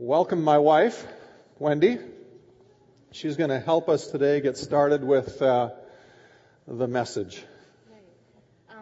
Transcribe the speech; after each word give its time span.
welcome 0.00 0.42
my 0.42 0.56
wife, 0.56 1.06
Wendy. 1.58 1.98
She's 3.12 3.36
going 3.36 3.50
to 3.50 3.60
help 3.60 3.90
us 3.90 4.06
today 4.06 4.40
get 4.40 4.56
started 4.56 5.04
with 5.04 5.42
uh, 5.42 5.70
the 6.66 6.88
message. 6.88 7.44
Um, 8.70 8.76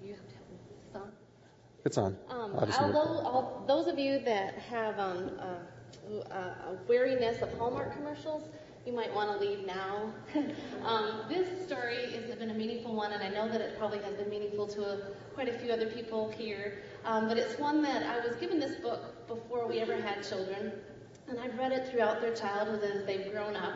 you 0.00 0.14
have 0.14 0.28
to 0.28 0.34
have 0.34 0.44
this 0.92 1.02
on. 1.02 1.12
It's 1.84 1.98
on. 1.98 2.16
Um, 2.30 2.52
I'll 2.56 2.66
just 2.66 2.80
move 2.80 2.90
it. 2.90 2.96
although, 2.96 3.26
all, 3.26 3.64
those 3.66 3.88
of 3.88 3.98
you 3.98 4.20
that 4.20 4.54
have 4.70 4.98
um, 5.00 5.30
uh, 5.40 6.32
uh, 6.32 6.36
a 6.36 6.78
wariness 6.86 7.42
of 7.42 7.52
Hallmark 7.58 7.96
commercials, 7.96 8.48
you 8.86 8.92
might 8.92 9.12
want 9.12 9.40
to 9.40 9.44
leave 9.44 9.66
now. 9.66 10.12
um, 10.84 11.22
this 11.28 11.66
story 11.66 12.12
has 12.12 12.36
been 12.36 12.50
a 12.50 12.54
meaningful 12.54 12.94
one, 12.94 13.10
and 13.10 13.24
I 13.24 13.28
know 13.28 13.50
that 13.50 13.60
it 13.60 13.76
probably 13.76 13.98
has 14.02 14.14
been 14.14 14.30
meaningful 14.30 14.68
to 14.68 14.84
a, 14.84 14.98
quite 15.34 15.48
a 15.48 15.58
few 15.58 15.72
other 15.72 15.86
people 15.86 16.30
here. 16.30 16.78
Um, 17.04 17.26
but 17.26 17.38
it's 17.38 17.58
one 17.58 17.82
that 17.82 18.04
I 18.04 18.24
was 18.24 18.36
given 18.36 18.60
this 18.60 18.76
book 18.76 19.17
before 19.28 19.68
we 19.68 19.78
ever 19.80 19.96
had 19.96 20.26
children, 20.26 20.72
and 21.28 21.38
I've 21.38 21.56
read 21.58 21.72
it 21.72 21.88
throughout 21.88 22.20
their 22.20 22.34
childhood 22.34 22.82
as 22.82 23.04
they've 23.04 23.30
grown 23.30 23.54
up. 23.54 23.74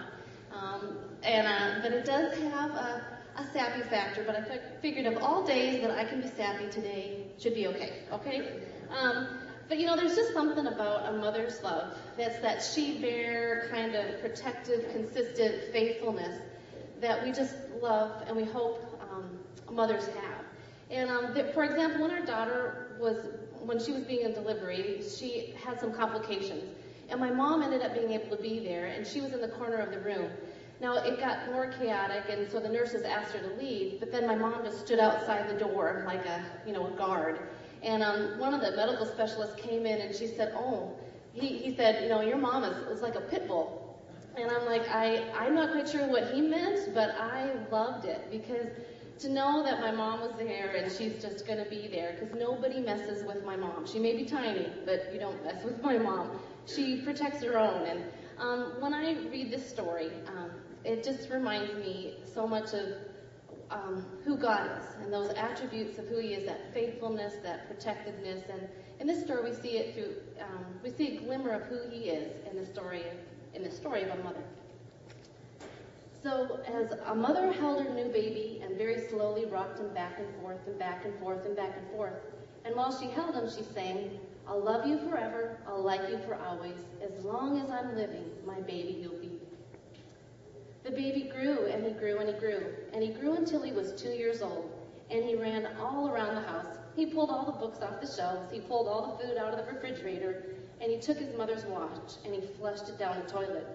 Um, 0.52 0.98
and 1.22 1.46
uh, 1.46 1.80
but 1.82 1.92
it 1.92 2.04
does 2.04 2.36
have 2.38 2.70
a, 2.70 3.18
a 3.36 3.46
sappy 3.52 3.82
factor. 3.82 4.24
But 4.24 4.36
I 4.36 4.58
figured 4.80 5.06
of 5.06 5.22
all 5.22 5.44
days 5.44 5.82
that 5.82 5.90
I 5.90 6.04
can 6.04 6.20
be 6.20 6.28
sappy 6.28 6.68
today 6.70 7.26
should 7.38 7.54
be 7.54 7.66
okay. 7.68 8.04
Okay. 8.12 8.60
Um, 8.90 9.28
but 9.68 9.78
you 9.78 9.86
know, 9.86 9.96
there's 9.96 10.16
just 10.16 10.32
something 10.32 10.66
about 10.66 11.14
a 11.14 11.16
mother's 11.16 11.62
love. 11.62 11.94
That's 12.16 12.38
that 12.40 12.62
she 12.62 12.98
bear 12.98 13.68
kind 13.70 13.94
of 13.94 14.20
protective, 14.20 14.90
consistent 14.92 15.72
faithfulness 15.72 16.40
that 17.00 17.22
we 17.24 17.32
just 17.32 17.54
love 17.80 18.22
and 18.26 18.36
we 18.36 18.44
hope 18.44 18.80
um, 19.10 19.38
mothers 19.74 20.06
have. 20.06 20.44
And 20.90 21.10
um, 21.10 21.34
that, 21.34 21.54
for 21.54 21.64
example, 21.64 22.02
when 22.02 22.10
our 22.10 22.24
daughter 22.24 22.96
was, 23.00 23.16
when 23.66 23.78
she 23.78 23.92
was 23.92 24.02
being 24.04 24.22
in 24.22 24.32
delivery, 24.32 25.02
she 25.02 25.54
had 25.64 25.78
some 25.80 25.92
complications. 25.92 26.64
And 27.08 27.20
my 27.20 27.30
mom 27.30 27.62
ended 27.62 27.82
up 27.82 27.94
being 27.94 28.10
able 28.12 28.36
to 28.36 28.42
be 28.42 28.58
there, 28.60 28.86
and 28.86 29.06
she 29.06 29.20
was 29.20 29.32
in 29.32 29.40
the 29.40 29.48
corner 29.48 29.76
of 29.78 29.90
the 29.90 30.00
room. 30.00 30.30
Now, 30.80 30.96
it 30.96 31.20
got 31.20 31.46
more 31.46 31.66
chaotic, 31.66 32.24
and 32.28 32.50
so 32.50 32.58
the 32.58 32.68
nurses 32.68 33.04
asked 33.04 33.32
her 33.34 33.40
to 33.40 33.54
leave, 33.54 34.00
but 34.00 34.10
then 34.10 34.26
my 34.26 34.34
mom 34.34 34.64
just 34.64 34.80
stood 34.80 34.98
outside 34.98 35.48
the 35.48 35.54
door 35.58 36.02
like 36.06 36.24
a, 36.26 36.42
you 36.66 36.72
know, 36.72 36.86
a 36.86 36.90
guard. 36.90 37.38
And 37.82 38.02
um, 38.02 38.38
one 38.38 38.54
of 38.54 38.60
the 38.60 38.72
medical 38.72 39.06
specialists 39.06 39.54
came 39.60 39.86
in, 39.86 40.00
and 40.00 40.14
she 40.14 40.26
said, 40.26 40.52
oh, 40.56 40.90
he, 41.32 41.58
he 41.58 41.74
said, 41.76 42.02
you 42.02 42.08
know, 42.08 42.20
your 42.20 42.38
mom 42.38 42.64
is, 42.64 42.76
is 42.88 43.02
like 43.02 43.14
a 43.14 43.20
pit 43.20 43.46
bull. 43.46 43.96
And 44.36 44.50
I'm 44.50 44.64
like, 44.64 44.88
I, 44.88 45.22
I'm 45.34 45.54
not 45.54 45.72
quite 45.72 45.88
sure 45.88 46.06
what 46.08 46.32
he 46.32 46.40
meant, 46.40 46.94
but 46.94 47.10
I 47.10 47.50
loved 47.70 48.06
it 48.06 48.30
because 48.30 48.68
to 49.20 49.28
know 49.28 49.62
that 49.62 49.80
my 49.80 49.90
mom 49.90 50.20
was 50.20 50.32
there 50.38 50.72
and 50.72 50.90
she's 50.90 51.20
just 51.22 51.46
going 51.46 51.58
to 51.58 51.68
be 51.70 51.88
there 51.88 52.16
because 52.18 52.34
nobody 52.34 52.80
messes 52.80 53.24
with 53.24 53.44
my 53.44 53.56
mom. 53.56 53.86
She 53.86 53.98
may 53.98 54.14
be 54.14 54.24
tiny, 54.24 54.72
but 54.84 55.08
you 55.12 55.18
don't 55.18 55.42
mess 55.44 55.62
with 55.64 55.82
my 55.82 55.98
mom. 55.98 56.30
She 56.66 56.96
protects 56.96 57.42
her 57.42 57.58
own. 57.58 57.86
And 57.86 58.04
um, 58.38 58.72
when 58.80 58.94
I 58.94 59.16
read 59.30 59.50
this 59.50 59.64
story, 59.68 60.10
um, 60.26 60.50
it 60.84 61.02
just 61.02 61.30
reminds 61.30 61.74
me 61.74 62.14
so 62.24 62.46
much 62.46 62.72
of 62.74 62.88
um, 63.70 64.04
who 64.24 64.36
God 64.36 64.64
is 64.78 64.96
and 65.02 65.12
those 65.12 65.30
attributes 65.36 65.98
of 65.98 66.06
who 66.06 66.18
He 66.18 66.34
is, 66.34 66.44
that 66.44 66.60
faithfulness, 66.72 67.34
that 67.42 67.66
protectiveness. 67.66 68.42
And 68.48 68.68
in 69.00 69.06
this 69.06 69.20
story, 69.20 69.42
we 69.42 69.52
see 69.52 69.76
it 69.78 69.94
through, 69.94 70.14
um, 70.40 70.64
we 70.82 70.90
see 70.90 71.08
a 71.08 71.10
glimmer 71.10 71.50
of 71.50 71.62
who 71.62 71.80
He 71.90 72.08
is 72.08 72.30
in 72.48 72.56
the 72.56 72.64
story 72.64 73.08
of, 73.08 73.16
in 73.54 73.62
the 73.62 73.70
story 73.70 74.02
of 74.02 74.10
a 74.10 74.16
mother. 74.16 74.44
So 76.22 76.60
as 76.68 76.92
a 77.06 77.14
mother 77.16 77.50
held 77.50 77.82
her 77.82 77.92
new 77.92 78.08
baby 78.12 78.62
and 78.62 78.78
very 78.78 79.00
slowly 79.08 79.44
rocked 79.46 79.80
him 79.80 79.92
back 79.92 80.20
and 80.20 80.32
forth 80.36 80.64
and 80.68 80.78
back 80.78 81.04
and 81.04 81.18
forth 81.18 81.44
and 81.44 81.56
back 81.56 81.76
and 81.76 81.90
forth, 81.90 82.14
and 82.64 82.76
while 82.76 82.96
she 82.96 83.06
held 83.06 83.34
him, 83.34 83.50
she 83.50 83.64
sang, 83.64 84.20
I'll 84.46 84.60
love 84.60 84.86
you 84.86 84.98
forever, 84.98 85.58
I'll 85.66 85.82
like 85.82 86.08
you 86.08 86.18
for 86.18 86.36
always, 86.36 86.78
as 87.00 87.24
long 87.24 87.58
as 87.58 87.72
I'm 87.72 87.96
living, 87.96 88.30
my 88.46 88.60
baby 88.60 88.98
you'll 89.02 89.18
be. 89.18 89.40
The 90.84 90.92
baby 90.92 91.22
grew 91.22 91.66
and 91.66 91.84
he 91.84 91.90
grew 91.92 92.18
and 92.18 92.28
he 92.28 92.34
grew, 92.36 92.72
and 92.92 93.02
he 93.02 93.08
grew 93.08 93.34
until 93.34 93.62
he 93.62 93.72
was 93.72 93.92
two 93.92 94.12
years 94.12 94.42
old, 94.42 94.70
and 95.10 95.24
he 95.24 95.34
ran 95.34 95.66
all 95.76 96.08
around 96.08 96.36
the 96.36 96.40
house. 96.40 96.78
He 96.94 97.06
pulled 97.06 97.30
all 97.30 97.46
the 97.46 97.50
books 97.52 97.82
off 97.82 98.00
the 98.00 98.06
shelves, 98.06 98.48
he 98.52 98.60
pulled 98.60 98.86
all 98.86 99.02
the 99.02 99.24
food 99.24 99.38
out 99.38 99.58
of 99.58 99.58
the 99.58 99.72
refrigerator, 99.72 100.44
and 100.80 100.88
he 100.88 100.98
took 100.98 101.18
his 101.18 101.34
mother's 101.34 101.64
watch 101.64 102.14
and 102.24 102.32
he 102.32 102.40
flushed 102.40 102.88
it 102.88 102.96
down 102.96 103.18
the 103.18 103.28
toilet. 103.28 103.66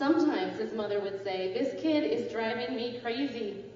Sometimes 0.00 0.58
his 0.58 0.72
mother 0.72 0.98
would 0.98 1.22
say, 1.22 1.52
This 1.52 1.78
kid 1.78 2.04
is 2.04 2.32
driving 2.32 2.74
me 2.74 2.98
crazy. 3.02 3.66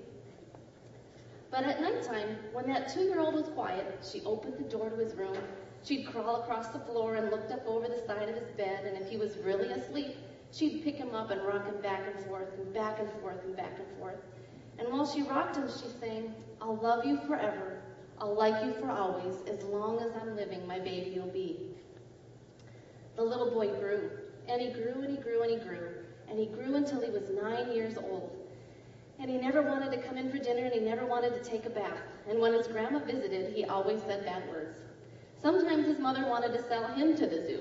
But 1.50 1.64
at 1.64 1.82
nighttime, 1.82 2.38
when 2.54 2.66
that 2.68 2.88
two 2.88 3.02
year 3.02 3.20
old 3.20 3.34
was 3.34 3.50
quiet, 3.50 3.98
she 4.02 4.22
opened 4.24 4.56
the 4.56 4.74
door 4.74 4.88
to 4.88 4.96
his 4.96 5.12
room. 5.12 5.36
She'd 5.82 6.06
crawl 6.06 6.36
across 6.36 6.68
the 6.68 6.78
floor 6.78 7.16
and 7.16 7.30
looked 7.30 7.52
up 7.52 7.66
over 7.66 7.88
the 7.88 8.06
side 8.06 8.30
of 8.30 8.36
his 8.36 8.50
bed, 8.56 8.86
and 8.86 8.96
if 8.96 9.06
he 9.06 9.18
was 9.18 9.36
really 9.44 9.72
asleep, 9.72 10.16
she'd 10.50 10.82
pick 10.82 10.94
him 10.94 11.14
up 11.14 11.30
and 11.30 11.42
rock 11.42 11.66
him 11.66 11.78
back 11.82 12.06
and 12.06 12.24
forth 12.24 12.48
and 12.56 12.72
back 12.72 13.00
and 13.00 13.12
forth 13.20 13.44
and 13.44 13.54
back 13.54 13.78
and 13.78 13.98
forth. 13.98 14.16
And 14.78 14.90
while 14.90 15.06
she 15.06 15.20
rocked 15.20 15.56
him, 15.56 15.68
she 15.68 15.90
sang, 16.00 16.32
I'll 16.58 16.78
love 16.78 17.04
you 17.04 17.18
forever. 17.26 17.82
I'll 18.18 18.34
like 18.34 18.64
you 18.64 18.72
for 18.80 18.90
always. 18.90 19.42
As 19.46 19.62
long 19.64 20.00
as 20.00 20.10
I'm 20.18 20.34
living, 20.34 20.66
my 20.66 20.78
baby 20.78 21.10
you'll 21.14 21.26
be. 21.26 21.68
The 23.14 23.22
little 23.22 23.50
boy 23.50 23.68
grew, 23.78 24.10
and 24.48 24.62
he 24.62 24.68
grew 24.68 25.02
and 25.02 25.10
he 25.10 25.18
grew 25.18 25.42
and 25.42 25.50
he 25.50 25.58
grew, 25.58 25.93
and 26.34 26.42
he 26.42 26.52
grew 26.52 26.74
until 26.74 27.00
he 27.00 27.10
was 27.10 27.30
nine 27.30 27.72
years 27.72 27.96
old. 27.96 28.28
And 29.20 29.30
he 29.30 29.36
never 29.36 29.62
wanted 29.62 29.92
to 29.92 30.02
come 30.02 30.18
in 30.18 30.32
for 30.32 30.38
dinner, 30.38 30.64
and 30.64 30.72
he 30.72 30.80
never 30.80 31.06
wanted 31.06 31.32
to 31.34 31.48
take 31.48 31.64
a 31.64 31.70
bath. 31.70 32.02
And 32.28 32.40
when 32.40 32.52
his 32.52 32.66
grandma 32.66 32.98
visited, 32.98 33.54
he 33.54 33.64
always 33.64 34.02
said 34.02 34.24
bad 34.24 34.48
words. 34.48 34.76
Sometimes 35.40 35.86
his 35.86 36.00
mother 36.00 36.26
wanted 36.28 36.52
to 36.54 36.66
sell 36.66 36.88
him 36.88 37.16
to 37.16 37.26
the 37.28 37.46
zoo. 37.46 37.60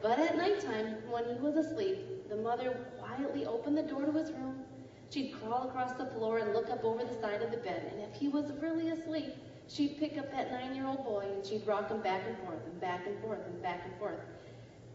But 0.00 0.18
at 0.20 0.38
nighttime, 0.38 0.96
when 1.10 1.24
he 1.26 1.34
was 1.34 1.56
asleep, 1.56 2.30
the 2.30 2.36
mother 2.36 2.78
quietly 2.98 3.44
opened 3.44 3.76
the 3.76 3.82
door 3.82 4.06
to 4.06 4.12
his 4.12 4.30
room. 4.30 4.64
She'd 5.10 5.34
crawl 5.34 5.68
across 5.68 5.92
the 5.92 6.06
floor 6.06 6.38
and 6.38 6.54
look 6.54 6.70
up 6.70 6.82
over 6.82 7.04
the 7.04 7.20
side 7.20 7.42
of 7.42 7.50
the 7.50 7.58
bed, 7.58 7.92
and 7.92 8.00
if 8.00 8.18
he 8.18 8.28
was 8.28 8.50
really 8.62 8.88
asleep, 8.88 9.34
she'd 9.68 9.98
pick 9.98 10.16
up 10.16 10.32
that 10.32 10.50
nine-year-old 10.50 11.04
boy 11.04 11.26
and 11.30 11.44
she'd 11.44 11.66
rock 11.66 11.90
him 11.90 12.00
back 12.00 12.22
and 12.26 12.38
forth 12.38 12.64
and 12.64 12.80
back 12.80 13.06
and 13.06 13.20
forth 13.20 13.44
and 13.46 13.62
back 13.62 13.82
and 13.84 13.94
forth. 13.98 14.18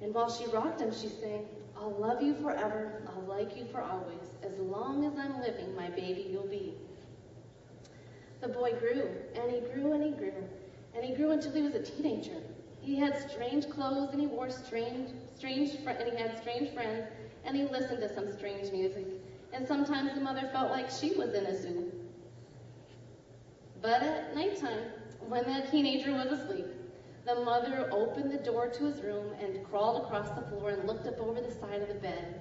And 0.02 0.14
while 0.14 0.30
she 0.30 0.46
rocked 0.48 0.82
him, 0.82 0.92
she 0.94 1.08
sang, 1.10 1.48
I'll 1.76 1.92
love 1.92 2.22
you 2.22 2.36
forever, 2.36 2.92
I'll 3.08 3.24
like 3.28 3.58
you 3.58 3.66
for 3.66 3.82
always. 3.82 4.30
As 4.44 4.58
long 4.60 5.06
as 5.06 5.18
I'm 5.18 5.42
living, 5.42 5.76
my 5.76 5.90
baby 5.90 6.28
you'll 6.32 6.48
be. 6.48 6.74
The 8.42 8.48
boy 8.48 8.74
grew, 8.74 9.10
and 9.36 9.50
he 9.50 9.60
grew 9.60 9.94
and 9.94 10.04
he 10.04 10.12
grew, 10.12 10.48
and 10.94 11.04
he 11.04 11.12
grew 11.12 11.32
until 11.32 11.54
he 11.54 11.62
was 11.62 11.74
a 11.74 11.80
teenager. 11.80 12.42
He 12.82 12.96
had 12.98 13.18
strange 13.18 13.68
clothes, 13.70 14.12
and 14.12 14.22
he 14.22 14.28
wore 14.28 14.50
strange, 14.50 15.10
strange, 15.36 15.72
and 15.86 16.08
he 16.08 16.16
had 16.16 16.38
strange 16.38 16.70
friends, 16.70 17.06
and 17.44 17.56
he 17.56 17.64
listened 17.64 18.00
to 18.02 18.08
some 18.08 18.28
strange 18.28 18.72
music. 18.72 19.06
And 19.52 19.66
sometimes 19.66 20.14
the 20.14 20.22
mother 20.22 20.46
felt 20.46 20.70
like 20.70 20.90
she 20.90 21.12
was 21.12 21.34
in 21.34 21.46
a 21.46 21.54
zoo. 21.54 21.84
But 23.82 24.02
at 24.04 24.36
nighttime, 24.36 24.86
when 25.20 25.46
that 25.48 25.66
teenager 25.72 26.14
was 26.14 26.30
asleep, 26.30 26.68
the 27.28 27.36
mother 27.36 27.90
opened 27.92 28.32
the 28.32 28.38
door 28.38 28.70
to 28.70 28.86
his 28.86 29.02
room 29.02 29.34
and 29.42 29.62
crawled 29.70 30.02
across 30.04 30.30
the 30.30 30.42
floor 30.44 30.70
and 30.70 30.88
looked 30.88 31.06
up 31.08 31.20
over 31.20 31.42
the 31.42 31.52
side 31.52 31.82
of 31.82 31.90
the 31.90 31.96
bed. 31.96 32.40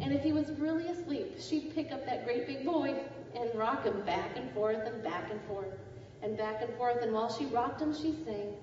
And 0.00 0.12
if 0.12 0.22
he 0.22 0.32
was 0.32 0.50
really 0.58 0.88
asleep, 0.88 1.36
she'd 1.38 1.72
pick 1.72 1.92
up 1.92 2.04
that 2.04 2.24
great 2.24 2.48
big 2.48 2.64
boy 2.64 2.96
and 3.36 3.54
rock 3.54 3.84
him 3.84 4.00
back 4.02 4.36
and 4.36 4.52
forth 4.52 4.84
and 4.84 5.02
back 5.04 5.30
and 5.30 5.40
forth 5.42 5.78
and 6.20 6.36
back 6.36 6.62
and 6.62 6.74
forth. 6.74 7.00
And 7.00 7.12
while 7.12 7.32
she 7.32 7.46
rocked 7.46 7.80
him, 7.80 7.94
she 7.94 8.12
sang, 8.24 8.54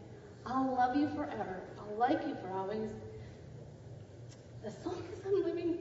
I'll 0.45 0.75
love 0.75 0.97
you 0.97 1.07
forever. 1.15 1.61
I'll 1.79 1.97
like 1.97 2.27
you 2.27 2.35
for 2.41 2.49
always. 2.51 2.89
As 4.65 4.75
long 4.85 5.01
as 5.13 5.25
I'm 5.25 5.41
living, 5.45 5.77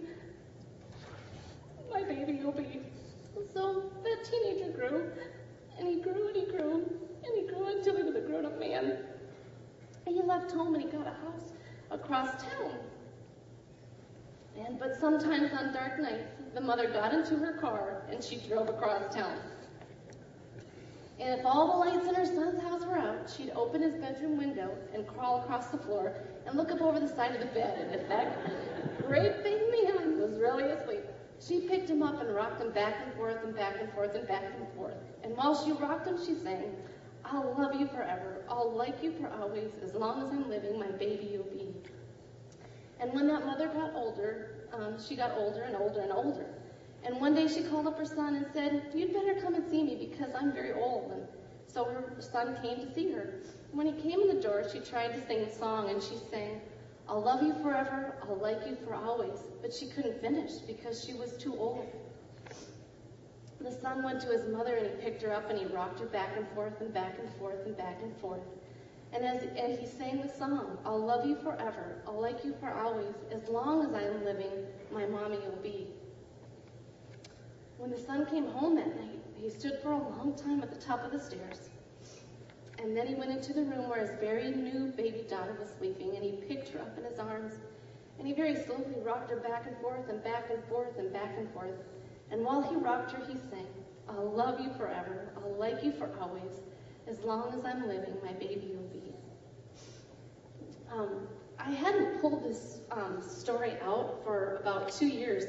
my 1.91 2.05
baby 2.05 2.35
will 2.45 2.53
be. 2.53 2.81
So 3.53 3.91
that 4.05 4.25
teenager 4.25 4.71
grew, 4.71 5.11
and 5.79 5.89
he 5.89 5.97
grew 5.97 6.29
and 6.29 6.37
he 6.37 6.45
grew, 6.45 6.75
and 7.25 7.35
he 7.35 7.53
grew 7.53 7.77
until 7.77 7.97
he 7.97 8.03
was 8.05 8.15
a 8.15 8.21
grown 8.21 8.47
up 8.47 8.59
man. 8.61 8.99
And 10.07 10.15
he 10.15 10.23
left 10.23 10.53
home 10.53 10.75
and 10.75 10.85
he 10.85 10.91
got 10.91 11.07
a 11.07 11.11
house 11.11 11.53
across 11.91 12.43
town. 12.43 12.75
And 14.59 14.79
but 14.79 14.99
sometimes 14.99 15.53
on 15.53 15.73
dark 15.73 15.99
nights, 16.01 16.43
the 16.55 16.61
mother 16.61 16.91
got 16.91 17.15
into 17.15 17.37
her 17.37 17.55
car 17.55 18.03
and 18.11 18.23
she 18.23 18.37
drove 18.37 18.69
across 18.69 19.15
town. 19.15 19.39
And 21.21 21.39
if 21.39 21.45
all 21.45 21.67
the 21.73 21.91
lights 21.91 22.09
in 22.09 22.15
her 22.15 22.25
son's 22.25 22.63
house 22.63 22.83
were 22.85 22.97
out, 22.97 23.31
she'd 23.37 23.51
open 23.51 23.83
his 23.83 23.95
bedroom 23.95 24.39
window 24.39 24.75
and 24.95 25.07
crawl 25.07 25.43
across 25.43 25.67
the 25.67 25.77
floor 25.77 26.15
and 26.47 26.57
look 26.57 26.71
up 26.71 26.81
over 26.81 26.99
the 26.99 27.09
side 27.09 27.35
of 27.35 27.41
the 27.41 27.47
bed. 27.47 27.79
And 27.79 28.01
if 28.01 28.09
that 28.09 29.07
great 29.07 29.43
big 29.43 29.61
man 29.71 30.19
was 30.19 30.39
really 30.39 30.65
asleep, 30.65 31.05
she 31.39 31.61
picked 31.61 31.91
him 31.91 32.03
up 32.03 32.21
and 32.21 32.35
rocked 32.35 32.61
him 32.61 32.71
back 32.71 32.95
and 33.05 33.13
forth 33.15 33.37
and 33.45 33.55
back 33.55 33.77
and 33.81 33.93
forth 33.93 34.15
and 34.15 34.27
back 34.27 34.45
and 34.45 34.67
forth. 34.75 34.95
And 35.23 35.37
while 35.37 35.55
she 35.63 35.73
rocked 35.73 36.07
him, 36.07 36.19
she 36.19 36.35
sang, 36.35 36.75
I'll 37.33 37.55
love 37.57 37.81
you 37.81 37.87
forever. 37.87 38.43
I'll 38.49 38.73
like 38.73 39.05
you 39.05 39.13
for 39.13 39.29
always. 39.41 39.71
As 39.85 39.95
long 39.95 40.21
as 40.23 40.33
I'm 40.33 40.51
living, 40.51 40.79
my 40.81 40.89
baby 40.89 41.31
you'll 41.33 41.45
be. 41.45 41.69
And 42.99 43.15
when 43.15 43.29
that 43.29 43.47
mother 43.47 43.69
got 43.69 43.95
older, 43.95 44.49
um, 44.73 44.97
she 45.01 45.15
got 45.15 45.37
older 45.37 45.63
and 45.63 45.77
older 45.77 46.01
and 46.01 46.11
older. 46.11 46.47
And 47.05 47.21
one 47.21 47.35
day 47.35 47.47
she 47.47 47.63
called 47.63 47.87
up 47.87 47.97
her 47.99 48.05
son 48.05 48.35
and 48.35 48.47
said, 48.53 48.91
You'd 48.95 49.13
better 49.13 49.41
come 49.41 49.55
and 49.55 49.65
see 49.71 49.83
me 49.85 50.09
because 50.11 50.35
I'm 50.35 50.53
very 50.53 50.73
old. 50.73 51.13
And 51.13 51.23
so 51.69 51.85
her 51.85 52.17
son 52.19 52.59
came 52.63 52.85
to 52.85 52.93
see 52.93 53.13
her. 53.13 53.35
When 53.71 53.87
he 53.87 53.93
came 53.93 54.21
in 54.23 54.35
the 54.35 54.43
door, 54.43 54.65
she 54.71 54.81
tried 54.81 55.15
to 55.15 55.27
sing 55.29 55.39
a 55.39 55.55
song 55.55 55.89
and 55.89 56.03
she 56.03 56.17
sang, 56.33 56.61
I'll 57.09 57.23
love 57.23 57.43
you 57.43 57.55
forever, 57.63 58.17
I'll 58.23 58.39
like 58.39 58.67
you 58.67 58.77
for 58.85 58.95
always. 58.95 59.39
But 59.63 59.73
she 59.73 59.87
couldn't 59.87 60.21
finish 60.21 60.55
because 60.67 61.05
she 61.05 61.15
was 61.15 61.37
too 61.37 61.55
old. 61.57 61.87
The 63.63 63.71
son 63.71 64.03
went 64.03 64.23
to 64.23 64.29
his 64.29 64.47
mother 64.49 64.77
and 64.77 64.87
he 64.87 65.05
picked 65.05 65.23
her 65.23 65.33
up 65.35 65.51
and 65.51 65.59
he 65.59 65.67
rocked 65.67 66.01
her 66.01 66.07
back 66.07 66.37
and 66.37 66.49
forth 66.55 66.81
and 66.81 66.93
back 66.95 67.19
and 67.19 67.29
forth 67.35 67.67
and 67.67 67.77
back 67.77 68.01
and 68.03 68.17
forth. 68.17 68.41
And 69.13 69.25
as 69.25 69.43
and 69.43 69.79
he 69.79 69.87
sang 69.87 70.23
the 70.23 70.29
song, 70.29 70.79
I'll 70.85 71.05
love 71.05 71.27
you 71.27 71.37
forever, 71.37 71.97
I'll 72.07 72.21
like 72.21 72.43
you 72.45 72.55
for 72.59 72.71
always, 72.71 73.15
as 73.31 73.49
long 73.49 73.85
as 73.85 73.93
I 73.93 74.03
am 74.03 74.25
living, 74.25 74.67
my 74.91 75.05
mommy 75.05 75.39
will 75.39 75.63
be. 75.63 75.89
When 77.77 77.91
the 77.91 77.99
son 77.99 78.25
came 78.27 78.47
home 78.47 78.77
that 78.77 78.97
night, 78.97 79.21
he 79.37 79.51
stood 79.51 79.79
for 79.83 79.93
a 79.93 79.99
long 79.99 80.35
time 80.37 80.63
at 80.63 80.71
the 80.71 80.81
top 80.81 81.05
of 81.05 81.13
the 81.13 81.19
stairs. 81.19 81.69
And 82.79 82.97
then 82.97 83.07
he 83.07 83.15
went 83.15 83.31
into 83.31 83.53
the 83.53 83.63
room 83.63 83.89
where 83.89 84.01
his 84.01 84.19
very 84.21 84.53
new 84.53 84.93
baby 84.97 85.25
daughter 85.29 85.55
was 85.59 85.71
sleeping, 85.79 86.15
and 86.15 86.25
he 86.25 86.33
picked 86.49 86.69
her 86.71 86.81
up 86.81 86.97
in 86.97 87.05
his 87.05 87.19
arms, 87.19 87.55
and 88.19 88.27
he 88.27 88.33
very 88.33 88.57
slowly 88.57 88.97
rocked 89.03 89.31
her 89.31 89.37
back 89.37 89.67
and 89.67 89.77
forth 89.79 90.09
and 90.09 90.23
back 90.25 90.51
and 90.51 90.63
forth 90.65 90.99
and 90.99 91.13
back 91.13 91.37
and 91.37 91.51
forth. 91.53 91.77
And 92.31 92.45
while 92.45 92.63
he 92.63 92.77
rocked 92.77 93.13
her, 93.13 93.25
he 93.27 93.35
sang, 93.51 93.67
I'll 94.09 94.31
love 94.31 94.61
you 94.61 94.73
forever, 94.75 95.29
I'll 95.37 95.55
like 95.55 95.83
you 95.83 95.93
for 95.93 96.11
always, 96.21 96.53
as 97.09 97.21
long 97.21 97.53
as 97.59 97.65
I'm 97.65 97.89
living, 97.89 98.15
my 98.25 98.33
baby 98.33 98.73
will 98.75 98.89
be. 98.89 99.03
Um, 100.93 101.27
I 101.59 101.71
hadn't 101.71 102.21
pulled 102.21 102.45
this 102.45 102.81
um, 102.91 103.21
story 103.21 103.73
out 103.83 104.21
for 104.25 104.59
about 104.61 104.91
two 104.91 105.07
years, 105.07 105.45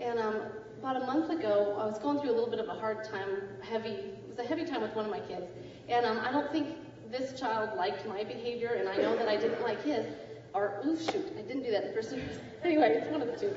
and 0.00 0.18
um, 0.18 0.42
about 0.78 0.96
a 0.96 1.06
month 1.06 1.30
ago, 1.30 1.76
I 1.78 1.86
was 1.86 1.98
going 1.98 2.20
through 2.20 2.30
a 2.30 2.36
little 2.36 2.50
bit 2.50 2.58
of 2.60 2.68
a 2.68 2.74
hard 2.74 3.04
time, 3.04 3.42
heavy, 3.62 3.90
it 3.90 4.28
was 4.28 4.38
a 4.38 4.44
heavy 4.44 4.64
time 4.64 4.82
with 4.82 4.94
one 4.94 5.04
of 5.04 5.10
my 5.10 5.20
kids, 5.20 5.46
and 5.88 6.04
um, 6.04 6.18
I 6.18 6.32
don't 6.32 6.50
think 6.50 6.76
this 7.10 7.38
child 7.38 7.76
liked 7.76 8.06
my 8.06 8.24
behavior, 8.24 8.74
and 8.74 8.88
I 8.88 8.96
know 8.96 9.16
that 9.16 9.28
I 9.28 9.36
didn't 9.36 9.62
like 9.62 9.82
his, 9.82 10.06
or, 10.54 10.82
ooh, 10.84 10.96
shoot, 10.96 11.32
I 11.38 11.42
didn't 11.42 11.62
do 11.62 11.70
that 11.70 11.94
first 11.94 12.10
time. 12.10 12.22
anyway, 12.62 13.00
it's 13.00 13.10
one 13.10 13.22
of 13.22 13.28
the 13.28 13.38
two. 13.38 13.54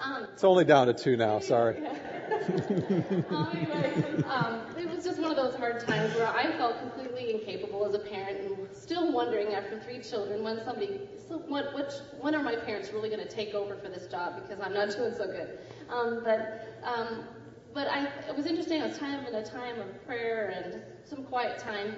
Um, 0.00 0.26
it's 0.32 0.44
only 0.44 0.64
down 0.64 0.86
to 0.86 0.94
two 0.94 1.16
now, 1.16 1.40
sorry. 1.40 1.78
um, 3.30 3.48
anyway, 3.54 4.22
um, 4.28 4.60
it 4.76 4.88
was 4.88 5.04
just 5.04 5.20
one 5.20 5.30
of 5.30 5.36
those 5.36 5.54
hard 5.54 5.80
times 5.80 6.14
where 6.14 6.26
I 6.26 6.52
felt 6.56 6.78
completely 6.80 7.32
incapable 7.32 7.86
as 7.86 7.94
a 7.94 7.98
parent 7.98 8.40
and 8.40 8.68
still 8.76 9.12
wondering 9.12 9.54
after 9.54 9.80
three 9.80 10.00
children 10.00 10.42
when 10.42 10.62
somebody, 10.64 11.00
so 11.28 11.38
what, 11.38 11.74
which, 11.74 11.92
when 12.20 12.34
are 12.34 12.42
my 12.42 12.56
parents 12.56 12.90
really 12.92 13.08
going 13.08 13.26
to 13.26 13.28
take 13.28 13.54
over 13.54 13.76
for 13.76 13.88
this 13.88 14.06
job 14.06 14.42
because 14.42 14.62
I'm 14.62 14.74
not 14.74 14.90
doing 14.90 15.14
so 15.14 15.26
good. 15.26 15.58
Um, 15.88 16.20
but 16.22 16.80
um, 16.84 17.24
but 17.72 17.88
I, 17.88 18.06
it 18.26 18.34
was 18.34 18.46
interesting. 18.46 18.80
It 18.80 18.88
was 18.88 18.96
of 18.96 19.28
in 19.28 19.34
a 19.34 19.44
time 19.44 19.78
of 19.78 20.06
prayer 20.06 20.48
and 20.48 20.82
some 21.04 21.24
quiet 21.24 21.58
time 21.58 21.96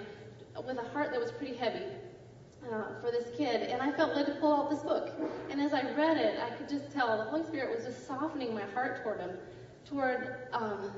with 0.67 0.77
a 0.77 0.89
heart 0.89 1.12
that 1.12 1.21
was 1.21 1.31
pretty 1.31 1.55
heavy 1.55 1.85
uh, 2.73 2.93
for 3.00 3.11
this 3.11 3.31
kid, 3.31 3.62
and 3.62 3.82
I 3.82 3.91
felt 3.91 4.12
led 4.12 4.26
to 4.26 4.32
pull 4.32 4.53
out 4.53 4.69
this 4.69 4.82
book. 4.82 5.11
And 5.50 5.61
as 5.61 5.73
I 5.73 5.85
read 5.85 6.17
it, 6.17 6.37
I 6.38 6.50
could 6.50 6.69
just 6.69 6.91
tell 6.91 7.17
the 7.17 7.25
Holy 7.25 7.43
Spirit 7.43 7.70
was 7.70 7.85
just 7.85 8.06
softening 8.06 8.53
my 8.55 8.65
heart 8.65 8.97
toward 8.97 9.20
him, 9.20 9.37
toward 9.85 10.29
um, 10.53 10.93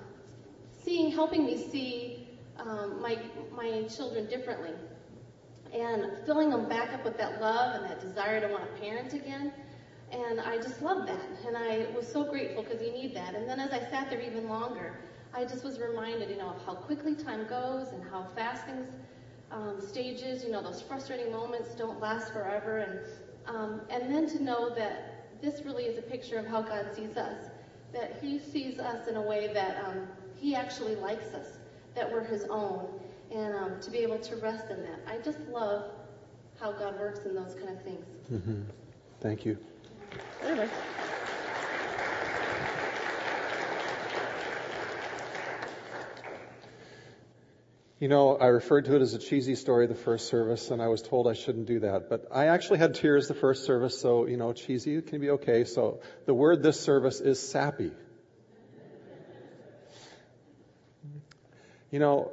seeing, 0.73 1.09
helping 1.11 1.45
me 1.45 1.57
see 1.57 2.13
um, 2.59 3.01
my 3.01 3.19
my 3.51 3.83
children 3.89 4.27
differently, 4.27 4.79
and 5.73 6.07
filling 6.25 6.51
them 6.51 6.65
back 6.65 6.93
up 6.93 7.05
with 7.05 7.17
that 7.17 7.39
love 7.39 7.75
and 7.75 7.85
that 7.85 7.99
desire 7.99 8.41
to 8.41 8.49
want 8.49 8.63
to 8.63 8.69
parent 8.81 9.13
again. 9.13 9.53
And 10.11 10.41
I 10.41 10.59
just 10.59 10.81
loved 10.81 11.07
that, 11.07 11.31
and 11.45 11.57
I 11.57 11.87
was 11.91 12.07
so 12.07 12.25
grateful 12.25 12.63
because 12.63 12.83
you 12.83 12.91
need 12.91 13.13
that. 13.15 13.35
And 13.35 13.49
then 13.49 13.61
as 13.61 13.73
I 13.73 13.81
sat 13.81 14.09
there 14.09 14.21
even 14.21 14.49
longer, 14.49 14.95
I 15.33 15.45
just 15.45 15.63
was 15.65 15.79
reminded, 15.79 16.31
you 16.31 16.37
know, 16.37 16.49
of 16.49 16.59
how 16.59 16.75
quickly 16.75 17.15
time 17.15 17.45
goes 17.45 17.93
and 17.93 18.03
how 18.03 18.25
fast 18.25 18.65
things 18.65 18.89
um, 19.51 19.81
stages, 19.81 20.45
you 20.45 20.51
know, 20.51 20.63
those 20.63 20.81
frustrating 20.81 21.33
moments 21.33 21.75
don't 21.75 22.01
last 22.01 22.33
forever. 22.33 22.79
And, 22.79 23.01
um, 23.47 23.81
and 23.91 24.13
then 24.13 24.29
to 24.31 24.43
know 24.43 24.75
that 24.75 25.41
this 25.43 25.63
really 25.65 25.85
is 25.85 25.99
a 25.99 26.03
picture 26.03 26.39
of 26.39 26.47
how 26.47 26.63
God 26.63 26.87
sees 26.95 27.17
us, 27.17 27.51
that 27.93 28.19
He 28.21 28.39
sees 28.39 28.79
us 28.79 29.09
in 29.09 29.17
a 29.17 29.23
way 29.23 29.53
that 29.53 29.85
um, 29.85 30.07
He 30.37 30.55
actually 30.55 30.97
likes 30.97 31.35
us, 31.35 31.47
that 31.95 32.11
we're 32.11 32.25
His 32.25 32.45
own, 32.45 32.89
and 33.33 33.55
um, 33.55 33.81
to 33.81 33.91
be 33.91 33.99
able 33.99 34.19
to 34.19 34.37
rest 34.37 34.71
in 34.71 34.83
that. 34.83 35.01
I 35.07 35.19
just 35.19 35.41
love 35.51 35.85
how 36.61 36.73
God 36.73 36.99
works 36.99 37.21
in 37.25 37.35
those 37.35 37.55
kind 37.55 37.71
of 37.71 37.83
things. 37.83 38.07
Mm-hmm. 38.33 38.63
Thank 39.21 39.45
you. 39.45 39.57
Anyway. 40.43 40.69
You 48.01 48.09
know, 48.09 48.35
I 48.35 48.47
referred 48.47 48.87
to 48.87 48.97
it 48.97 49.03
as 49.03 49.13
a 49.13 49.19
cheesy 49.19 49.55
story 49.55 49.87
the 49.87 49.95
first 49.95 50.29
service, 50.29 50.71
and 50.71 50.81
I 50.81 50.89
was 50.89 51.03
told 51.03 51.29
I 51.29 51.35
shouldn't 51.35 51.67
do 51.67 51.81
that. 51.81 52.09
But 52.09 52.29
I 52.33 52.47
actually 52.47 52.79
had 52.79 52.95
tears 52.95 53.29
the 53.29 53.35
first 53.35 53.65
service, 53.67 54.01
so, 54.01 54.25
you 54.25 54.39
know, 54.39 54.55
cheesy 54.55 55.03
can 55.03 55.21
be 55.21 55.29
okay. 55.33 55.65
So 55.65 56.01
the 56.25 56.33
word 56.33 56.63
this 56.63 56.81
service 56.81 57.21
is 57.21 57.39
sappy. 57.39 57.93
You 61.91 61.99
know, 61.99 62.33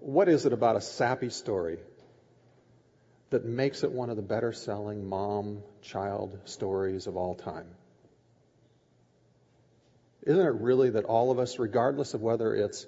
what 0.00 0.28
is 0.28 0.44
it 0.44 0.52
about 0.52 0.76
a 0.76 0.82
sappy 0.82 1.30
story 1.30 1.78
that 3.30 3.46
makes 3.46 3.84
it 3.84 3.92
one 3.92 4.10
of 4.10 4.16
the 4.16 4.22
better 4.22 4.52
selling 4.52 5.08
mom 5.08 5.62
child 5.80 6.38
stories 6.44 7.06
of 7.06 7.16
all 7.16 7.34
time? 7.34 7.68
Isn't 10.24 10.44
it 10.44 10.60
really 10.60 10.90
that 10.90 11.04
all 11.04 11.30
of 11.30 11.38
us, 11.38 11.58
regardless 11.58 12.12
of 12.12 12.20
whether 12.20 12.54
it's 12.54 12.84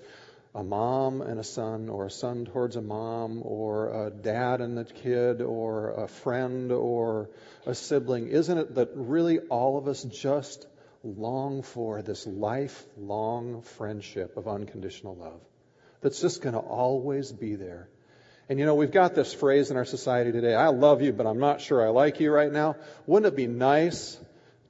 a 0.54 0.64
mom 0.64 1.20
and 1.20 1.38
a 1.38 1.44
son, 1.44 1.88
or 1.88 2.06
a 2.06 2.10
son 2.10 2.46
towards 2.46 2.76
a 2.76 2.80
mom, 2.80 3.42
or 3.44 4.06
a 4.06 4.10
dad 4.10 4.60
and 4.60 4.78
a 4.78 4.84
kid, 4.84 5.42
or 5.42 5.90
a 5.90 6.08
friend, 6.08 6.72
or 6.72 7.30
a 7.66 7.74
sibling, 7.74 8.28
isn't 8.28 8.58
it 8.58 8.74
that 8.74 8.90
really 8.94 9.38
all 9.38 9.78
of 9.78 9.88
us 9.88 10.02
just 10.04 10.66
long 11.04 11.62
for 11.62 12.02
this 12.02 12.26
lifelong 12.26 13.62
friendship 13.62 14.36
of 14.36 14.48
unconditional 14.48 15.14
love 15.14 15.40
that's 16.00 16.20
just 16.20 16.42
going 16.42 16.54
to 16.54 16.60
always 16.60 17.30
be 17.30 17.54
there? 17.54 17.88
And 18.48 18.58
you 18.58 18.64
know, 18.64 18.74
we've 18.74 18.90
got 18.90 19.14
this 19.14 19.34
phrase 19.34 19.70
in 19.70 19.76
our 19.76 19.84
society 19.84 20.32
today 20.32 20.54
I 20.54 20.68
love 20.68 21.02
you, 21.02 21.12
but 21.12 21.26
I'm 21.26 21.38
not 21.38 21.60
sure 21.60 21.86
I 21.86 21.90
like 21.90 22.20
you 22.20 22.32
right 22.32 22.50
now. 22.50 22.76
Wouldn't 23.06 23.30
it 23.32 23.36
be 23.36 23.46
nice 23.46 24.18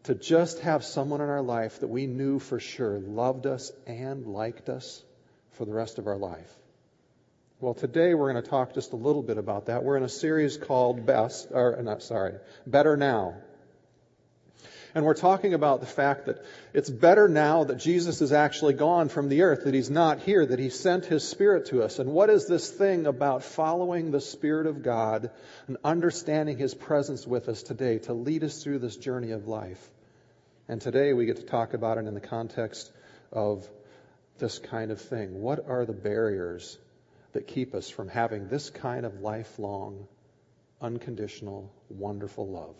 to 0.05 0.15
just 0.17 0.61
have 0.61 0.85
someone 0.85 1.21
in 1.21 1.29
our 1.29 1.43
life 1.43 1.81
that 1.81 1.89
we 1.89 2.07
knew 2.07 2.41
for 2.41 2.59
sure 2.59 2.99
loved 2.99 3.47
us 3.47 3.71
and 3.87 4.27
liked 4.27 4.69
us? 4.69 5.05
For 5.59 5.65
the 5.65 5.75
rest 5.75 5.99
of 5.99 6.07
our 6.07 6.17
life. 6.17 6.49
Well, 7.61 7.75
today 7.75 8.15
we're 8.15 8.33
going 8.33 8.43
to 8.43 8.49
talk 8.49 8.75
just 8.75 8.93
a 8.93 8.97
little 8.97 9.23
bit 9.23 9.37
about 9.37 9.67
that. 9.67 9.83
We're 9.83 9.97
in 9.97 10.05
a 10.05 10.09
series 10.09 10.57
called 10.57 11.05
Best, 11.05 11.49
or 11.51 11.77
uh, 11.77 11.83
not 11.83 12.05
sorry, 12.05 12.35
Better 12.65 12.97
Now. 12.97 13.35
And 14.95 15.05
we're 15.05 15.15
talking 15.15 15.55
about 15.55 15.81
the 15.81 15.87
fact 15.87 16.27
that 16.27 16.45
it's 16.73 16.89
better 16.89 17.29
now 17.29 17.65
that 17.65 17.79
Jesus 17.79 18.23
is 18.23 18.33
actually 18.33 18.75
gone 18.75 19.09
from 19.09 19.29
the 19.29 19.43
earth, 19.43 19.65
that 19.65 19.75
he's 19.75 19.91
not 19.91 20.21
here, 20.21 20.47
that 20.47 20.61
he 20.61 20.71
sent 20.71 21.05
his 21.05 21.29
Spirit 21.29 21.67
to 21.67 21.83
us. 21.83 21.99
And 21.99 22.13
what 22.13 22.31
is 22.31 22.47
this 22.47 22.71
thing 22.71 23.07
about 23.07 23.43
following 23.43 24.13
the 24.13 24.21
Spirit 24.21 24.69
of 24.69 24.85
God 24.85 25.31
and 25.67 25.77
understanding 25.85 26.57
his 26.57 26.73
presence 26.73 27.27
with 27.27 27.49
us 27.49 27.65
today 27.65 27.99
to 27.99 28.15
lead 28.15 28.45
us 28.45 28.63
through 28.63 28.79
this 28.79 28.97
journey 28.97 29.33
of 29.33 29.49
life? 29.49 29.85
And 30.69 30.81
today 30.81 31.13
we 31.13 31.27
get 31.27 31.37
to 31.37 31.43
talk 31.47 31.75
about 31.75 31.99
it 31.99 32.07
in 32.07 32.15
the 32.15 32.21
context 32.21 32.91
of 33.33 33.69
this 34.39 34.59
kind 34.59 34.91
of 34.91 35.01
thing? 35.01 35.41
What 35.41 35.69
are 35.69 35.85
the 35.85 35.93
barriers 35.93 36.79
that 37.33 37.47
keep 37.47 37.75
us 37.75 37.89
from 37.89 38.09
having 38.09 38.49
this 38.49 38.71
kind 38.71 39.05
of 39.05 39.21
lifelong, 39.21 40.07
unconditional, 40.81 41.73
wonderful 41.89 42.49
love? 42.49 42.75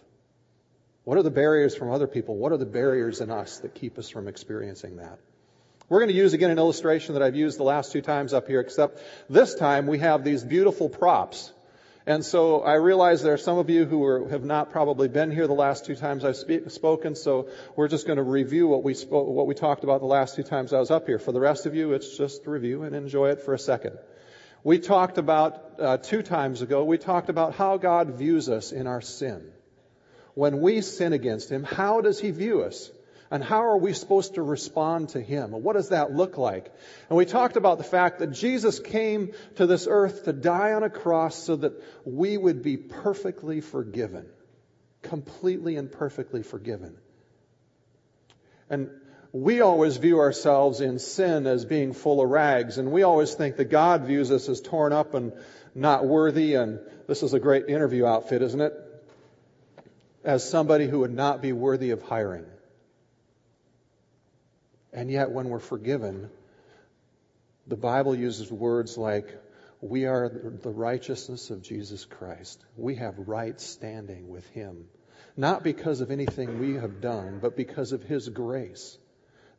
What 1.05 1.19
are 1.19 1.23
the 1.23 1.31
barriers 1.31 1.75
from 1.75 1.91
other 1.91 2.07
people? 2.07 2.37
What 2.37 2.53
are 2.53 2.59
the 2.59 2.67
barriers 2.67 3.21
in 3.21 3.31
us 3.31 3.59
that 3.61 3.75
keep 3.75 3.99
us 3.99 4.11
from 4.11 4.29
experiencing 4.29 4.97
that? 4.97 5.19
We're 5.89 6.01
going 6.01 6.11
to 6.11 6.15
use 6.15 6.35
again 6.35 6.51
an 6.51 6.59
illustration 6.59 7.15
that 7.15 7.23
I've 7.23 7.37
used 7.37 7.59
the 7.59 7.63
last 7.63 7.93
two 7.93 8.03
times 8.03 8.35
up 8.35 8.47
here, 8.47 8.61
except 8.61 9.01
this 9.31 9.55
time 9.55 9.87
we 9.87 9.99
have 10.01 10.23
these 10.23 10.45
beautiful 10.45 10.91
props 10.91 11.51
and 12.09 12.25
so 12.25 12.63
I 12.63 12.77
realize 12.77 13.23
there 13.23 13.35
are 13.35 13.37
some 13.37 13.59
of 13.59 13.69
you 13.69 13.85
who 13.85 14.03
are, 14.03 14.31
have 14.31 14.43
not 14.43 14.71
probably 14.71 15.09
been 15.09 15.31
here 15.31 15.47
the 15.47 15.53
last 15.53 15.85
two 15.85 15.95
times 15.95 16.25
I've 16.25 16.37
spoken, 16.37 17.15
so 17.15 17.51
we're 17.77 17.89
just 17.89 18.07
going 18.07 18.17
to 18.17 18.23
review 18.23 18.67
what 18.67 18.83
we 18.83 18.95
spoke, 18.95 19.29
what 19.29 19.47
we 19.47 19.55
talked 19.55 19.85
about 19.85 20.01
the 20.01 20.07
last 20.07 20.35
two 20.35 20.43
times 20.43 20.73
I 20.73 20.79
was 20.79 20.91
up 20.91 21.07
here. 21.07 21.19
For 21.19 21.33
the 21.33 21.41
rest 21.41 21.67
of 21.67 21.75
you, 21.75 21.93
it's 21.93 22.17
just 22.17 22.47
review 22.47 22.85
and 22.85 22.97
enjoy 22.97 23.29
it 23.33 23.43
for 23.43 23.53
a 23.53 23.59
second. 23.59 23.99
We 24.65 24.79
talked 24.79 25.19
about, 25.19 25.79
uh, 25.79 25.99
two 25.99 26.23
times 26.23 26.63
ago, 26.63 26.83
we 26.83 26.97
talked 26.97 27.29
about 27.29 27.55
how 27.55 27.77
God 27.77 28.15
views 28.15 28.49
us 28.49 28.73
in 28.73 28.87
our 28.87 29.03
sin. 29.03 29.53
When 30.33 30.63
we 30.63 30.81
sin 30.81 31.13
against 31.13 31.51
Him, 31.51 31.63
how 31.63 32.01
does 32.01 32.19
He 32.19 32.31
view 32.31 32.63
us? 32.63 32.91
And 33.31 33.45
how 33.45 33.65
are 33.65 33.77
we 33.77 33.93
supposed 33.93 34.35
to 34.35 34.43
respond 34.43 35.11
to 35.11 35.21
Him? 35.21 35.51
What 35.53 35.75
does 35.75 35.91
that 35.91 36.13
look 36.13 36.39
like? 36.39 36.73
And 37.09 37.17
we 37.17 37.27
talked 37.27 37.57
about 37.57 37.79
the 37.79 37.85
fact 37.85 38.21
that 38.21 38.29
Jesus 38.33 38.81
came 38.81 39.33
to 39.57 39.67
this 39.67 39.87
earth 39.89 40.25
to 40.25 40.33
die 40.33 40.73
on 40.73 40.83
a 40.83 40.91
cross 40.91 41.37
so 41.37 41.57
that 41.57 41.73
we 42.05 42.37
would 42.37 42.63
be 42.63 42.77
perfectly 42.77 43.61
forgiven. 43.61 44.27
Completely 45.03 45.77
and 45.77 45.93
perfectly 45.93 46.43
forgiven. 46.43 46.97
And 48.71 48.91
we 49.33 49.61
always 49.61 49.99
view 49.99 50.21
ourselves 50.21 50.81
in 50.81 50.99
sin 50.99 51.47
as 51.47 51.65
being 51.65 51.93
full 51.93 52.23
of 52.23 52.31
rags, 52.31 52.79
and 52.79 52.91
we 52.91 53.03
always 53.03 53.35
think 53.35 53.57
that 53.57 53.67
God 53.67 54.05
views 54.05 54.31
us 54.31 54.49
as 54.49 54.61
torn 54.61 54.93
up 54.93 55.13
and 55.15 55.33
not 55.75 56.07
worthy, 56.07 56.55
and 56.55 56.81
this 57.07 57.23
is 57.23 57.35
a 57.35 57.41
great 57.41 57.69
interview 57.69 58.07
outfit, 58.07 58.41
isn't 58.43 58.61
it? 58.61 58.73
as 60.25 60.49
somebody 60.49 60.87
who 60.87 61.01
would 61.01 61.15
not 61.15 61.41
be 61.41 61.53
worthy 61.53 61.91
of 61.91 62.03
hiring. 62.03 62.45
And 64.93 65.11
yet, 65.11 65.31
when 65.31 65.49
we're 65.49 65.59
forgiven, 65.59 66.31
the 67.67 67.77
Bible 67.77 68.15
uses 68.15 68.51
words 68.51 68.97
like, 68.97 69.37
we 69.81 70.07
are 70.07 70.29
the 70.29 70.71
righteousness 70.71 71.51
of 71.51 71.63
Jesus 71.63 72.05
Christ. 72.05 72.65
We 72.77 72.97
have 72.97 73.29
right 73.29 73.61
standing 73.61 74.29
with 74.29 74.49
Him. 74.51 74.87
Not 75.37 75.63
because 75.63 76.01
of 76.01 76.11
anything 76.11 76.59
we 76.59 76.75
have 76.75 77.01
done, 77.01 77.39
but 77.41 77.57
because 77.57 77.93
of 77.93 78.03
His 78.03 78.29
grace. 78.29 78.99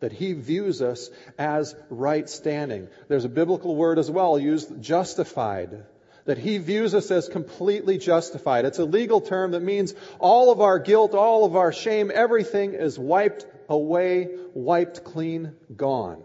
That 0.02 0.12
He 0.12 0.34
views 0.34 0.82
us 0.82 1.10
as 1.38 1.76
right 1.90 2.28
standing. 2.28 2.90
There's 3.08 3.26
a 3.26 3.30
biblical 3.30 3.76
word 3.76 4.00
as 4.00 4.12
well 4.12 4.38
used, 4.38 4.82
justified. 4.82 5.86
That 6.26 6.38
He 6.38 6.58
views 6.58 6.94
us 6.96 7.12
as 7.12 7.30
completely 7.30 7.98
justified. 7.98 8.66
It's 8.66 8.80
a 8.80 8.86
legal 8.86 9.22
term 9.22 9.52
that 9.52 9.62
means 9.62 9.94
all 10.20 10.52
of 10.52 10.60
our 10.60 10.80
guilt, 10.80 11.14
all 11.14 11.46
of 11.46 11.56
our 11.56 11.72
shame, 11.72 12.12
everything 12.14 12.74
is 12.74 13.00
wiped 13.00 13.46
away, 13.70 14.30
wiped 14.54 15.04
clean, 15.04 15.56
gone 15.76 16.24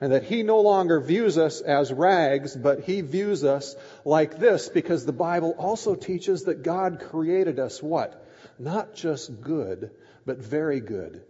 and 0.00 0.12
that 0.12 0.24
he 0.24 0.42
no 0.42 0.60
longer 0.60 1.00
views 1.00 1.38
us 1.38 1.60
as 1.60 1.92
rags, 1.92 2.54
but 2.54 2.80
he 2.80 3.00
views 3.00 3.44
us 3.44 3.74
like 4.04 4.38
this 4.38 4.68
because 4.68 5.04
the 5.04 5.12
Bible 5.12 5.54
also 5.58 5.94
teaches 5.94 6.44
that 6.44 6.62
God 6.62 7.00
created 7.00 7.58
us 7.58 7.82
what? 7.82 8.26
Not 8.58 8.94
just 8.94 9.40
good, 9.40 9.90
but 10.24 10.38
very 10.38 10.80
good. 10.80 11.22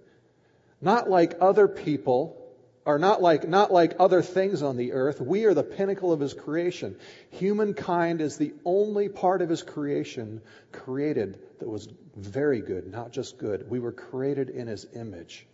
Not 0.80 1.08
like 1.08 1.37
other 1.40 1.68
people, 1.68 2.42
or 2.86 2.98
not 2.98 3.20
like, 3.20 3.46
not 3.46 3.72
like 3.72 3.96
other 3.98 4.22
things 4.22 4.62
on 4.62 4.76
the 4.76 4.92
earth. 4.92 5.20
We 5.20 5.44
are 5.44 5.54
the 5.54 5.64
pinnacle 5.64 6.12
of 6.12 6.20
his 6.20 6.32
creation. 6.32 6.96
Humankind 7.32 8.20
is 8.20 8.38
the 8.38 8.54
only 8.64 9.08
part 9.08 9.42
of 9.42 9.50
his 9.50 9.62
creation 9.62 10.40
created 10.72 11.38
that 11.58 11.68
was 11.68 11.88
very 12.14 12.60
good, 12.62 12.90
not 12.90 13.10
just 13.10 13.38
good. 13.38 13.68
We 13.68 13.80
were 13.80 13.92
created 13.92 14.48
in 14.48 14.68
his 14.68 14.86
image. 14.94 15.46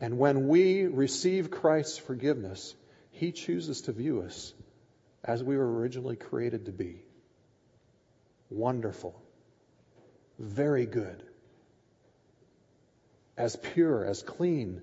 And 0.00 0.18
when 0.18 0.48
we 0.48 0.84
receive 0.84 1.50
Christ's 1.50 1.98
forgiveness, 1.98 2.74
He 3.12 3.30
chooses 3.30 3.82
to 3.82 3.92
view 3.92 4.22
us 4.22 4.52
as 5.22 5.42
we 5.42 5.56
were 5.56 5.78
originally 5.78 6.16
created 6.16 6.66
to 6.66 6.72
be. 6.72 7.02
Wonderful. 8.50 9.20
Very 10.38 10.84
good. 10.84 11.22
As 13.36 13.54
pure, 13.54 14.04
as 14.04 14.22
clean. 14.22 14.82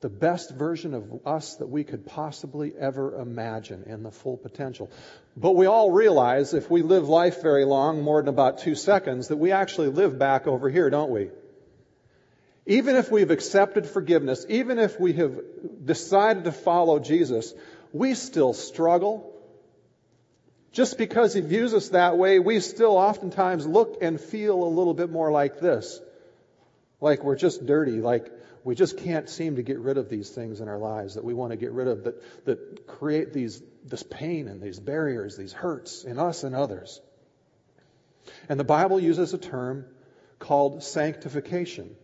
The 0.00 0.08
best 0.10 0.50
version 0.50 0.92
of 0.92 1.26
us 1.26 1.56
that 1.56 1.68
we 1.68 1.82
could 1.82 2.04
possibly 2.04 2.72
ever 2.78 3.18
imagine 3.18 3.84
in 3.86 4.02
the 4.02 4.10
full 4.10 4.36
potential. 4.36 4.90
But 5.36 5.52
we 5.52 5.66
all 5.66 5.90
realize 5.90 6.52
if 6.52 6.70
we 6.70 6.82
live 6.82 7.08
life 7.08 7.40
very 7.42 7.64
long, 7.64 8.02
more 8.02 8.20
than 8.20 8.28
about 8.28 8.58
two 8.58 8.74
seconds, 8.74 9.28
that 9.28 9.38
we 9.38 9.52
actually 9.52 9.88
live 9.88 10.18
back 10.18 10.46
over 10.46 10.68
here, 10.68 10.90
don't 10.90 11.10
we? 11.10 11.30
Even 12.66 12.96
if 12.96 13.10
we've 13.10 13.30
accepted 13.30 13.86
forgiveness, 13.86 14.44
even 14.48 14.78
if 14.78 15.00
we 15.00 15.14
have 15.14 15.40
decided 15.84 16.44
to 16.44 16.52
follow 16.52 16.98
Jesus, 16.98 17.54
we 17.92 18.14
still 18.14 18.52
struggle. 18.52 19.32
Just 20.72 20.98
because 20.98 21.32
he 21.32 21.40
views 21.40 21.72
us 21.72 21.90
that 21.90 22.18
way, 22.18 22.38
we 22.38 22.60
still 22.60 22.98
oftentimes 22.98 23.66
look 23.66 23.98
and 24.02 24.20
feel 24.20 24.62
a 24.62 24.68
little 24.68 24.94
bit 24.94 25.10
more 25.10 25.32
like 25.32 25.58
this. 25.58 26.00
Like 27.00 27.22
we're 27.22 27.36
just 27.36 27.66
dirty, 27.66 28.00
like 28.00 28.30
we 28.64 28.74
just 28.74 28.98
can't 28.98 29.28
seem 29.28 29.56
to 29.56 29.62
get 29.62 29.78
rid 29.78 29.98
of 29.98 30.08
these 30.08 30.30
things 30.30 30.60
in 30.60 30.68
our 30.68 30.78
lives 30.78 31.14
that 31.14 31.24
we 31.24 31.34
want 31.34 31.52
to 31.52 31.56
get 31.56 31.72
rid 31.72 31.88
of 31.88 32.04
that, 32.04 32.44
that 32.46 32.86
create 32.86 33.32
these, 33.32 33.62
this 33.84 34.02
pain 34.02 34.48
and 34.48 34.60
these 34.60 34.80
barriers, 34.80 35.36
these 35.36 35.52
hurts 35.52 36.04
in 36.04 36.18
us 36.18 36.42
and 36.42 36.54
others. 36.54 37.00
And 38.48 38.58
the 38.58 38.64
Bible 38.64 38.98
uses 38.98 39.34
a 39.34 39.38
term 39.38 39.86
called 40.38 40.82
sanctification 40.82 41.94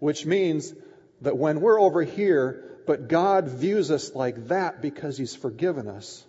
which 0.00 0.26
means 0.26 0.74
that 1.20 1.36
when 1.36 1.60
we're 1.60 1.80
over 1.80 2.02
here, 2.02 2.64
but 2.86 3.06
God 3.06 3.48
views 3.48 3.90
us 3.92 4.14
like 4.14 4.48
that 4.48 4.82
because 4.82 5.16
He's 5.16 5.36
forgiven 5.36 5.86
us, 5.86 6.24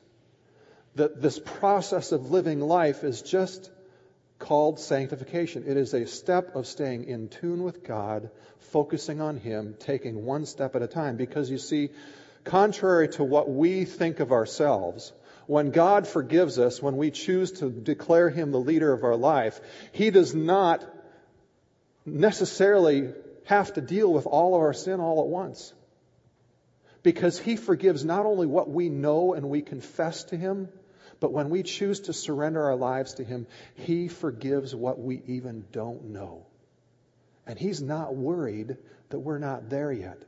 that 0.96 1.22
this 1.22 1.40
process 1.40 2.12
of 2.12 2.30
living 2.30 2.60
life 2.60 3.04
is 3.04 3.22
just 3.22 3.72
called 4.42 4.80
sanctification. 4.80 5.64
It 5.66 5.78
is 5.78 5.94
a 5.94 6.06
step 6.06 6.56
of 6.56 6.68
staying 6.68 7.06
in 7.06 7.30
tune 7.30 7.64
with 7.64 7.84
God, 7.84 8.30
focusing 8.60 9.22
on 9.22 9.38
Him, 9.38 9.76
taking 9.80 10.26
one 10.26 10.46
step 10.46 10.76
at 10.76 10.82
a 10.82 10.88
time. 10.88 11.16
Because 11.16 11.50
you 11.50 11.58
see, 11.58 11.92
contrary 12.44 13.08
to 13.10 13.24
what 13.24 13.50
we 13.50 13.86
think 13.86 14.20
of 14.20 14.32
ourselves, 14.32 15.14
when 15.48 15.72
God 15.72 16.08
forgives 16.08 16.60
us, 16.60 16.82
when 16.82 16.98
we 16.98 17.12
choose 17.12 17.54
to 17.54 17.70
declare 17.70 18.30
Him 18.30 18.52
the 18.52 18.60
leader 18.60 18.92
of 18.92 19.04
our 19.04 19.16
life, 19.16 19.62
He 19.94 20.10
does 20.10 20.36
not 20.36 20.84
necessarily 22.06 23.14
have 23.46 23.74
to 23.74 23.82
deal 23.82 24.12
with 24.12 24.26
all 24.26 24.56
of 24.56 24.62
our 24.62 24.74
sin 24.74 25.00
all 25.00 25.22
at 25.22 25.28
once. 25.28 25.74
Because 27.04 27.40
He 27.40 27.56
forgives 27.56 28.04
not 28.04 28.26
only 28.26 28.48
what 28.48 28.70
we 28.70 28.90
know 28.90 29.34
and 29.34 29.50
we 29.50 29.62
confess 29.62 30.24
to 30.26 30.38
Him, 30.38 30.70
but 31.22 31.32
when 31.32 31.50
we 31.52 31.62
choose 31.64 32.02
to 32.02 32.14
surrender 32.14 32.66
our 32.66 32.76
lives 32.76 33.14
to 33.14 33.24
Him, 33.24 33.48
He 33.76 34.10
forgives 34.10 34.76
what 34.76 35.00
we 35.00 35.22
even 35.28 35.64
don't 35.72 36.10
know. 36.10 36.48
And 37.46 37.58
He's 37.58 37.82
not 37.82 38.16
worried 38.16 38.76
that 39.10 39.20
we're 39.20 39.38
not 39.38 39.70
there 39.70 39.92
yet. 39.92 40.22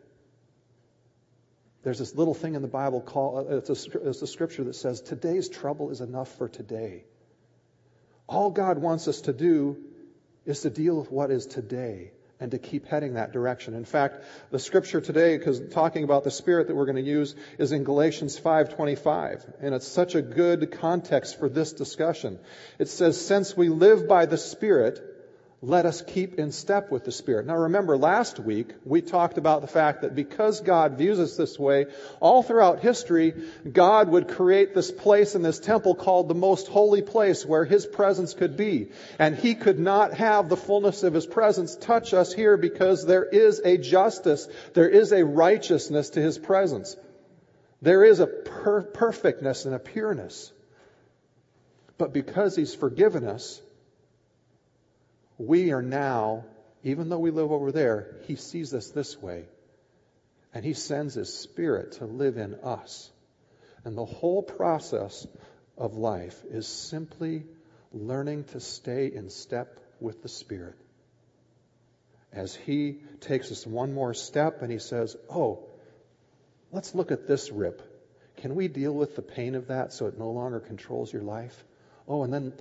There's 1.81 1.99
this 1.99 2.15
little 2.15 2.35
thing 2.35 2.53
in 2.53 2.61
the 2.61 2.67
Bible 2.67 3.01
called, 3.01 3.51
uh, 3.51 3.57
it's 3.57 3.69
a, 3.69 4.07
it's 4.07 4.21
a 4.21 4.27
scripture 4.27 4.63
that 4.65 4.75
says, 4.75 5.01
today's 5.01 5.49
trouble 5.49 5.89
is 5.89 5.99
enough 5.99 6.37
for 6.37 6.47
today. 6.47 7.03
All 8.27 8.51
God 8.51 8.77
wants 8.77 9.07
us 9.07 9.21
to 9.21 9.33
do 9.33 9.77
is 10.45 10.61
to 10.61 10.69
deal 10.69 10.97
with 10.97 11.11
what 11.11 11.31
is 11.31 11.47
today 11.47 12.11
and 12.43 12.51
to 12.51 12.59
keep 12.59 12.85
heading 12.87 13.13
that 13.13 13.31
direction. 13.31 13.73
In 13.73 13.85
fact, 13.85 14.21
the 14.51 14.59
scripture 14.59 14.99
today, 14.99 15.37
because 15.37 15.61
talking 15.71 16.03
about 16.03 16.25
the 16.25 16.29
spirit 16.29 16.67
that 16.67 16.75
we're 16.75 16.85
going 16.85 16.97
to 16.97 17.01
use, 17.01 17.35
is 17.57 17.71
in 17.71 17.85
Galatians 17.85 18.37
5:25, 18.37 19.45
and 19.61 19.73
it's 19.73 19.87
such 19.87 20.13
a 20.15 20.21
good 20.21 20.69
context 20.73 21.39
for 21.39 21.47
this 21.47 21.71
discussion. 21.71 22.37
It 22.79 22.89
says, 22.89 23.25
"Since 23.25 23.55
we 23.55 23.69
live 23.69 24.09
by 24.09 24.25
the 24.25 24.37
Spirit, 24.37 25.01
let 25.63 25.85
us 25.85 26.01
keep 26.01 26.39
in 26.39 26.51
step 26.51 26.91
with 26.91 27.05
the 27.05 27.11
Spirit. 27.13 27.45
Now 27.47 27.55
remember, 27.55 27.95
last 27.95 28.37
week 28.37 28.73
we 28.83 29.01
talked 29.01 29.37
about 29.37 29.61
the 29.61 29.67
fact 29.67 30.01
that 30.01 30.13
because 30.13 30.59
God 30.59 30.97
views 30.97 31.21
us 31.21 31.37
this 31.37 31.57
way, 31.57 31.85
all 32.19 32.43
throughout 32.43 32.81
history, 32.81 33.33
God 33.71 34.09
would 34.09 34.27
create 34.27 34.75
this 34.75 34.91
place 34.91 35.35
in 35.35 35.41
this 35.41 35.59
temple 35.59 35.95
called 35.95 36.27
the 36.27 36.35
most 36.35 36.67
holy 36.67 37.01
place 37.01 37.45
where 37.45 37.63
His 37.63 37.85
presence 37.85 38.33
could 38.33 38.57
be. 38.57 38.89
And 39.17 39.37
He 39.37 39.55
could 39.55 39.79
not 39.79 40.13
have 40.15 40.49
the 40.49 40.57
fullness 40.57 41.01
of 41.03 41.13
His 41.13 41.25
presence 41.25 41.77
touch 41.77 42.13
us 42.13 42.33
here 42.33 42.57
because 42.57 43.05
there 43.05 43.23
is 43.23 43.61
a 43.63 43.77
justice, 43.77 44.49
there 44.73 44.89
is 44.89 45.13
a 45.13 45.23
righteousness 45.23 46.09
to 46.09 46.21
His 46.21 46.37
presence. 46.37 46.97
There 47.81 48.03
is 48.03 48.19
a 48.19 48.27
per- 48.27 48.81
perfectness 48.81 49.63
and 49.63 49.73
a 49.73 49.79
pureness. 49.79 50.51
But 51.97 52.11
because 52.11 52.53
He's 52.53 52.75
forgiven 52.75 53.23
us, 53.23 53.61
we 55.37 55.71
are 55.71 55.81
now, 55.81 56.45
even 56.83 57.09
though 57.09 57.19
we 57.19 57.31
live 57.31 57.51
over 57.51 57.71
there, 57.71 58.15
He 58.27 58.35
sees 58.35 58.73
us 58.73 58.89
this 58.89 59.21
way. 59.21 59.45
And 60.53 60.63
He 60.63 60.73
sends 60.73 61.15
His 61.15 61.33
Spirit 61.33 61.93
to 61.93 62.05
live 62.05 62.37
in 62.37 62.55
us. 62.55 63.09
And 63.83 63.97
the 63.97 64.05
whole 64.05 64.43
process 64.43 65.27
of 65.77 65.95
life 65.95 66.41
is 66.49 66.67
simply 66.67 67.43
learning 67.91 68.45
to 68.45 68.59
stay 68.59 69.11
in 69.13 69.29
step 69.29 69.79
with 69.99 70.21
the 70.21 70.29
Spirit. 70.29 70.75
As 72.31 72.55
He 72.55 72.99
takes 73.19 73.51
us 73.51 73.65
one 73.65 73.93
more 73.93 74.13
step 74.13 74.61
and 74.61 74.71
He 74.71 74.79
says, 74.79 75.15
Oh, 75.29 75.65
let's 76.71 76.95
look 76.95 77.11
at 77.11 77.27
this 77.27 77.51
rip. 77.51 77.89
Can 78.37 78.55
we 78.55 78.67
deal 78.67 78.93
with 78.93 79.15
the 79.15 79.21
pain 79.21 79.55
of 79.55 79.67
that 79.67 79.93
so 79.93 80.07
it 80.07 80.17
no 80.17 80.31
longer 80.31 80.59
controls 80.59 81.11
your 81.11 81.21
life? 81.21 81.63
Oh, 82.07 82.23
and 82.23 82.33
then 82.33 82.53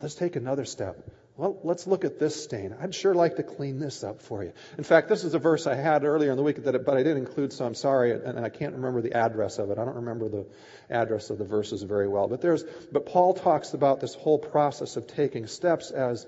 let's 0.00 0.14
take 0.14 0.36
another 0.36 0.64
step. 0.64 1.10
Well, 1.38 1.56
let's 1.62 1.86
look 1.86 2.04
at 2.04 2.18
this 2.18 2.42
stain. 2.42 2.74
I'd 2.80 2.96
sure 2.96 3.14
like 3.14 3.36
to 3.36 3.44
clean 3.44 3.78
this 3.78 4.02
up 4.02 4.22
for 4.22 4.42
you. 4.42 4.52
In 4.76 4.82
fact, 4.82 5.08
this 5.08 5.22
is 5.22 5.34
a 5.34 5.38
verse 5.38 5.68
I 5.68 5.76
had 5.76 6.02
earlier 6.02 6.32
in 6.32 6.36
the 6.36 6.42
week, 6.42 6.64
that, 6.64 6.84
but 6.84 6.96
I 6.96 7.04
didn't 7.04 7.18
include, 7.18 7.52
so 7.52 7.64
I'm 7.64 7.76
sorry, 7.76 8.10
and 8.10 8.40
I 8.40 8.48
can't 8.48 8.74
remember 8.74 9.00
the 9.02 9.12
address 9.12 9.60
of 9.60 9.70
it. 9.70 9.78
I 9.78 9.84
don't 9.84 9.94
remember 9.94 10.28
the 10.28 10.46
address 10.90 11.30
of 11.30 11.38
the 11.38 11.44
verses 11.44 11.84
very 11.84 12.08
well. 12.08 12.26
But 12.26 12.40
there's, 12.40 12.64
but 12.90 13.06
Paul 13.06 13.34
talks 13.34 13.72
about 13.72 14.00
this 14.00 14.14
whole 14.14 14.40
process 14.40 14.96
of 14.96 15.06
taking 15.06 15.46
steps 15.46 15.92
as 15.92 16.26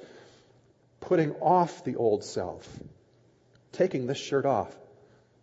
putting 1.01 1.33
off 1.41 1.83
the 1.83 1.97
old 1.97 2.23
self, 2.23 2.69
taking 3.73 4.07
this 4.07 4.19
shirt 4.19 4.47
off, 4.47 4.73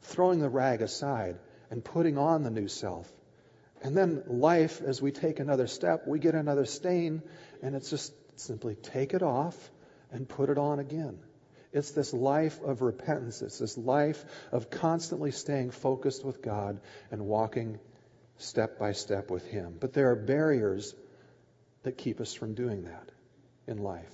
throwing 0.03 0.39
the 0.39 0.47
rag 0.47 0.81
aside, 0.81 1.39
and 1.69 1.83
putting 1.83 2.17
on 2.17 2.43
the 2.43 2.51
new 2.51 2.69
self. 2.69 3.11
And 3.81 3.97
then 3.97 4.23
life, 4.27 4.79
as 4.81 5.01
we 5.01 5.11
take 5.11 5.41
another 5.41 5.67
step, 5.67 6.07
we 6.07 6.19
get 6.19 6.35
another 6.35 6.63
stain, 6.63 7.21
and 7.61 7.75
it's 7.75 7.89
just 7.89 8.13
simply 8.39 8.75
take 8.75 9.13
it 9.13 9.23
off 9.23 9.55
and 10.11 10.27
put 10.27 10.49
it 10.49 10.57
on 10.57 10.79
again. 10.79 11.19
It's 11.73 11.91
this 11.91 12.13
life 12.13 12.61
of 12.63 12.81
repentance. 12.81 13.41
It's 13.41 13.59
this 13.59 13.77
life 13.77 14.23
of 14.51 14.69
constantly 14.69 15.31
staying 15.31 15.71
focused 15.71 16.23
with 16.23 16.41
God 16.41 16.79
and 17.11 17.25
walking 17.25 17.79
step 18.37 18.79
by 18.79 18.93
step 18.93 19.29
with 19.29 19.45
Him. 19.45 19.75
But 19.79 19.93
there 19.93 20.11
are 20.11 20.15
barriers 20.15 20.95
that 21.83 21.97
keep 21.97 22.21
us 22.21 22.33
from 22.33 22.53
doing 22.53 22.85
that 22.85 23.09
in 23.67 23.77
life. 23.77 24.11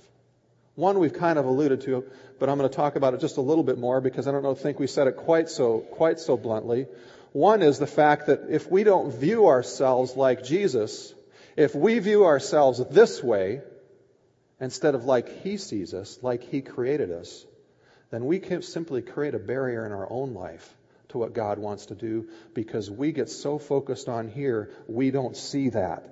One 0.74 0.98
we've 0.98 1.12
kind 1.12 1.38
of 1.38 1.44
alluded 1.44 1.82
to, 1.82 2.04
but 2.40 2.48
I'm 2.48 2.58
going 2.58 2.68
to 2.68 2.76
talk 2.76 2.96
about 2.96 3.14
it 3.14 3.20
just 3.20 3.36
a 3.36 3.40
little 3.40 3.62
bit 3.62 3.78
more 3.78 4.00
because 4.00 4.26
I 4.26 4.32
don't 4.32 4.42
know, 4.42 4.54
think 4.54 4.80
we 4.80 4.88
said 4.88 5.06
it 5.06 5.16
quite 5.16 5.48
so, 5.48 5.78
quite 5.78 6.18
so 6.18 6.36
bluntly. 6.36 6.86
One 7.32 7.62
is 7.62 7.78
the 7.78 7.86
fact 7.86 8.26
that 8.26 8.42
if 8.48 8.70
we 8.70 8.82
don't 8.82 9.12
view 9.12 9.46
ourselves 9.46 10.16
like 10.16 10.42
Jesus, 10.42 11.14
if 11.56 11.74
we 11.74 12.00
view 12.00 12.24
ourselves 12.24 12.82
this 12.90 13.22
way, 13.22 13.60
instead 14.64 14.94
of 14.94 15.04
like 15.04 15.42
He 15.42 15.56
sees 15.56 15.94
us, 15.94 16.18
like 16.22 16.42
He 16.42 16.60
created 16.60 17.10
us, 17.12 17.46
then 18.10 18.26
we 18.26 18.38
can 18.38 18.62
simply 18.62 19.02
create 19.02 19.34
a 19.34 19.38
barrier 19.38 19.86
in 19.86 19.92
our 19.92 20.10
own 20.10 20.34
life 20.34 20.74
to 21.10 21.18
what 21.18 21.34
God 21.34 21.58
wants 21.58 21.86
to 21.86 21.94
do 21.94 22.28
because 22.54 22.90
we 22.90 23.12
get 23.12 23.28
so 23.28 23.58
focused 23.58 24.08
on 24.08 24.28
here, 24.28 24.70
we 24.88 25.10
don't 25.10 25.36
see 25.36 25.68
that. 25.70 26.10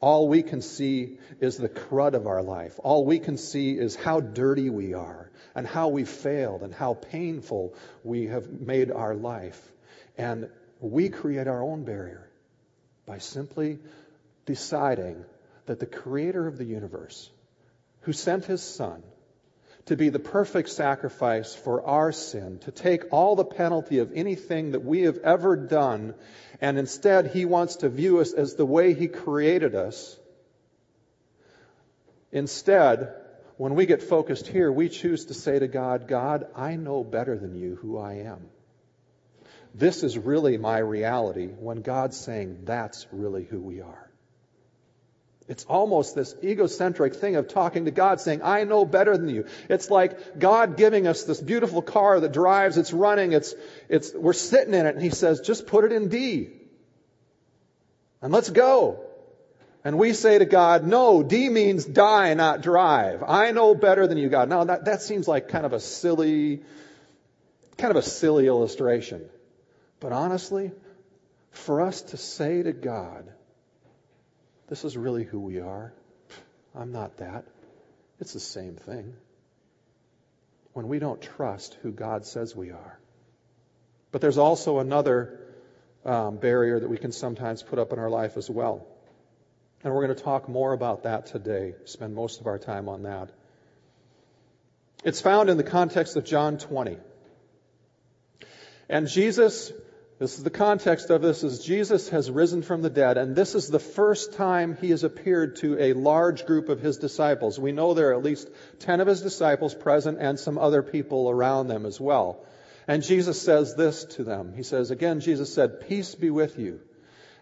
All 0.00 0.28
we 0.28 0.42
can 0.42 0.60
see 0.60 1.18
is 1.40 1.56
the 1.56 1.68
crud 1.68 2.14
of 2.14 2.26
our 2.26 2.42
life. 2.42 2.78
All 2.84 3.06
we 3.06 3.18
can 3.18 3.38
see 3.38 3.72
is 3.72 3.96
how 3.96 4.20
dirty 4.20 4.68
we 4.68 4.92
are 4.92 5.30
and 5.54 5.66
how 5.66 5.88
we 5.88 6.04
failed 6.04 6.62
and 6.62 6.74
how 6.74 6.94
painful 6.94 7.74
we 8.02 8.26
have 8.26 8.48
made 8.60 8.90
our 8.90 9.14
life. 9.14 9.60
And 10.18 10.50
we 10.80 11.08
create 11.08 11.46
our 11.46 11.62
own 11.62 11.84
barrier 11.84 12.28
by 13.06 13.18
simply 13.18 13.78
deciding 14.44 15.24
that 15.66 15.80
the 15.80 15.86
creator 15.86 16.46
of 16.46 16.58
the 16.58 16.64
universe, 16.64 17.30
who 18.02 18.12
sent 18.12 18.44
his 18.44 18.62
son 18.62 19.02
to 19.86 19.96
be 19.96 20.08
the 20.08 20.18
perfect 20.18 20.70
sacrifice 20.70 21.54
for 21.54 21.84
our 21.86 22.10
sin, 22.10 22.58
to 22.60 22.70
take 22.70 23.12
all 23.12 23.36
the 23.36 23.44
penalty 23.44 23.98
of 23.98 24.12
anything 24.14 24.72
that 24.72 24.84
we 24.84 25.02
have 25.02 25.18
ever 25.18 25.56
done, 25.56 26.14
and 26.60 26.78
instead 26.78 27.26
he 27.26 27.44
wants 27.44 27.76
to 27.76 27.88
view 27.88 28.20
us 28.20 28.32
as 28.32 28.54
the 28.54 28.64
way 28.64 28.94
he 28.94 29.08
created 29.08 29.74
us. 29.74 30.18
Instead, 32.32 33.12
when 33.58 33.74
we 33.74 33.86
get 33.86 34.02
focused 34.02 34.46
here, 34.46 34.72
we 34.72 34.88
choose 34.88 35.26
to 35.26 35.34
say 35.34 35.58
to 35.58 35.68
God, 35.68 36.08
God, 36.08 36.46
I 36.56 36.76
know 36.76 37.04
better 37.04 37.38
than 37.38 37.54
you 37.54 37.76
who 37.76 37.98
I 37.98 38.14
am. 38.14 38.48
This 39.74 40.02
is 40.02 40.16
really 40.16 40.56
my 40.56 40.78
reality 40.78 41.48
when 41.48 41.82
God's 41.82 42.16
saying 42.16 42.60
that's 42.64 43.06
really 43.12 43.44
who 43.44 43.60
we 43.60 43.80
are. 43.80 44.10
It's 45.46 45.64
almost 45.64 46.14
this 46.14 46.34
egocentric 46.42 47.16
thing 47.16 47.36
of 47.36 47.48
talking 47.48 47.84
to 47.84 47.90
God 47.90 48.20
saying, 48.20 48.40
I 48.42 48.64
know 48.64 48.86
better 48.86 49.16
than 49.18 49.28
you. 49.28 49.44
It's 49.68 49.90
like 49.90 50.38
God 50.38 50.78
giving 50.78 51.06
us 51.06 51.24
this 51.24 51.40
beautiful 51.40 51.82
car 51.82 52.18
that 52.18 52.32
drives, 52.32 52.78
it's 52.78 52.94
running, 52.94 53.32
it's, 53.32 53.54
it's, 53.90 54.14
we're 54.14 54.32
sitting 54.32 54.72
in 54.72 54.86
it, 54.86 54.94
and 54.94 55.02
He 55.02 55.10
says, 55.10 55.40
just 55.40 55.66
put 55.66 55.84
it 55.84 55.92
in 55.92 56.08
D. 56.08 56.48
And 58.22 58.32
let's 58.32 58.48
go. 58.48 59.04
And 59.84 59.98
we 59.98 60.14
say 60.14 60.38
to 60.38 60.46
God, 60.46 60.86
no, 60.86 61.22
D 61.22 61.50
means 61.50 61.84
die, 61.84 62.32
not 62.32 62.62
drive. 62.62 63.22
I 63.22 63.50
know 63.50 63.74
better 63.74 64.06
than 64.06 64.16
you, 64.16 64.30
God. 64.30 64.48
Now 64.48 64.64
that, 64.64 64.86
that 64.86 65.02
seems 65.02 65.28
like 65.28 65.48
kind 65.48 65.66
of 65.66 65.74
a 65.74 65.80
silly, 65.80 66.62
kind 67.76 67.90
of 67.90 67.98
a 67.98 68.02
silly 68.02 68.46
illustration. 68.46 69.26
But 70.00 70.12
honestly, 70.12 70.72
for 71.50 71.82
us 71.82 72.00
to 72.00 72.16
say 72.16 72.62
to 72.62 72.72
God, 72.72 73.30
this 74.68 74.84
is 74.84 74.96
really 74.96 75.24
who 75.24 75.40
we 75.40 75.60
are. 75.60 75.92
I'm 76.74 76.92
not 76.92 77.18
that. 77.18 77.44
It's 78.20 78.32
the 78.32 78.40
same 78.40 78.76
thing. 78.76 79.14
When 80.72 80.88
we 80.88 80.98
don't 80.98 81.20
trust 81.20 81.76
who 81.82 81.92
God 81.92 82.26
says 82.26 82.56
we 82.56 82.70
are. 82.70 82.98
But 84.10 84.20
there's 84.20 84.38
also 84.38 84.78
another 84.78 85.40
um, 86.04 86.36
barrier 86.36 86.80
that 86.80 86.88
we 86.88 86.98
can 86.98 87.12
sometimes 87.12 87.62
put 87.62 87.78
up 87.78 87.92
in 87.92 87.98
our 87.98 88.10
life 88.10 88.36
as 88.36 88.48
well. 88.48 88.86
And 89.82 89.92
we're 89.92 90.06
going 90.06 90.16
to 90.16 90.22
talk 90.22 90.48
more 90.48 90.72
about 90.72 91.02
that 91.02 91.26
today, 91.26 91.74
spend 91.84 92.14
most 92.14 92.40
of 92.40 92.46
our 92.46 92.58
time 92.58 92.88
on 92.88 93.02
that. 93.02 93.30
It's 95.04 95.20
found 95.20 95.50
in 95.50 95.58
the 95.58 95.64
context 95.64 96.16
of 96.16 96.24
John 96.24 96.56
20. 96.56 96.96
And 98.88 99.06
Jesus 99.08 99.72
this 100.18 100.38
is 100.38 100.44
the 100.44 100.50
context 100.50 101.10
of 101.10 101.22
this 101.22 101.42
is 101.42 101.64
Jesus 101.64 102.10
has 102.10 102.30
risen 102.30 102.62
from 102.62 102.82
the 102.82 102.90
dead 102.90 103.18
and 103.18 103.34
this 103.34 103.56
is 103.56 103.68
the 103.68 103.80
first 103.80 104.34
time 104.34 104.76
he 104.80 104.90
has 104.90 105.02
appeared 105.02 105.56
to 105.56 105.76
a 105.78 105.92
large 105.92 106.46
group 106.46 106.68
of 106.68 106.80
his 106.80 106.98
disciples. 106.98 107.58
We 107.58 107.72
know 107.72 107.94
there 107.94 108.10
are 108.10 108.14
at 108.14 108.22
least 108.22 108.48
10 108.80 109.00
of 109.00 109.08
his 109.08 109.22
disciples 109.22 109.74
present 109.74 110.18
and 110.20 110.38
some 110.38 110.56
other 110.56 110.82
people 110.82 111.28
around 111.28 111.66
them 111.66 111.84
as 111.84 112.00
well. 112.00 112.44
And 112.86 113.02
Jesus 113.02 113.42
says 113.42 113.74
this 113.74 114.04
to 114.16 114.24
them. 114.24 114.52
He 114.54 114.62
says, 114.62 114.90
again, 114.90 115.20
Jesus 115.20 115.52
said, 115.52 115.88
peace 115.88 116.14
be 116.14 116.30
with 116.30 116.58
you. 116.58 116.80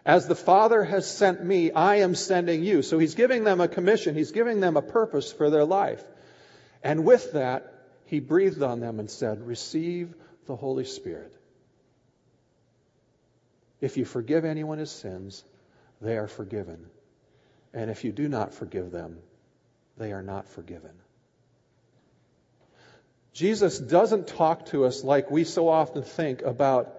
As 0.05 0.27
the 0.27 0.35
Father 0.35 0.83
has 0.83 1.09
sent 1.09 1.43
me, 1.43 1.71
I 1.71 1.97
am 1.97 2.15
sending 2.15 2.63
you. 2.63 2.81
So 2.81 2.97
he's 2.97 3.15
giving 3.15 3.43
them 3.43 3.61
a 3.61 3.67
commission. 3.67 4.15
He's 4.15 4.31
giving 4.31 4.61
them 4.61 4.77
a 4.77 4.81
purpose 4.81 5.31
for 5.31 5.49
their 5.49 5.63
life. 5.63 6.03
And 6.83 7.05
with 7.05 7.33
that, 7.33 7.71
he 8.05 8.19
breathed 8.19 8.63
on 8.63 8.79
them 8.79 8.99
and 8.99 9.09
said, 9.09 9.45
receive 9.45 10.13
the 10.47 10.55
Holy 10.55 10.85
Spirit. 10.85 11.33
If 13.83 13.97
you 13.97 14.05
forgive 14.05 14.45
anyone 14.45 14.77
his 14.77 14.91
sins, 14.91 15.43
they 15.99 16.17
are 16.17 16.29
forgiven. 16.29 16.85
And 17.73 17.91
if 17.91 18.05
you 18.05 18.13
do 18.13 18.29
not 18.29 18.53
forgive 18.53 18.91
them, 18.91 19.17
they 19.97 20.13
are 20.13 20.23
not 20.23 20.47
forgiven. 20.47 20.91
Jesus 23.33 23.77
doesn't 23.77 24.27
talk 24.27 24.67
to 24.67 24.85
us 24.85 25.03
like 25.03 25.29
we 25.29 25.43
so 25.43 25.67
often 25.67 26.03
think 26.03 26.43
about 26.43 26.95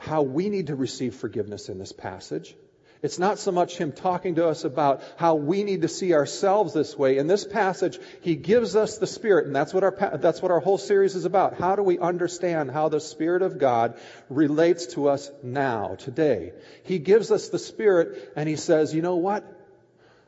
how 0.00 0.22
we 0.22 0.48
need 0.48 0.66
to 0.66 0.74
receive 0.74 1.14
forgiveness 1.14 1.68
in 1.68 1.78
this 1.78 1.92
passage. 1.92 2.56
It's 3.04 3.18
not 3.18 3.38
so 3.38 3.52
much 3.52 3.76
him 3.76 3.92
talking 3.92 4.36
to 4.36 4.48
us 4.48 4.64
about 4.64 5.02
how 5.18 5.34
we 5.34 5.62
need 5.62 5.82
to 5.82 5.88
see 5.88 6.14
ourselves 6.14 6.72
this 6.72 6.96
way. 6.96 7.18
In 7.18 7.26
this 7.26 7.44
passage, 7.44 7.98
he 8.22 8.34
gives 8.34 8.76
us 8.76 8.96
the 8.96 9.06
Spirit, 9.06 9.44
and 9.44 9.54
that's 9.54 9.74
what 9.74 9.84
our, 9.84 10.18
that's 10.18 10.40
what 10.40 10.50
our 10.50 10.60
whole 10.60 10.78
series 10.78 11.14
is 11.14 11.26
about. 11.26 11.58
How 11.58 11.76
do 11.76 11.82
we 11.82 11.98
understand 11.98 12.70
how 12.70 12.88
the 12.88 13.00
Spirit 13.00 13.42
of 13.42 13.58
God 13.58 13.98
relates 14.30 14.86
to 14.94 15.10
us 15.10 15.30
now, 15.42 15.96
today? 15.96 16.54
He 16.84 16.98
gives 16.98 17.30
us 17.30 17.50
the 17.50 17.58
Spirit, 17.58 18.32
and 18.36 18.48
he 18.48 18.56
says, 18.56 18.94
you 18.94 19.02
know 19.02 19.16
what? 19.16 19.44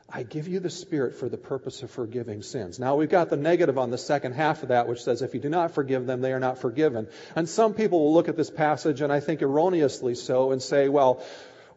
I 0.07 0.21
give 0.21 0.47
you 0.47 0.59
the 0.59 0.69
Spirit 0.69 1.15
for 1.15 1.29
the 1.29 1.35
purpose 1.35 1.81
of 1.81 1.89
forgiving 1.89 2.43
sins. 2.43 2.77
Now 2.77 2.95
we've 2.95 3.09
got 3.09 3.31
the 3.31 3.37
negative 3.37 3.79
on 3.79 3.89
the 3.89 3.97
second 3.97 4.33
half 4.33 4.61
of 4.61 4.69
that, 4.69 4.87
which 4.87 5.01
says 5.01 5.23
if 5.23 5.33
you 5.33 5.39
do 5.39 5.49
not 5.49 5.71
forgive 5.71 6.05
them, 6.05 6.21
they 6.21 6.31
are 6.31 6.39
not 6.39 6.59
forgiven. 6.59 7.07
And 7.35 7.49
some 7.49 7.73
people 7.73 8.01
will 8.03 8.13
look 8.13 8.29
at 8.29 8.37
this 8.37 8.51
passage, 8.51 9.01
and 9.01 9.11
I 9.11 9.19
think 9.19 9.41
erroneously 9.41 10.13
so, 10.13 10.51
and 10.51 10.61
say, 10.61 10.89
well, 10.89 11.23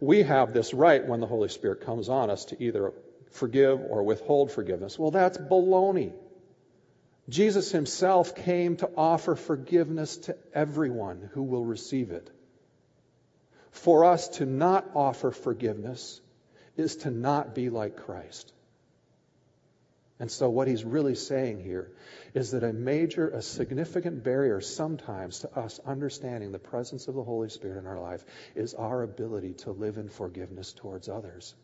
we 0.00 0.22
have 0.22 0.52
this 0.52 0.72
right 0.74 1.06
when 1.06 1.20
the 1.20 1.26
Holy 1.26 1.48
Spirit 1.48 1.82
comes 1.82 2.08
on 2.08 2.30
us 2.30 2.46
to 2.46 2.62
either 2.62 2.92
forgive 3.32 3.80
or 3.80 4.02
withhold 4.02 4.50
forgiveness. 4.50 4.98
Well, 4.98 5.10
that's 5.10 5.38
baloney. 5.38 6.12
Jesus 7.28 7.70
himself 7.70 8.34
came 8.34 8.76
to 8.78 8.90
offer 8.96 9.36
forgiveness 9.36 10.16
to 10.16 10.36
everyone 10.52 11.30
who 11.32 11.42
will 11.42 11.64
receive 11.64 12.10
it. 12.10 12.28
For 13.70 14.04
us 14.04 14.28
to 14.38 14.46
not 14.46 14.90
offer 14.94 15.30
forgiveness 15.30 16.20
is 16.76 16.96
to 16.96 17.10
not 17.10 17.54
be 17.54 17.70
like 17.70 17.96
Christ. 17.96 18.52
And 20.20 20.30
so, 20.30 20.50
what 20.50 20.68
he's 20.68 20.84
really 20.84 21.14
saying 21.14 21.64
here 21.64 21.90
is 22.34 22.50
that 22.50 22.62
a 22.62 22.74
major, 22.74 23.30
a 23.30 23.40
significant 23.40 24.22
barrier 24.22 24.60
sometimes 24.60 25.40
to 25.40 25.58
us 25.58 25.80
understanding 25.86 26.52
the 26.52 26.58
presence 26.58 27.08
of 27.08 27.14
the 27.14 27.24
Holy 27.24 27.48
Spirit 27.48 27.78
in 27.78 27.86
our 27.86 27.98
life 27.98 28.22
is 28.54 28.74
our 28.74 29.02
ability 29.02 29.54
to 29.64 29.72
live 29.72 29.96
in 29.96 30.10
forgiveness 30.10 30.74
towards 30.74 31.08
others. 31.08 31.54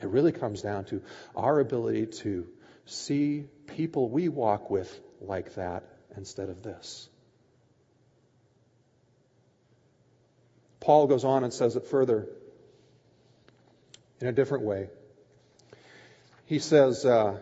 It 0.00 0.08
really 0.08 0.32
comes 0.32 0.62
down 0.62 0.86
to 0.86 1.02
our 1.36 1.60
ability 1.60 2.06
to 2.22 2.46
see 2.86 3.44
people 3.66 4.08
we 4.08 4.30
walk 4.30 4.70
with 4.70 4.98
like 5.20 5.56
that 5.56 5.84
instead 6.16 6.48
of 6.48 6.62
this. 6.62 7.06
Paul 10.80 11.06
goes 11.06 11.24
on 11.24 11.44
and 11.44 11.52
says 11.52 11.76
it 11.76 11.86
further 11.88 12.28
in 14.22 14.26
a 14.26 14.32
different 14.32 14.64
way. 14.64 14.88
He 16.50 16.58
says, 16.58 17.06
uh, 17.06 17.38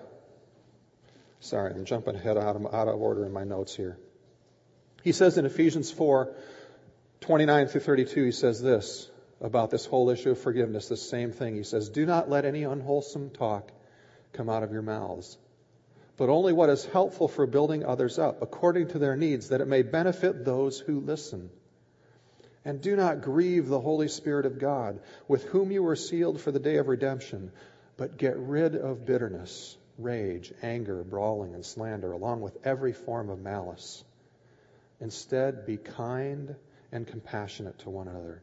sorry, 1.40 1.72
I'm 1.72 1.86
jumping 1.86 2.14
ahead 2.14 2.36
out 2.36 2.56
of, 2.56 2.74
out 2.74 2.88
of 2.88 3.00
order 3.00 3.24
in 3.24 3.32
my 3.32 3.44
notes 3.44 3.74
here. 3.74 3.96
He 5.02 5.12
says 5.12 5.38
in 5.38 5.46
Ephesians 5.46 5.90
4, 5.90 6.36
29 7.22 7.68
through 7.68 7.80
32, 7.80 8.24
he 8.26 8.32
says 8.32 8.60
this 8.60 9.10
about 9.40 9.70
this 9.70 9.86
whole 9.86 10.10
issue 10.10 10.32
of 10.32 10.38
forgiveness, 10.38 10.88
the 10.88 10.96
same 10.98 11.32
thing. 11.32 11.56
He 11.56 11.62
says, 11.62 11.88
Do 11.88 12.04
not 12.04 12.28
let 12.28 12.44
any 12.44 12.64
unwholesome 12.64 13.30
talk 13.30 13.72
come 14.34 14.50
out 14.50 14.62
of 14.62 14.72
your 14.72 14.82
mouths, 14.82 15.38
but 16.18 16.28
only 16.28 16.52
what 16.52 16.68
is 16.68 16.84
helpful 16.84 17.28
for 17.28 17.46
building 17.46 17.86
others 17.86 18.18
up 18.18 18.42
according 18.42 18.88
to 18.88 18.98
their 18.98 19.16
needs, 19.16 19.48
that 19.48 19.62
it 19.62 19.68
may 19.68 19.80
benefit 19.80 20.44
those 20.44 20.78
who 20.78 21.00
listen. 21.00 21.48
And 22.62 22.82
do 22.82 22.94
not 22.94 23.22
grieve 23.22 23.68
the 23.68 23.80
Holy 23.80 24.08
Spirit 24.08 24.44
of 24.44 24.58
God, 24.58 25.00
with 25.28 25.44
whom 25.44 25.70
you 25.70 25.82
were 25.82 25.96
sealed 25.96 26.42
for 26.42 26.52
the 26.52 26.60
day 26.60 26.76
of 26.76 26.88
redemption. 26.88 27.52
But 27.98 28.16
get 28.16 28.38
rid 28.38 28.76
of 28.76 29.04
bitterness, 29.04 29.76
rage, 29.98 30.54
anger, 30.62 31.02
brawling, 31.02 31.54
and 31.54 31.66
slander, 31.66 32.12
along 32.12 32.40
with 32.40 32.56
every 32.64 32.92
form 32.92 33.28
of 33.28 33.40
malice. 33.40 34.04
Instead, 35.00 35.66
be 35.66 35.76
kind 35.76 36.54
and 36.92 37.06
compassionate 37.06 37.80
to 37.80 37.90
one 37.90 38.06
another, 38.06 38.40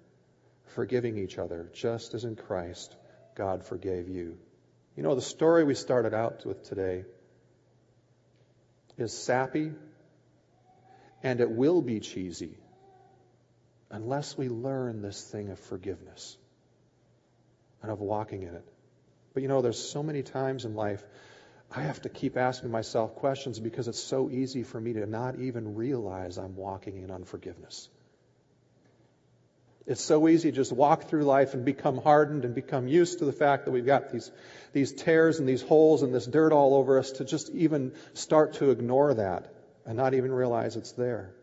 forgiving 0.75 1.17
each 1.17 1.37
other, 1.37 1.69
just 1.73 2.13
as 2.13 2.25
in 2.25 2.35
Christ 2.35 2.95
God 3.33 3.63
forgave 3.63 4.09
you. 4.09 4.37
You 4.97 5.03
know, 5.03 5.15
the 5.15 5.21
story 5.21 5.63
we 5.63 5.73
started 5.73 6.13
out 6.13 6.45
with 6.45 6.67
today 6.67 7.05
is 8.97 9.13
sappy 9.13 9.71
and 11.23 11.39
it 11.39 11.49
will 11.49 11.81
be 11.81 12.01
cheesy 12.01 12.57
unless 13.89 14.37
we 14.37 14.49
learn 14.49 15.01
this 15.01 15.21
thing 15.23 15.49
of 15.49 15.59
forgiveness 15.59 16.37
and 17.81 17.91
of 17.91 18.01
walking 18.01 18.43
in 18.43 18.53
it. 18.53 18.67
But 19.35 19.43
you 19.43 19.49
know, 19.49 19.61
there's 19.61 19.77
so 19.77 20.01
many 20.01 20.23
times 20.23 20.65
in 20.65 20.73
life 20.73 21.03
I 21.69 21.81
have 21.81 22.01
to 22.03 22.09
keep 22.09 22.37
asking 22.37 22.71
myself 22.71 23.15
questions 23.15 23.59
because 23.59 23.89
it's 23.89 24.01
so 24.01 24.29
easy 24.29 24.63
for 24.63 24.79
me 24.79 24.93
to 24.93 25.05
not 25.05 25.39
even 25.39 25.75
realize 25.75 26.37
I'm 26.37 26.55
walking 26.55 27.03
in 27.03 27.11
unforgiveness. 27.11 27.89
It's 29.85 30.01
so 30.01 30.27
easy 30.29 30.51
to 30.51 30.55
just 30.55 30.71
walk 30.71 31.09
through 31.09 31.25
life 31.25 31.53
and 31.53 31.65
become 31.65 31.97
hardened 31.97 32.45
and 32.45 32.55
become 32.55 32.87
used 32.87 33.19
to 33.19 33.25
the 33.25 33.33
fact 33.33 33.65
that 33.65 33.71
we've 33.71 33.85
got 33.85 34.09
these, 34.09 34.31
these 34.71 34.93
tears 34.93 35.39
and 35.39 35.47
these 35.49 35.61
holes 35.61 36.01
and 36.01 36.15
this 36.15 36.25
dirt 36.25 36.53
all 36.53 36.73
over 36.73 36.97
us 36.97 37.11
to 37.13 37.25
just 37.25 37.49
even 37.49 37.91
start 38.13 38.53
to 38.53 38.71
ignore 38.71 39.13
that 39.15 39.53
and 39.85 39.97
not 39.97 40.13
even 40.13 40.31
realize 40.31 40.77
it's 40.77 40.93
there. 40.93 41.35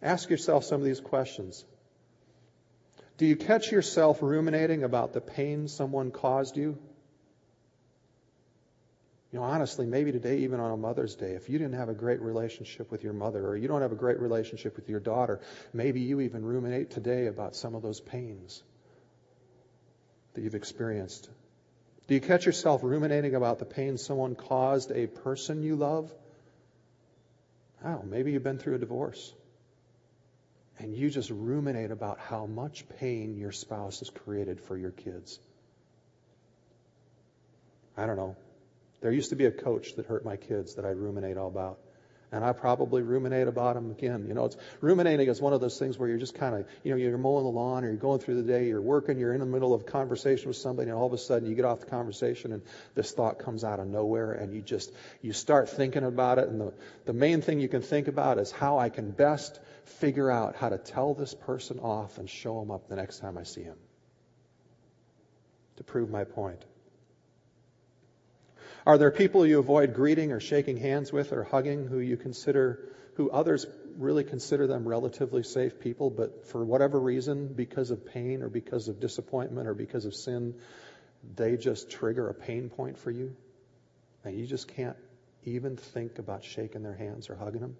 Ask 0.00 0.30
yourself 0.30 0.64
some 0.64 0.80
of 0.80 0.86
these 0.86 1.00
questions. 1.00 1.64
Do 3.16 3.26
you 3.26 3.36
catch 3.36 3.70
yourself 3.70 4.22
ruminating 4.22 4.82
about 4.82 5.12
the 5.12 5.20
pain 5.20 5.68
someone 5.68 6.10
caused 6.10 6.56
you? 6.56 6.78
You 9.30 9.40
know, 9.40 9.46
honestly, 9.46 9.86
maybe 9.86 10.12
today, 10.12 10.38
even 10.38 10.60
on 10.60 10.70
a 10.70 10.76
Mother's 10.76 11.16
Day, 11.16 11.32
if 11.32 11.48
you 11.48 11.58
didn't 11.58 11.74
have 11.74 11.88
a 11.88 11.94
great 11.94 12.20
relationship 12.20 12.90
with 12.92 13.02
your 13.02 13.12
mother 13.12 13.44
or 13.46 13.56
you 13.56 13.66
don't 13.66 13.82
have 13.82 13.90
a 13.92 13.96
great 13.96 14.20
relationship 14.20 14.76
with 14.76 14.88
your 14.88 15.00
daughter, 15.00 15.40
maybe 15.72 16.00
you 16.00 16.20
even 16.20 16.44
ruminate 16.44 16.90
today 16.90 17.26
about 17.26 17.56
some 17.56 17.74
of 17.74 17.82
those 17.82 18.00
pains 18.00 18.62
that 20.34 20.42
you've 20.42 20.54
experienced. 20.54 21.28
Do 22.06 22.14
you 22.14 22.20
catch 22.20 22.46
yourself 22.46 22.82
ruminating 22.84 23.34
about 23.34 23.58
the 23.58 23.64
pain 23.64 23.96
someone 23.96 24.34
caused 24.34 24.92
a 24.92 25.06
person 25.06 25.62
you 25.62 25.76
love? 25.76 26.12
Oh, 27.84 28.02
maybe 28.04 28.32
you've 28.32 28.44
been 28.44 28.58
through 28.58 28.74
a 28.74 28.78
divorce. 28.78 29.32
And 30.78 30.94
you 30.94 31.08
just 31.08 31.30
ruminate 31.30 31.90
about 31.90 32.18
how 32.18 32.46
much 32.46 32.84
pain 33.00 33.36
your 33.36 33.52
spouse 33.52 34.00
has 34.00 34.10
created 34.10 34.60
for 34.60 34.76
your 34.76 34.90
kids. 34.90 35.38
I 37.96 38.06
don't 38.06 38.16
know. 38.16 38.36
There 39.00 39.12
used 39.12 39.30
to 39.30 39.36
be 39.36 39.44
a 39.44 39.52
coach 39.52 39.94
that 39.96 40.06
hurt 40.06 40.24
my 40.24 40.36
kids 40.36 40.74
that 40.74 40.84
I 40.84 40.90
ruminate 40.90 41.36
all 41.36 41.48
about. 41.48 41.78
And 42.32 42.44
I 42.44 42.52
probably 42.52 43.02
ruminate 43.02 43.46
about 43.46 43.76
them 43.76 43.92
again. 43.92 44.24
You 44.26 44.34
know, 44.34 44.46
it's 44.46 44.56
ruminating 44.80 45.28
is 45.28 45.40
one 45.40 45.52
of 45.52 45.60
those 45.60 45.78
things 45.78 45.96
where 45.96 46.08
you're 46.08 46.18
just 46.18 46.34
kind 46.34 46.56
of, 46.56 46.66
you 46.82 46.90
know, 46.90 46.96
you're 46.96 47.16
mowing 47.16 47.44
the 47.44 47.50
lawn 47.50 47.84
or 47.84 47.88
you're 47.88 47.96
going 47.96 48.18
through 48.18 48.42
the 48.42 48.52
day, 48.52 48.66
you're 48.66 48.80
working, 48.80 49.20
you're 49.20 49.32
in 49.32 49.38
the 49.38 49.46
middle 49.46 49.72
of 49.72 49.82
a 49.82 49.84
conversation 49.84 50.48
with 50.48 50.56
somebody, 50.56 50.90
and 50.90 50.98
all 50.98 51.06
of 51.06 51.12
a 51.12 51.18
sudden 51.18 51.48
you 51.48 51.54
get 51.54 51.64
off 51.64 51.78
the 51.78 51.86
conversation 51.86 52.52
and 52.52 52.62
this 52.96 53.12
thought 53.12 53.38
comes 53.38 53.62
out 53.62 53.78
of 53.78 53.86
nowhere 53.86 54.32
and 54.32 54.52
you 54.52 54.62
just, 54.62 54.92
you 55.22 55.32
start 55.32 55.68
thinking 55.68 56.02
about 56.02 56.38
it. 56.38 56.48
And 56.48 56.60
the, 56.60 56.72
the 57.04 57.12
main 57.12 57.40
thing 57.40 57.60
you 57.60 57.68
can 57.68 57.82
think 57.82 58.08
about 58.08 58.38
is 58.38 58.50
how 58.50 58.78
I 58.78 58.88
can 58.88 59.12
best 59.12 59.60
figure 59.84 60.30
out 60.30 60.56
how 60.56 60.68
to 60.68 60.78
tell 60.78 61.14
this 61.14 61.34
person 61.34 61.78
off 61.78 62.18
and 62.18 62.28
show 62.28 62.60
him 62.60 62.70
up 62.70 62.88
the 62.88 62.96
next 62.96 63.18
time 63.18 63.38
I 63.38 63.42
see 63.42 63.62
him 63.62 63.76
to 65.76 65.84
prove 65.84 66.10
my 66.10 66.24
point. 66.24 66.64
Are 68.86 68.98
there 68.98 69.10
people 69.10 69.46
you 69.46 69.58
avoid 69.58 69.94
greeting 69.94 70.32
or 70.32 70.40
shaking 70.40 70.76
hands 70.76 71.12
with 71.12 71.32
or 71.32 71.42
hugging 71.42 71.86
who 71.86 71.98
you 71.98 72.16
consider, 72.16 72.80
who 73.14 73.30
others 73.30 73.66
really 73.96 74.24
consider 74.24 74.66
them 74.66 74.86
relatively 74.86 75.42
safe 75.42 75.80
people, 75.80 76.10
but 76.10 76.46
for 76.48 76.64
whatever 76.64 77.00
reason, 77.00 77.48
because 77.48 77.90
of 77.90 78.06
pain 78.06 78.42
or 78.42 78.48
because 78.48 78.88
of 78.88 79.00
disappointment 79.00 79.68
or 79.68 79.74
because 79.74 80.04
of 80.04 80.14
sin, 80.14 80.54
they 81.34 81.56
just 81.56 81.90
trigger 81.90 82.28
a 82.28 82.34
pain 82.34 82.68
point 82.68 82.98
for 82.98 83.10
you? 83.10 83.34
And 84.22 84.38
you 84.38 84.46
just 84.46 84.68
can't 84.68 84.96
even 85.44 85.76
think 85.76 86.18
about 86.18 86.44
shaking 86.44 86.82
their 86.82 86.94
hands 86.94 87.30
or 87.30 87.36
hugging 87.36 87.60
them? 87.60 87.76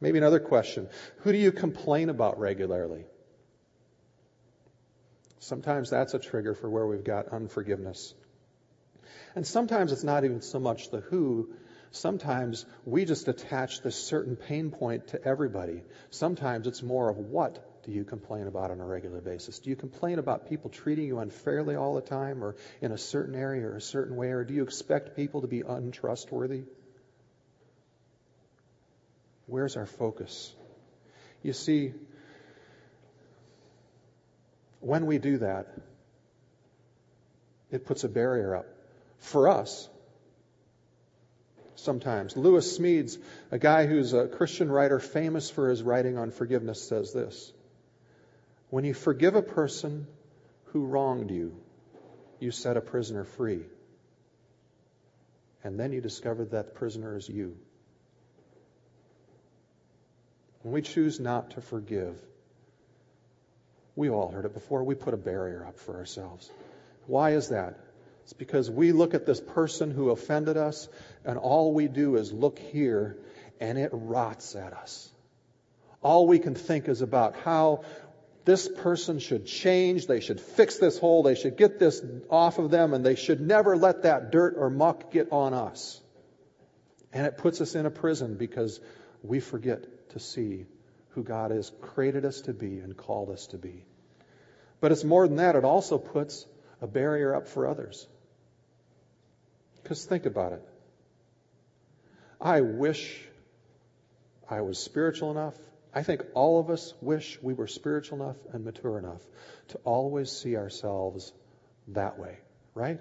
Maybe 0.00 0.18
another 0.18 0.40
question. 0.40 0.88
Who 1.18 1.32
do 1.32 1.38
you 1.38 1.52
complain 1.52 2.08
about 2.08 2.38
regularly? 2.38 3.04
Sometimes 5.40 5.90
that's 5.90 6.14
a 6.14 6.18
trigger 6.18 6.54
for 6.54 6.68
where 6.68 6.86
we've 6.86 7.04
got 7.04 7.28
unforgiveness. 7.28 8.14
And 9.34 9.46
sometimes 9.46 9.92
it's 9.92 10.04
not 10.04 10.24
even 10.24 10.42
so 10.42 10.58
much 10.58 10.90
the 10.90 11.00
who. 11.00 11.50
Sometimes 11.90 12.66
we 12.84 13.04
just 13.04 13.28
attach 13.28 13.80
this 13.80 13.96
certain 13.96 14.36
pain 14.36 14.70
point 14.70 15.08
to 15.08 15.24
everybody. 15.24 15.82
Sometimes 16.10 16.66
it's 16.66 16.82
more 16.82 17.08
of 17.08 17.16
what 17.16 17.82
do 17.84 17.92
you 17.92 18.04
complain 18.04 18.46
about 18.46 18.70
on 18.70 18.80
a 18.80 18.84
regular 18.84 19.20
basis? 19.20 19.58
Do 19.60 19.70
you 19.70 19.76
complain 19.76 20.18
about 20.18 20.48
people 20.48 20.70
treating 20.70 21.06
you 21.06 21.20
unfairly 21.20 21.74
all 21.74 21.94
the 21.94 22.02
time 22.02 22.44
or 22.44 22.56
in 22.82 22.92
a 22.92 22.98
certain 22.98 23.34
area 23.34 23.66
or 23.66 23.76
a 23.76 23.80
certain 23.80 24.16
way? 24.16 24.28
Or 24.28 24.44
do 24.44 24.52
you 24.52 24.62
expect 24.62 25.16
people 25.16 25.40
to 25.40 25.46
be 25.46 25.62
untrustworthy? 25.66 26.64
Where's 29.48 29.76
our 29.76 29.86
focus? 29.86 30.54
You 31.42 31.54
see, 31.54 31.94
when 34.80 35.06
we 35.06 35.18
do 35.18 35.38
that, 35.38 35.66
it 37.70 37.86
puts 37.86 38.04
a 38.04 38.08
barrier 38.08 38.54
up 38.54 38.66
for 39.18 39.48
us. 39.48 39.88
Sometimes. 41.76 42.36
Lewis 42.36 42.78
Smedes, 42.78 43.18
a 43.50 43.58
guy 43.58 43.86
who's 43.86 44.12
a 44.12 44.26
Christian 44.26 44.70
writer 44.70 44.98
famous 44.98 45.48
for 45.48 45.70
his 45.70 45.82
writing 45.82 46.18
on 46.18 46.30
forgiveness, 46.30 46.86
says 46.86 47.12
this 47.12 47.52
When 48.68 48.84
you 48.84 48.92
forgive 48.92 49.34
a 49.34 49.42
person 49.42 50.06
who 50.66 50.84
wronged 50.84 51.30
you, 51.30 51.56
you 52.38 52.50
set 52.50 52.76
a 52.76 52.82
prisoner 52.82 53.24
free. 53.24 53.62
And 55.64 55.80
then 55.80 55.92
you 55.92 56.00
discover 56.00 56.44
that 56.46 56.74
prisoner 56.74 57.16
is 57.16 57.28
you. 57.28 57.56
When 60.62 60.72
we 60.74 60.82
choose 60.82 61.20
not 61.20 61.52
to 61.52 61.60
forgive, 61.60 62.16
we've 63.94 64.12
all 64.12 64.30
heard 64.30 64.44
it 64.44 64.54
before, 64.54 64.82
we 64.84 64.94
put 64.94 65.14
a 65.14 65.18
barrier 65.18 65.64
up 65.66 65.78
for 65.78 65.96
ourselves. 65.96 66.50
Why 67.06 67.32
is 67.32 67.48
that? 67.48 67.78
It's 68.24 68.32
because 68.32 68.70
we 68.70 68.92
look 68.92 69.14
at 69.14 69.24
this 69.24 69.40
person 69.40 69.90
who 69.90 70.10
offended 70.10 70.56
us, 70.56 70.88
and 71.24 71.38
all 71.38 71.72
we 71.72 71.88
do 71.88 72.16
is 72.16 72.32
look 72.32 72.58
here, 72.58 73.16
and 73.60 73.78
it 73.78 73.90
rots 73.92 74.54
at 74.54 74.74
us. 74.74 75.10
All 76.02 76.26
we 76.26 76.38
can 76.38 76.54
think 76.54 76.88
is 76.88 77.00
about 77.00 77.36
how 77.36 77.84
this 78.44 78.68
person 78.68 79.18
should 79.18 79.46
change, 79.46 80.06
they 80.06 80.20
should 80.20 80.40
fix 80.40 80.76
this 80.76 80.98
hole, 80.98 81.22
they 81.22 81.34
should 81.34 81.56
get 81.56 81.78
this 81.78 82.02
off 82.30 82.58
of 82.58 82.70
them, 82.70 82.94
and 82.94 83.04
they 83.04 83.14
should 83.14 83.40
never 83.40 83.76
let 83.76 84.02
that 84.02 84.30
dirt 84.30 84.54
or 84.56 84.70
muck 84.70 85.10
get 85.10 85.32
on 85.32 85.54
us. 85.54 86.00
And 87.12 87.26
it 87.26 87.38
puts 87.38 87.60
us 87.60 87.74
in 87.74 87.86
a 87.86 87.90
prison 87.90 88.36
because 88.36 88.80
we 89.22 89.40
forget 89.40 90.10
to 90.10 90.20
see 90.20 90.66
who 91.10 91.22
God 91.22 91.50
has 91.50 91.72
created 91.80 92.24
us 92.24 92.42
to 92.42 92.52
be 92.52 92.78
and 92.78 92.96
called 92.96 93.30
us 93.30 93.48
to 93.48 93.58
be. 93.58 93.84
But 94.80 94.92
it's 94.92 95.04
more 95.04 95.26
than 95.26 95.38
that, 95.38 95.56
it 95.56 95.64
also 95.64 95.98
puts 95.98 96.46
a 96.80 96.86
barrier 96.86 97.34
up 97.34 97.48
for 97.48 97.66
others. 97.66 98.06
Because 99.82 100.04
think 100.04 100.26
about 100.26 100.52
it. 100.52 100.62
I 102.40 102.60
wish 102.60 103.20
I 104.48 104.60
was 104.60 104.78
spiritual 104.78 105.30
enough. 105.30 105.54
I 105.92 106.02
think 106.02 106.22
all 106.34 106.60
of 106.60 106.70
us 106.70 106.94
wish 107.00 107.38
we 107.42 107.54
were 107.54 107.66
spiritual 107.66 108.22
enough 108.22 108.36
and 108.52 108.64
mature 108.64 108.98
enough 108.98 109.22
to 109.68 109.78
always 109.78 110.30
see 110.30 110.56
ourselves 110.56 111.32
that 111.88 112.18
way, 112.18 112.38
right? 112.74 113.00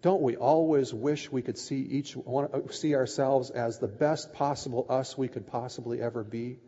Don't 0.00 0.22
we 0.22 0.36
always 0.36 0.94
wish 0.94 1.30
we 1.30 1.42
could 1.42 1.58
see 1.58 1.80
each 1.80 2.16
one, 2.16 2.70
see 2.70 2.94
ourselves 2.94 3.50
as 3.50 3.78
the 3.78 3.88
best 3.88 4.32
possible 4.32 4.86
us 4.88 5.18
we 5.18 5.28
could 5.28 5.46
possibly 5.46 6.00
ever 6.00 6.22
be? 6.22 6.58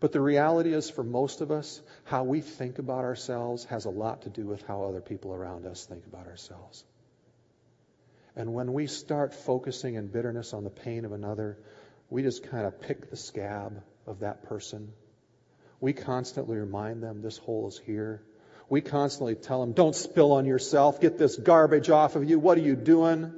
But 0.00 0.12
the 0.12 0.20
reality 0.20 0.74
is, 0.74 0.90
for 0.90 1.04
most 1.04 1.40
of 1.40 1.50
us, 1.50 1.80
how 2.04 2.24
we 2.24 2.40
think 2.40 2.78
about 2.78 3.04
ourselves 3.04 3.64
has 3.66 3.84
a 3.84 3.90
lot 3.90 4.22
to 4.22 4.30
do 4.30 4.46
with 4.46 4.60
how 4.66 4.84
other 4.84 5.00
people 5.00 5.32
around 5.32 5.64
us 5.64 5.86
think 5.86 6.04
about 6.06 6.26
ourselves. 6.26 6.84
And 8.34 8.52
when 8.52 8.72
we 8.72 8.86
start 8.86 9.32
focusing 9.32 9.94
in 9.94 10.08
bitterness 10.08 10.52
on 10.54 10.64
the 10.64 10.70
pain 10.70 11.04
of 11.04 11.12
another, 11.12 11.58
we 12.10 12.22
just 12.22 12.42
kind 12.50 12.66
of 12.66 12.80
pick 12.80 13.10
the 13.10 13.16
scab 13.16 13.82
of 14.06 14.20
that 14.20 14.42
person. 14.42 14.92
We 15.80 15.92
constantly 15.92 16.56
remind 16.56 17.02
them 17.02 17.22
this 17.22 17.38
hole 17.38 17.68
is 17.68 17.78
here. 17.78 18.22
We 18.72 18.80
constantly 18.80 19.34
tell 19.34 19.60
them, 19.60 19.72
don't 19.72 19.94
spill 19.94 20.32
on 20.32 20.46
yourself. 20.46 20.98
Get 20.98 21.18
this 21.18 21.36
garbage 21.36 21.90
off 21.90 22.16
of 22.16 22.24
you. 22.24 22.38
What 22.38 22.56
are 22.56 22.62
you 22.62 22.74
doing? 22.74 23.30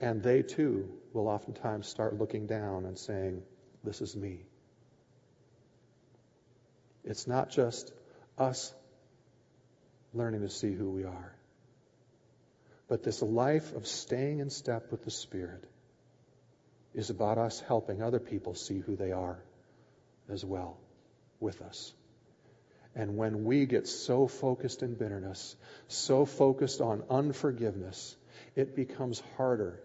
And 0.00 0.22
they 0.22 0.40
too 0.40 0.88
will 1.12 1.28
oftentimes 1.28 1.86
start 1.86 2.18
looking 2.18 2.46
down 2.46 2.86
and 2.86 2.98
saying, 2.98 3.42
This 3.84 4.00
is 4.00 4.16
me. 4.16 4.46
It's 7.04 7.26
not 7.26 7.50
just 7.50 7.92
us 8.38 8.72
learning 10.14 10.40
to 10.40 10.48
see 10.48 10.72
who 10.72 10.88
we 10.88 11.04
are. 11.04 11.34
But 12.88 13.02
this 13.02 13.20
life 13.20 13.74
of 13.74 13.86
staying 13.86 14.38
in 14.38 14.48
step 14.48 14.90
with 14.90 15.04
the 15.04 15.10
Spirit 15.10 15.68
is 16.94 17.10
about 17.10 17.36
us 17.36 17.60
helping 17.60 18.02
other 18.02 18.20
people 18.20 18.54
see 18.54 18.78
who 18.78 18.96
they 18.96 19.12
are 19.12 19.38
as 20.30 20.42
well 20.42 20.78
with 21.42 21.60
us. 21.60 21.92
And 22.94 23.16
when 23.16 23.44
we 23.44 23.66
get 23.66 23.86
so 23.86 24.26
focused 24.26 24.82
in 24.82 24.94
bitterness, 24.94 25.56
so 25.88 26.24
focused 26.24 26.80
on 26.80 27.02
unforgiveness, 27.10 28.16
it 28.54 28.76
becomes 28.76 29.22
harder 29.36 29.80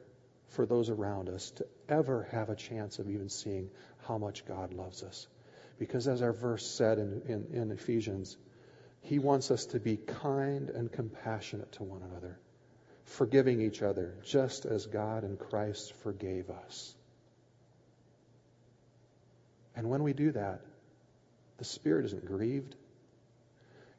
for 0.49 0.65
those 0.65 0.89
around 0.89 1.29
us 1.29 1.51
to 1.51 1.65
ever 1.89 2.27
have 2.31 2.49
a 2.49 2.55
chance 2.55 2.99
of 2.99 3.09
even 3.09 3.29
seeing 3.29 3.69
how 4.07 4.17
much 4.17 4.45
God 4.45 4.73
loves 4.73 5.03
us. 5.03 5.27
Because 5.79 6.07
as 6.07 6.21
our 6.21 6.33
verse 6.33 6.65
said 6.65 6.97
in, 6.97 7.21
in, 7.27 7.61
in 7.61 7.71
Ephesians, 7.71 8.35
He 9.01 9.19
wants 9.19 9.51
us 9.51 9.65
to 9.67 9.79
be 9.79 9.97
kind 9.97 10.69
and 10.69 10.91
compassionate 10.91 11.71
to 11.73 11.83
one 11.83 12.01
another, 12.01 12.39
forgiving 13.03 13.61
each 13.61 13.81
other, 13.81 14.15
just 14.23 14.65
as 14.65 14.85
God 14.85 15.23
and 15.23 15.37
Christ 15.37 15.93
forgave 16.03 16.49
us. 16.49 16.93
And 19.75 19.89
when 19.89 20.03
we 20.03 20.13
do 20.13 20.31
that, 20.31 20.61
the 21.57 21.65
Spirit 21.65 22.05
isn't 22.05 22.25
grieved. 22.25 22.75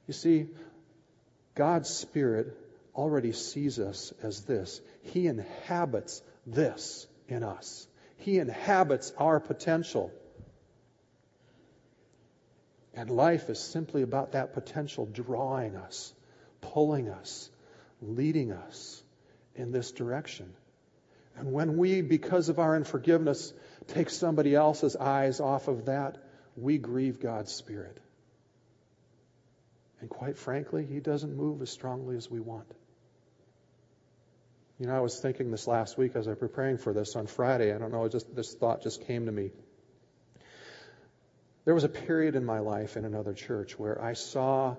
You 0.06 0.14
see, 0.14 0.46
God's 1.54 1.88
Spirit 1.90 2.56
already 2.94 3.32
sees 3.32 3.78
us 3.78 4.12
as 4.22 4.42
this. 4.42 4.80
He 5.02 5.26
inhabits 5.26 6.22
this 6.46 7.06
in 7.28 7.42
us. 7.42 7.86
He 8.16 8.38
inhabits 8.38 9.12
our 9.18 9.38
potential. 9.38 10.12
And 12.94 13.10
life 13.10 13.48
is 13.48 13.60
simply 13.60 14.02
about 14.02 14.32
that 14.32 14.54
potential 14.54 15.06
drawing 15.06 15.76
us, 15.76 16.12
pulling 16.60 17.08
us, 17.08 17.48
leading 18.00 18.50
us 18.52 19.02
in 19.54 19.70
this 19.70 19.92
direction. 19.92 20.52
And 21.36 21.52
when 21.52 21.76
we, 21.76 22.02
because 22.02 22.48
of 22.48 22.58
our 22.58 22.74
unforgiveness, 22.74 23.52
take 23.88 24.10
somebody 24.10 24.54
else's 24.56 24.96
eyes 24.96 25.38
off 25.38 25.68
of 25.68 25.84
that, 25.84 26.18
we 26.60 26.78
grieve 26.78 27.20
God's 27.20 27.52
Spirit. 27.52 27.98
And 30.00 30.08
quite 30.08 30.38
frankly, 30.38 30.86
He 30.86 31.00
doesn't 31.00 31.36
move 31.36 31.62
as 31.62 31.70
strongly 31.70 32.16
as 32.16 32.30
we 32.30 32.40
want. 32.40 32.70
You 34.78 34.86
know, 34.86 34.96
I 34.96 35.00
was 35.00 35.18
thinking 35.18 35.50
this 35.50 35.66
last 35.66 35.98
week 35.98 36.14
as 36.14 36.28
I 36.28 36.30
was 36.30 36.38
preparing 36.38 36.78
for 36.78 36.92
this 36.92 37.16
on 37.16 37.26
Friday. 37.26 37.74
I 37.74 37.78
don't 37.78 37.90
know, 37.90 38.06
just 38.08 38.34
this 38.34 38.54
thought 38.54 38.82
just 38.82 39.06
came 39.06 39.26
to 39.26 39.32
me. 39.32 39.50
There 41.64 41.74
was 41.74 41.84
a 41.84 41.88
period 41.88 42.36
in 42.36 42.44
my 42.44 42.60
life 42.60 42.96
in 42.96 43.04
another 43.04 43.34
church 43.34 43.78
where 43.78 44.00
I 44.00 44.12
saw 44.12 44.76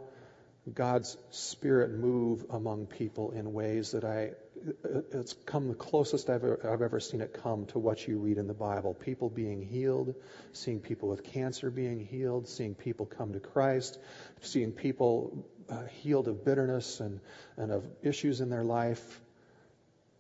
God's 0.74 1.18
Spirit 1.32 1.92
move 1.92 2.46
among 2.50 2.88
people 2.88 3.32
in 3.32 3.54
ways 3.54 3.92
that 3.92 4.04
I, 4.04 4.32
it's 5.12 5.34
come 5.46 5.68
the 5.68 5.76
closest 5.76 6.30
I've 6.30 6.44
ever, 6.44 6.72
I've 6.72 6.82
ever 6.82 7.00
seen 7.00 7.22
it 7.22 7.34
come 7.34 7.66
to 7.68 7.80
what 7.80 8.08
you 8.08 8.18
read 8.18 8.38
in 8.38 8.48
the 8.48 8.54
Bible. 8.54 8.94
People 8.94 9.30
being 9.30 9.62
healed, 9.62 10.16
seeing 10.54 10.80
people 10.80 11.10
with 11.10 11.24
cancer 11.24 11.70
being 11.70 12.00
healed, 12.00 12.48
seeing 12.48 12.76
people 12.76 13.06
come 13.06 13.34
to 13.34 13.40
Christ, 13.40 14.00
seeing 14.42 14.72
people 14.72 15.46
uh, 15.70 15.86
healed 16.02 16.28
of 16.28 16.44
bitterness 16.46 17.00
and, 17.00 17.20
and 17.58 17.72
of 17.72 17.86
issues 18.02 18.42
in 18.42 18.50
their 18.50 18.64
life 18.64 19.22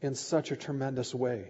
in 0.02 0.16
such 0.16 0.52
a 0.52 0.56
tremendous 0.56 1.14
way. 1.14 1.50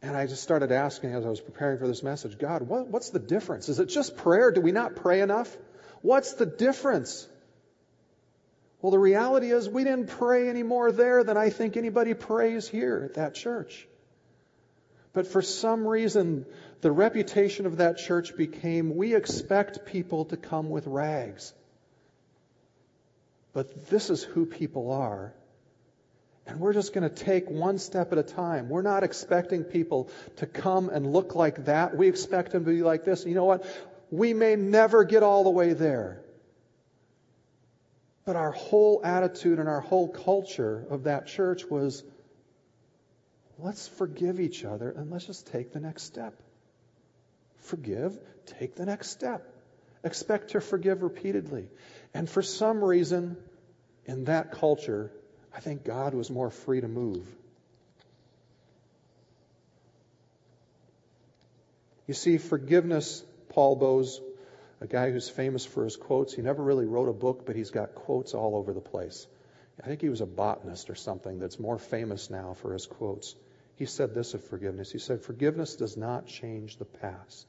And 0.00 0.16
I 0.16 0.26
just 0.26 0.42
started 0.42 0.72
asking 0.72 1.14
as 1.14 1.24
I 1.24 1.28
was 1.28 1.40
preparing 1.40 1.78
for 1.78 1.86
this 1.86 2.02
message 2.02 2.38
God, 2.38 2.62
what, 2.62 2.88
what's 2.88 3.10
the 3.10 3.20
difference? 3.20 3.68
Is 3.68 3.78
it 3.78 3.86
just 3.86 4.16
prayer? 4.16 4.50
Do 4.50 4.60
we 4.60 4.72
not 4.72 4.96
pray 4.96 5.20
enough? 5.20 5.56
What's 6.00 6.34
the 6.34 6.46
difference? 6.46 7.28
Well, 8.82 8.90
the 8.90 8.98
reality 8.98 9.52
is 9.52 9.68
we 9.68 9.84
didn't 9.84 10.08
pray 10.08 10.48
any 10.48 10.64
more 10.64 10.90
there 10.90 11.22
than 11.22 11.36
I 11.36 11.50
think 11.50 11.76
anybody 11.76 12.14
prays 12.14 12.68
here 12.68 13.02
at 13.04 13.14
that 13.14 13.34
church. 13.34 13.86
But 15.12 15.28
for 15.28 15.40
some 15.40 15.86
reason, 15.86 16.46
the 16.80 16.90
reputation 16.90 17.66
of 17.66 17.76
that 17.76 17.98
church 17.98 18.36
became 18.36 18.96
we 18.96 19.14
expect 19.14 19.86
people 19.86 20.24
to 20.26 20.36
come 20.36 20.68
with 20.68 20.88
rags. 20.88 21.52
But 23.52 23.88
this 23.88 24.10
is 24.10 24.22
who 24.22 24.46
people 24.46 24.90
are. 24.90 25.32
And 26.46 26.58
we're 26.58 26.72
just 26.72 26.92
going 26.92 27.08
to 27.08 27.14
take 27.14 27.48
one 27.48 27.78
step 27.78 28.10
at 28.10 28.18
a 28.18 28.24
time. 28.24 28.68
We're 28.68 28.82
not 28.82 29.04
expecting 29.04 29.62
people 29.62 30.10
to 30.38 30.46
come 30.46 30.88
and 30.88 31.12
look 31.12 31.36
like 31.36 31.66
that. 31.66 31.96
We 31.96 32.08
expect 32.08 32.50
them 32.50 32.64
to 32.64 32.70
be 32.70 32.82
like 32.82 33.04
this. 33.04 33.20
And 33.22 33.28
you 33.28 33.36
know 33.36 33.44
what? 33.44 33.64
We 34.10 34.34
may 34.34 34.56
never 34.56 35.04
get 35.04 35.22
all 35.22 35.44
the 35.44 35.50
way 35.50 35.72
there. 35.72 36.21
But 38.24 38.36
our 38.36 38.52
whole 38.52 39.00
attitude 39.04 39.58
and 39.58 39.68
our 39.68 39.80
whole 39.80 40.08
culture 40.08 40.86
of 40.90 41.04
that 41.04 41.26
church 41.26 41.64
was 41.68 42.04
let's 43.58 43.88
forgive 43.88 44.40
each 44.40 44.64
other 44.64 44.90
and 44.90 45.10
let's 45.10 45.26
just 45.26 45.48
take 45.48 45.72
the 45.72 45.80
next 45.80 46.04
step. 46.04 46.34
Forgive, 47.62 48.18
take 48.58 48.74
the 48.74 48.86
next 48.86 49.10
step. 49.10 49.48
Expect 50.04 50.50
to 50.50 50.60
forgive 50.60 51.02
repeatedly. 51.02 51.68
And 52.12 52.28
for 52.28 52.42
some 52.42 52.82
reason, 52.82 53.36
in 54.04 54.24
that 54.24 54.52
culture, 54.52 55.12
I 55.54 55.60
think 55.60 55.84
God 55.84 56.14
was 56.14 56.30
more 56.30 56.50
free 56.50 56.80
to 56.80 56.88
move. 56.88 57.26
You 62.06 62.14
see, 62.14 62.38
forgiveness, 62.38 63.24
Paul 63.48 63.78
Boese, 63.78 64.18
a 64.82 64.86
guy 64.88 65.12
who's 65.12 65.28
famous 65.28 65.64
for 65.64 65.84
his 65.84 65.94
quotes, 65.94 66.34
he 66.34 66.42
never 66.42 66.60
really 66.60 66.86
wrote 66.86 67.08
a 67.08 67.12
book, 67.12 67.46
but 67.46 67.54
he's 67.54 67.70
got 67.70 67.94
quotes 67.94 68.34
all 68.34 68.56
over 68.56 68.72
the 68.72 68.80
place. 68.80 69.28
I 69.80 69.86
think 69.86 70.00
he 70.00 70.08
was 70.08 70.20
a 70.20 70.26
botanist 70.26 70.90
or 70.90 70.96
something 70.96 71.38
that's 71.38 71.60
more 71.60 71.78
famous 71.78 72.30
now 72.30 72.54
for 72.54 72.72
his 72.72 72.86
quotes. 72.86 73.36
He 73.76 73.86
said 73.86 74.12
this 74.12 74.34
of 74.34 74.42
forgiveness. 74.42 74.90
He 74.90 74.98
said, 74.98 75.22
Forgiveness 75.22 75.76
does 75.76 75.96
not 75.96 76.26
change 76.26 76.78
the 76.78 76.84
past. 76.84 77.46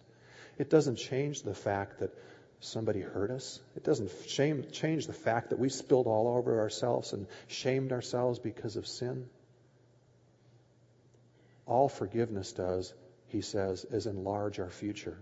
It 0.59 0.69
doesn't 0.69 0.97
change 0.97 1.41
the 1.41 1.55
fact 1.55 2.01
that 2.01 2.11
somebody 2.59 3.01
hurt 3.01 3.31
us. 3.31 3.59
It 3.75 3.83
doesn't 3.83 4.11
shame, 4.27 4.65
change 4.71 5.07
the 5.07 5.13
fact 5.13 5.49
that 5.49 5.59
we 5.59 5.69
spilled 5.69 6.05
all 6.05 6.37
over 6.37 6.59
ourselves 6.59 7.13
and 7.13 7.25
shamed 7.47 7.91
ourselves 7.91 8.37
because 8.37 8.75
of 8.75 8.85
sin. 8.85 9.27
All 11.65 11.89
forgiveness 11.89 12.51
does, 12.53 12.93
he 13.29 13.41
says, 13.41 13.85
is 13.85 14.05
enlarge 14.05 14.59
our 14.59 14.69
future. 14.69 15.17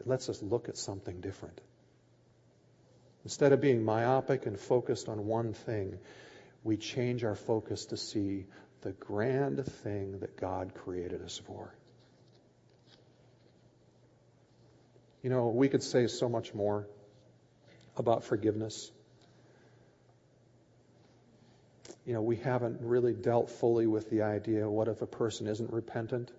It 0.00 0.06
lets 0.06 0.28
us 0.28 0.42
look 0.42 0.68
at 0.68 0.76
something 0.76 1.20
different. 1.20 1.60
Instead 3.24 3.52
of 3.52 3.60
being 3.60 3.84
myopic 3.84 4.46
and 4.46 4.58
focused 4.58 5.08
on 5.08 5.26
one 5.26 5.52
thing, 5.52 5.98
we 6.64 6.76
change 6.76 7.22
our 7.22 7.34
focus 7.34 7.86
to 7.86 7.96
see 7.96 8.46
the 8.80 8.92
grand 8.92 9.64
thing 9.66 10.20
that 10.20 10.38
God 10.38 10.72
created 10.74 11.22
us 11.22 11.36
for. 11.46 11.74
You 15.22 15.28
know, 15.28 15.48
we 15.48 15.68
could 15.68 15.82
say 15.82 16.06
so 16.06 16.30
much 16.30 16.54
more 16.54 16.88
about 17.96 18.24
forgiveness. 18.24 18.90
You 22.06 22.14
know, 22.14 22.22
we 22.22 22.36
haven't 22.36 22.80
really 22.80 23.12
dealt 23.12 23.50
fully 23.50 23.86
with 23.86 24.08
the 24.08 24.22
idea 24.22 24.68
what 24.68 24.88
if 24.88 25.02
a 25.02 25.06
person 25.06 25.46
isn't 25.46 25.70
repentant? 25.70 26.30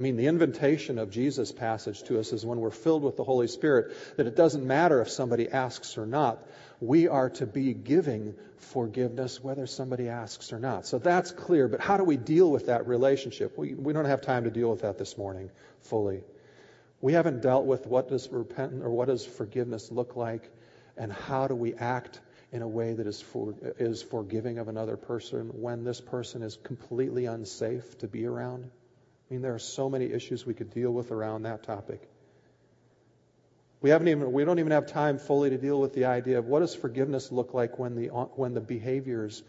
I 0.00 0.02
mean, 0.02 0.16
the 0.16 0.28
invitation 0.28 0.98
of 0.98 1.10
Jesus' 1.10 1.52
passage 1.52 2.04
to 2.04 2.18
us 2.18 2.32
is 2.32 2.46
when 2.46 2.58
we're 2.58 2.70
filled 2.70 3.02
with 3.02 3.18
the 3.18 3.24
Holy 3.24 3.48
Spirit, 3.48 3.94
that 4.16 4.26
it 4.26 4.34
doesn't 4.34 4.66
matter 4.66 5.02
if 5.02 5.10
somebody 5.10 5.50
asks 5.50 5.98
or 5.98 6.06
not. 6.06 6.42
We 6.80 7.08
are 7.08 7.28
to 7.28 7.44
be 7.44 7.74
giving 7.74 8.34
forgiveness 8.56 9.44
whether 9.44 9.66
somebody 9.66 10.08
asks 10.08 10.54
or 10.54 10.58
not. 10.58 10.86
So 10.86 10.98
that's 10.98 11.32
clear. 11.32 11.68
But 11.68 11.80
how 11.80 11.98
do 11.98 12.04
we 12.04 12.16
deal 12.16 12.50
with 12.50 12.66
that 12.66 12.86
relationship? 12.86 13.58
We, 13.58 13.74
we 13.74 13.92
don't 13.92 14.06
have 14.06 14.22
time 14.22 14.44
to 14.44 14.50
deal 14.50 14.70
with 14.70 14.80
that 14.80 14.96
this 14.96 15.18
morning 15.18 15.50
fully. 15.82 16.22
We 17.02 17.12
haven't 17.12 17.42
dealt 17.42 17.66
with 17.66 17.86
what 17.86 18.08
does 18.08 18.26
repentance 18.30 18.82
or 18.82 18.88
what 18.88 19.08
does 19.08 19.26
forgiveness 19.26 19.92
look 19.92 20.16
like 20.16 20.50
and 20.96 21.12
how 21.12 21.46
do 21.46 21.54
we 21.54 21.74
act 21.74 22.20
in 22.52 22.62
a 22.62 22.68
way 22.68 22.94
that 22.94 23.06
is 23.06 23.20
for, 23.20 23.54
is 23.78 24.00
forgiving 24.00 24.60
of 24.60 24.68
another 24.68 24.96
person 24.96 25.48
when 25.60 25.84
this 25.84 26.00
person 26.00 26.42
is 26.42 26.56
completely 26.56 27.26
unsafe 27.26 27.98
to 27.98 28.08
be 28.08 28.24
around. 28.24 28.70
I 29.30 29.34
mean, 29.34 29.42
there 29.42 29.54
are 29.54 29.60
so 29.60 29.88
many 29.88 30.06
issues 30.06 30.44
we 30.44 30.54
could 30.54 30.70
deal 30.72 30.90
with 30.90 31.12
around 31.12 31.42
that 31.44 31.62
topic. 31.62 32.00
We 33.80 33.90
haven't 33.90 34.08
even 34.08 34.32
we 34.32 34.44
don't 34.44 34.58
even 34.58 34.72
have 34.72 34.86
time 34.86 35.18
fully 35.18 35.50
to 35.50 35.56
deal 35.56 35.80
with 35.80 35.94
the 35.94 36.06
idea 36.06 36.38
of 36.38 36.46
what 36.46 36.60
does 36.60 36.74
forgiveness 36.74 37.30
look 37.30 37.54
like 37.54 37.78
when 37.78 37.94
the 37.94 38.08
when 38.08 38.54
the 38.54 38.60
behaviors 38.60 39.42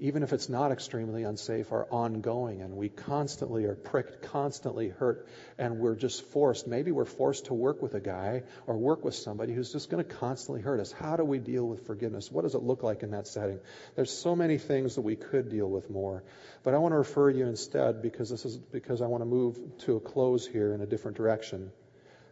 even 0.00 0.22
if 0.22 0.32
it's 0.32 0.48
not 0.48 0.72
extremely 0.72 1.24
unsafe, 1.24 1.72
are 1.72 1.86
ongoing 1.90 2.62
and 2.62 2.76
we 2.76 2.88
constantly 2.88 3.64
are 3.64 3.74
pricked, 3.74 4.22
constantly 4.22 4.88
hurt, 4.88 5.28
and 5.58 5.78
we're 5.78 5.96
just 5.96 6.22
forced. 6.30 6.66
Maybe 6.66 6.92
we're 6.92 7.04
forced 7.04 7.46
to 7.46 7.54
work 7.54 7.82
with 7.82 7.94
a 7.94 8.00
guy 8.00 8.42
or 8.66 8.76
work 8.76 9.04
with 9.04 9.14
somebody 9.14 9.52
who's 9.54 9.72
just 9.72 9.90
going 9.90 10.04
to 10.04 10.14
constantly 10.14 10.62
hurt 10.62 10.80
us. 10.80 10.92
How 10.92 11.16
do 11.16 11.24
we 11.24 11.38
deal 11.38 11.66
with 11.66 11.86
forgiveness? 11.86 12.30
What 12.30 12.42
does 12.42 12.54
it 12.54 12.62
look 12.62 12.82
like 12.82 13.02
in 13.02 13.10
that 13.10 13.26
setting? 13.26 13.60
There's 13.96 14.10
so 14.10 14.36
many 14.36 14.58
things 14.58 14.94
that 14.94 15.02
we 15.02 15.16
could 15.16 15.48
deal 15.48 15.68
with 15.68 15.90
more. 15.90 16.22
But 16.62 16.74
I 16.74 16.78
want 16.78 16.92
to 16.92 16.98
refer 16.98 17.30
you 17.30 17.46
instead, 17.46 18.02
because 18.02 18.30
this 18.30 18.44
is 18.44 18.56
because 18.56 19.02
I 19.02 19.06
want 19.06 19.22
to 19.22 19.26
move 19.26 19.58
to 19.80 19.96
a 19.96 20.00
close 20.00 20.46
here 20.46 20.74
in 20.74 20.80
a 20.80 20.86
different 20.86 21.16
direction. 21.16 21.70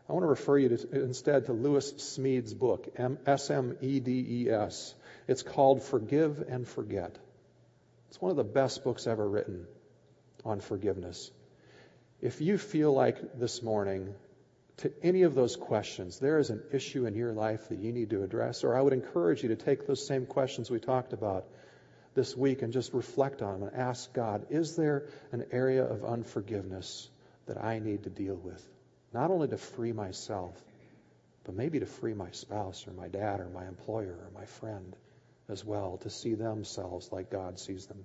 I 0.08 0.12
want 0.12 0.22
to 0.22 0.28
refer 0.28 0.58
you 0.58 0.68
to, 0.68 1.02
instead 1.02 1.46
to 1.46 1.52
Lewis 1.52 1.92
Smedes' 1.94 2.56
book, 2.56 2.88
S 3.26 3.50
M 3.50 3.76
E 3.80 3.98
D 3.98 4.24
E 4.42 4.50
S. 4.50 4.94
It's 5.26 5.42
called 5.42 5.82
Forgive 5.82 6.44
and 6.48 6.66
Forget. 6.66 7.16
It's 8.16 8.22
one 8.22 8.30
of 8.30 8.38
the 8.38 8.44
best 8.44 8.82
books 8.82 9.06
ever 9.06 9.28
written 9.28 9.66
on 10.42 10.60
forgiveness. 10.60 11.30
If 12.22 12.40
you 12.40 12.56
feel 12.56 12.90
like 12.94 13.38
this 13.38 13.62
morning, 13.62 14.14
to 14.78 14.90
any 15.02 15.24
of 15.24 15.34
those 15.34 15.54
questions, 15.54 16.18
there 16.18 16.38
is 16.38 16.48
an 16.48 16.62
issue 16.72 17.04
in 17.04 17.14
your 17.14 17.34
life 17.34 17.68
that 17.68 17.78
you 17.78 17.92
need 17.92 18.08
to 18.08 18.22
address, 18.22 18.64
or 18.64 18.74
I 18.74 18.80
would 18.80 18.94
encourage 18.94 19.42
you 19.42 19.50
to 19.50 19.56
take 19.56 19.86
those 19.86 20.06
same 20.06 20.24
questions 20.24 20.70
we 20.70 20.78
talked 20.78 21.12
about 21.12 21.44
this 22.14 22.34
week 22.34 22.62
and 22.62 22.72
just 22.72 22.94
reflect 22.94 23.42
on 23.42 23.60
them 23.60 23.68
and 23.68 23.76
ask 23.76 24.10
God, 24.14 24.46
is 24.48 24.76
there 24.76 25.08
an 25.30 25.44
area 25.52 25.84
of 25.84 26.02
unforgiveness 26.02 27.10
that 27.44 27.62
I 27.62 27.80
need 27.80 28.04
to 28.04 28.08
deal 28.08 28.36
with? 28.36 28.66
Not 29.12 29.30
only 29.30 29.48
to 29.48 29.58
free 29.58 29.92
myself, 29.92 30.58
but 31.44 31.54
maybe 31.54 31.80
to 31.80 31.86
free 31.86 32.14
my 32.14 32.30
spouse 32.30 32.86
or 32.88 32.92
my 32.92 33.08
dad 33.08 33.40
or 33.40 33.50
my 33.50 33.66
employer 33.68 34.16
or 34.18 34.30
my 34.34 34.46
friend 34.46 34.96
as 35.48 35.64
well, 35.64 35.98
to 35.98 36.10
see 36.10 36.34
themselves 36.34 37.10
like 37.12 37.30
God 37.30 37.58
sees 37.58 37.86
them. 37.86 38.04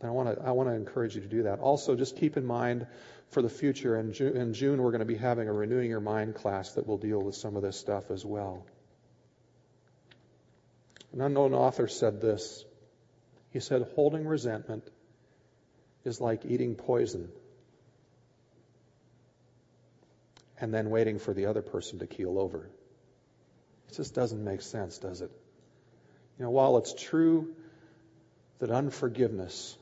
And 0.00 0.10
I 0.10 0.12
want 0.12 0.36
to 0.36 0.44
I 0.44 0.50
want 0.52 0.68
to 0.68 0.74
encourage 0.74 1.14
you 1.14 1.22
to 1.22 1.28
do 1.28 1.44
that. 1.44 1.60
Also, 1.60 1.96
just 1.96 2.16
keep 2.16 2.36
in 2.36 2.44
mind 2.44 2.86
for 3.30 3.42
the 3.42 3.48
future. 3.48 3.98
In 3.98 4.12
June, 4.12 4.36
in 4.36 4.54
June, 4.54 4.82
we're 4.82 4.90
going 4.90 5.00
to 5.00 5.06
be 5.06 5.16
having 5.16 5.48
a 5.48 5.52
renewing 5.52 5.88
your 5.88 6.00
mind 6.00 6.34
class 6.34 6.72
that 6.72 6.86
will 6.86 6.98
deal 6.98 7.20
with 7.20 7.34
some 7.34 7.56
of 7.56 7.62
this 7.62 7.78
stuff 7.78 8.10
as 8.10 8.24
well. 8.24 8.66
An 11.12 11.20
unknown 11.20 11.54
author 11.54 11.88
said 11.88 12.20
this. 12.20 12.64
He 13.50 13.60
said, 13.60 13.82
"Holding 13.94 14.26
resentment 14.26 14.84
is 16.04 16.20
like 16.20 16.44
eating 16.44 16.74
poison." 16.74 17.30
And 20.60 20.72
then 20.72 20.90
waiting 20.90 21.18
for 21.18 21.34
the 21.34 21.46
other 21.46 21.62
person 21.62 21.98
to 22.00 22.06
keel 22.06 22.38
over. 22.38 22.68
It 23.88 23.96
just 23.96 24.14
doesn't 24.14 24.42
make 24.42 24.62
sense, 24.62 24.98
does 24.98 25.20
it? 25.20 25.30
You 26.38 26.44
know, 26.44 26.50
while 26.50 26.78
it's 26.78 26.94
true 26.94 27.54
that 28.58 28.70
unforgiveness 28.70 29.76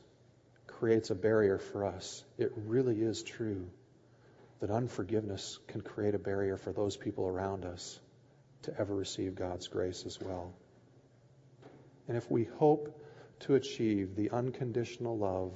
creates 0.67 1.11
a 1.11 1.15
barrier 1.15 1.59
for 1.59 1.87
us, 1.87 2.25
it 2.37 2.53
really 2.57 3.01
is 3.01 3.23
true 3.23 3.71
that 4.61 4.71
unforgiveness 4.71 5.59
can 5.69 5.81
create 5.81 6.15
a 6.15 6.19
barrier 6.19 6.57
for 6.57 6.73
those 6.73 6.97
people 6.97 7.27
around 7.27 7.65
us 7.65 7.99
to 8.63 8.79
ever 8.79 8.95
receive 8.95 9.35
God's 9.35 9.69
grace 9.69 10.05
as 10.07 10.21
well. 10.21 10.53
And 12.07 12.17
if 12.17 12.31
we 12.31 12.45
hope 12.45 13.01
to 13.41 13.55
achieve 13.55 14.15
the 14.15 14.31
unconditional 14.31 15.17
love, 15.17 15.53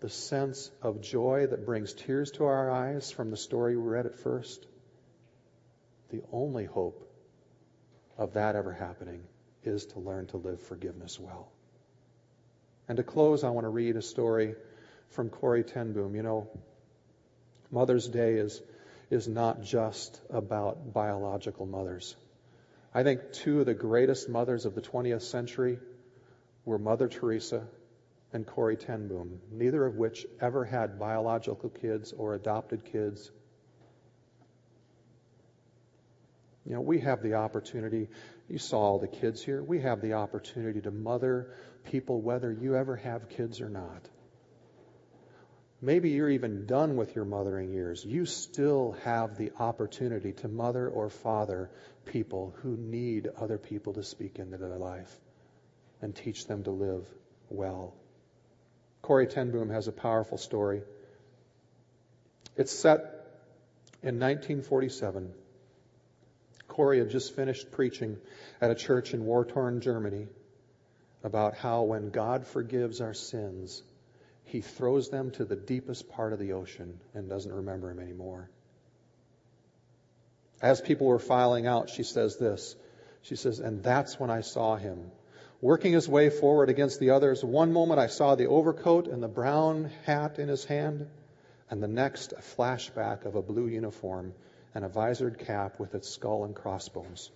the 0.00 0.08
sense 0.08 0.70
of 0.80 1.02
joy 1.02 1.46
that 1.46 1.66
brings 1.66 1.92
tears 1.92 2.30
to 2.32 2.44
our 2.44 2.70
eyes 2.70 3.10
from 3.10 3.30
the 3.30 3.36
story 3.36 3.76
we 3.76 3.82
read 3.82 4.06
at 4.06 4.18
first, 4.18 4.66
the 6.10 6.22
only 6.32 6.64
hope 6.64 7.04
of 8.16 8.32
that 8.32 8.56
ever 8.56 8.72
happening 8.72 9.22
is 9.64 9.86
to 9.86 9.98
learn 9.98 10.26
to 10.26 10.36
live 10.36 10.60
forgiveness 10.62 11.18
well. 11.18 11.48
And 12.88 12.96
to 12.96 13.02
close, 13.02 13.44
I 13.44 13.50
want 13.50 13.64
to 13.64 13.70
read 13.70 13.96
a 13.96 14.02
story 14.02 14.54
from 15.10 15.28
Corrie 15.28 15.64
ten 15.64 15.92
Boom. 15.92 16.14
You 16.14 16.22
know, 16.22 16.48
Mother's 17.70 18.08
Day 18.08 18.34
is, 18.34 18.62
is 19.10 19.28
not 19.28 19.62
just 19.62 20.20
about 20.30 20.92
biological 20.92 21.66
mothers. 21.66 22.16
I 22.94 23.02
think 23.02 23.32
two 23.32 23.60
of 23.60 23.66
the 23.66 23.74
greatest 23.74 24.28
mothers 24.28 24.64
of 24.64 24.74
the 24.74 24.80
20th 24.80 25.22
century 25.22 25.78
were 26.64 26.78
Mother 26.78 27.08
Teresa 27.08 27.66
and 28.32 28.46
Corrie 28.46 28.76
ten 28.76 29.08
Boom, 29.08 29.40
neither 29.50 29.84
of 29.84 29.96
which 29.96 30.26
ever 30.40 30.64
had 30.64 30.98
biological 30.98 31.68
kids 31.68 32.12
or 32.12 32.34
adopted 32.34 32.84
kids 32.84 33.30
You 36.68 36.74
know, 36.74 36.82
we 36.82 37.00
have 37.00 37.22
the 37.22 37.34
opportunity, 37.34 38.08
you 38.46 38.58
saw 38.58 38.78
all 38.78 38.98
the 38.98 39.08
kids 39.08 39.42
here, 39.42 39.62
we 39.62 39.80
have 39.80 40.02
the 40.02 40.12
opportunity 40.12 40.82
to 40.82 40.90
mother 40.90 41.54
people 41.84 42.20
whether 42.20 42.52
you 42.52 42.76
ever 42.76 42.94
have 42.96 43.30
kids 43.30 43.62
or 43.62 43.70
not. 43.70 44.06
Maybe 45.80 46.10
you're 46.10 46.28
even 46.28 46.66
done 46.66 46.96
with 46.96 47.16
your 47.16 47.24
mothering 47.24 47.72
years. 47.72 48.04
You 48.04 48.26
still 48.26 48.96
have 49.04 49.38
the 49.38 49.52
opportunity 49.58 50.32
to 50.32 50.48
mother 50.48 50.86
or 50.86 51.08
father 51.08 51.70
people 52.04 52.54
who 52.62 52.76
need 52.76 53.28
other 53.40 53.56
people 53.56 53.94
to 53.94 54.02
speak 54.02 54.38
into 54.38 54.58
their 54.58 54.76
life 54.76 55.16
and 56.02 56.14
teach 56.14 56.46
them 56.46 56.64
to 56.64 56.70
live 56.70 57.06
well. 57.48 57.94
Corrie 59.00 59.26
ten 59.26 59.52
Boom 59.52 59.70
has 59.70 59.88
a 59.88 59.92
powerful 59.92 60.36
story. 60.36 60.82
It's 62.56 62.72
set 62.72 62.98
in 64.02 64.20
1947 64.20 65.32
Corrie 66.78 67.00
had 67.00 67.10
just 67.10 67.34
finished 67.34 67.72
preaching 67.72 68.18
at 68.60 68.70
a 68.70 68.74
church 68.76 69.12
in 69.12 69.26
war 69.26 69.44
torn 69.44 69.80
Germany 69.80 70.28
about 71.24 71.56
how 71.56 71.82
when 71.82 72.10
God 72.10 72.46
forgives 72.46 73.00
our 73.00 73.14
sins, 73.14 73.82
he 74.44 74.60
throws 74.60 75.08
them 75.08 75.32
to 75.32 75.44
the 75.44 75.56
deepest 75.56 76.08
part 76.08 76.32
of 76.32 76.38
the 76.38 76.52
ocean 76.52 77.00
and 77.14 77.28
doesn't 77.28 77.52
remember 77.52 77.88
them 77.88 77.98
anymore. 77.98 78.48
As 80.62 80.80
people 80.80 81.08
were 81.08 81.18
filing 81.18 81.66
out, 81.66 81.90
she 81.90 82.04
says 82.04 82.36
this. 82.36 82.76
She 83.22 83.34
says, 83.34 83.58
and 83.58 83.82
that's 83.82 84.20
when 84.20 84.30
I 84.30 84.42
saw 84.42 84.76
him. 84.76 85.10
Working 85.60 85.94
his 85.94 86.08
way 86.08 86.30
forward 86.30 86.70
against 86.70 87.00
the 87.00 87.10
others, 87.10 87.44
one 87.44 87.72
moment 87.72 87.98
I 87.98 88.06
saw 88.06 88.36
the 88.36 88.46
overcoat 88.46 89.08
and 89.08 89.20
the 89.20 89.26
brown 89.26 89.90
hat 90.04 90.38
in 90.38 90.46
his 90.46 90.64
hand, 90.64 91.08
and 91.70 91.82
the 91.82 91.88
next 91.88 92.34
a 92.34 92.36
flashback 92.36 93.24
of 93.24 93.34
a 93.34 93.42
blue 93.42 93.66
uniform 93.66 94.32
and 94.74 94.84
a 94.84 94.88
visored 94.88 95.38
cap 95.38 95.78
with 95.78 95.94
its 95.94 96.08
skull 96.08 96.44
and 96.44 96.54
crossbones. 96.54 97.30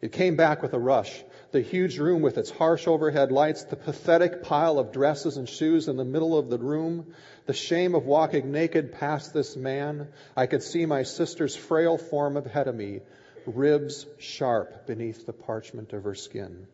It 0.00 0.10
came 0.10 0.34
back 0.34 0.62
with 0.62 0.74
a 0.74 0.80
rush. 0.80 1.22
The 1.52 1.60
huge 1.60 1.98
room 1.98 2.22
with 2.22 2.36
its 2.36 2.50
harsh 2.50 2.88
overhead 2.88 3.30
lights, 3.30 3.62
the 3.64 3.76
pathetic 3.76 4.42
pile 4.42 4.80
of 4.80 4.90
dresses 4.90 5.36
and 5.36 5.48
shoes 5.48 5.86
in 5.86 5.96
the 5.96 6.04
middle 6.04 6.36
of 6.36 6.50
the 6.50 6.58
room, 6.58 7.14
the 7.46 7.52
shame 7.52 7.94
of 7.94 8.04
walking 8.04 8.50
naked 8.50 8.92
past 8.92 9.32
this 9.32 9.56
man. 9.56 10.08
I 10.36 10.46
could 10.46 10.64
see 10.64 10.86
my 10.86 11.04
sister's 11.04 11.54
frail 11.54 11.98
form 11.98 12.36
ahead 12.36 12.66
of 12.66 12.74
me, 12.74 13.02
ribs 13.46 14.06
sharp 14.18 14.86
beneath 14.86 15.24
the 15.24 15.32
parchment 15.32 15.92
of 15.92 16.02
her 16.02 16.16
skin. 16.16 16.66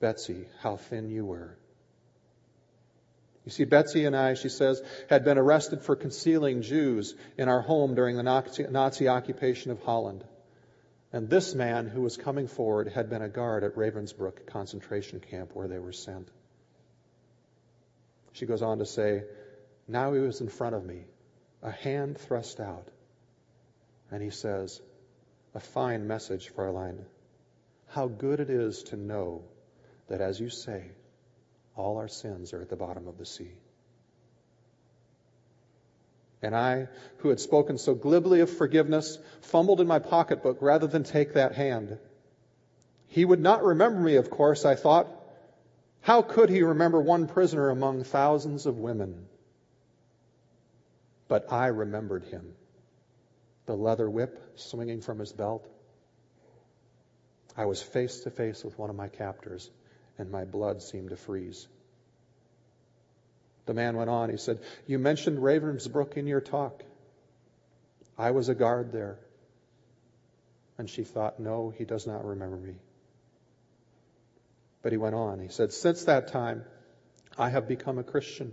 Betsy, 0.00 0.46
how 0.62 0.78
thin 0.78 1.10
you 1.10 1.24
were. 1.24 1.56
You 3.44 3.50
see, 3.50 3.64
Betsy 3.64 4.04
and 4.04 4.16
I, 4.16 4.34
she 4.34 4.48
says, 4.48 4.80
had 5.10 5.24
been 5.24 5.38
arrested 5.38 5.82
for 5.82 5.96
concealing 5.96 6.62
Jews 6.62 7.14
in 7.36 7.48
our 7.48 7.60
home 7.60 7.94
during 7.94 8.16
the 8.16 8.22
Nazi, 8.22 8.64
Nazi, 8.70 9.08
occupation 9.08 9.72
of 9.72 9.82
Holland. 9.82 10.24
And 11.12 11.28
this 11.28 11.54
man 11.54 11.88
who 11.88 12.02
was 12.02 12.16
coming 12.16 12.46
forward 12.46 12.88
had 12.88 13.10
been 13.10 13.20
a 13.20 13.28
guard 13.28 13.64
at 13.64 13.74
Ravensbrück 13.74 14.46
concentration 14.46 15.20
camp 15.20 15.50
where 15.54 15.68
they 15.68 15.78
were 15.78 15.92
sent. 15.92 16.28
She 18.32 18.46
goes 18.46 18.62
on 18.62 18.78
to 18.78 18.86
say, 18.86 19.24
Now 19.88 20.12
he 20.12 20.20
was 20.20 20.40
in 20.40 20.48
front 20.48 20.74
of 20.74 20.84
me, 20.84 21.04
a 21.62 21.70
hand 21.70 22.18
thrust 22.18 22.60
out. 22.60 22.88
And 24.10 24.22
he 24.22 24.30
says, 24.30 24.80
A 25.54 25.60
fine 25.60 26.06
message, 26.06 26.52
Fräulein. 26.54 27.04
How 27.88 28.06
good 28.06 28.40
it 28.40 28.48
is 28.48 28.84
to 28.84 28.96
know 28.96 29.42
that, 30.08 30.20
as 30.20 30.40
you 30.40 30.48
say, 30.48 30.92
all 31.76 31.96
our 31.96 32.08
sins 32.08 32.52
are 32.52 32.60
at 32.60 32.68
the 32.68 32.76
bottom 32.76 33.08
of 33.08 33.18
the 33.18 33.26
sea. 33.26 33.52
And 36.42 36.56
I, 36.56 36.88
who 37.18 37.28
had 37.28 37.40
spoken 37.40 37.78
so 37.78 37.94
glibly 37.94 38.40
of 38.40 38.50
forgiveness, 38.50 39.16
fumbled 39.42 39.80
in 39.80 39.86
my 39.86 40.00
pocketbook 40.00 40.58
rather 40.60 40.88
than 40.88 41.04
take 41.04 41.34
that 41.34 41.54
hand. 41.54 41.98
He 43.06 43.24
would 43.24 43.40
not 43.40 43.62
remember 43.62 44.00
me, 44.00 44.16
of 44.16 44.28
course, 44.28 44.64
I 44.64 44.74
thought. 44.74 45.06
How 46.00 46.22
could 46.22 46.50
he 46.50 46.62
remember 46.62 47.00
one 47.00 47.28
prisoner 47.28 47.70
among 47.70 48.02
thousands 48.02 48.66
of 48.66 48.78
women? 48.78 49.26
But 51.28 51.52
I 51.52 51.68
remembered 51.68 52.24
him. 52.24 52.54
The 53.66 53.76
leather 53.76 54.10
whip 54.10 54.42
swinging 54.56 55.00
from 55.00 55.20
his 55.20 55.32
belt. 55.32 55.68
I 57.56 57.66
was 57.66 57.80
face 57.80 58.20
to 58.22 58.30
face 58.30 58.64
with 58.64 58.76
one 58.78 58.90
of 58.90 58.96
my 58.96 59.08
captors 59.08 59.70
and 60.18 60.30
my 60.30 60.44
blood 60.44 60.82
seemed 60.82 61.10
to 61.10 61.16
freeze. 61.16 61.66
The 63.66 63.74
man 63.74 63.96
went 63.96 64.10
on. 64.10 64.30
He 64.30 64.36
said, 64.36 64.60
You 64.86 64.98
mentioned 64.98 65.38
Ravensbrück 65.38 66.16
in 66.16 66.26
your 66.26 66.40
talk. 66.40 66.82
I 68.18 68.32
was 68.32 68.48
a 68.48 68.54
guard 68.54 68.92
there. 68.92 69.18
And 70.78 70.88
she 70.90 71.04
thought, 71.04 71.38
No, 71.38 71.70
he 71.70 71.84
does 71.84 72.06
not 72.06 72.24
remember 72.24 72.56
me. 72.56 72.74
But 74.82 74.92
he 74.92 74.98
went 74.98 75.14
on. 75.14 75.38
He 75.38 75.48
said, 75.48 75.72
Since 75.72 76.04
that 76.04 76.28
time, 76.28 76.64
I 77.38 77.50
have 77.50 77.68
become 77.68 77.98
a 77.98 78.04
Christian. 78.04 78.52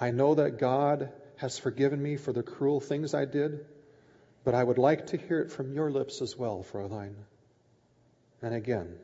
I 0.00 0.10
know 0.10 0.34
that 0.36 0.58
God 0.58 1.10
has 1.36 1.58
forgiven 1.58 2.02
me 2.02 2.16
for 2.16 2.32
the 2.32 2.42
cruel 2.42 2.80
things 2.80 3.12
I 3.12 3.24
did, 3.24 3.64
but 4.44 4.54
I 4.54 4.62
would 4.62 4.78
like 4.78 5.08
to 5.08 5.16
hear 5.16 5.40
it 5.40 5.50
from 5.50 5.74
your 5.74 5.90
lips 5.90 6.22
as 6.22 6.36
well, 6.36 6.64
Fräulein. 6.72 7.14
And 8.40 8.54
again, 8.54 8.94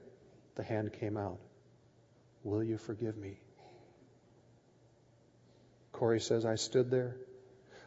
the 0.55 0.63
hand 0.63 0.93
came 0.93 1.17
out. 1.17 1.39
Will 2.45 2.63
you 2.63 2.79
forgive 2.79 3.17
me? 3.17 3.39
Corrie 5.93 6.21
says, 6.21 6.45
I 6.45 6.57
stood 6.57 6.91
there, 6.91 7.17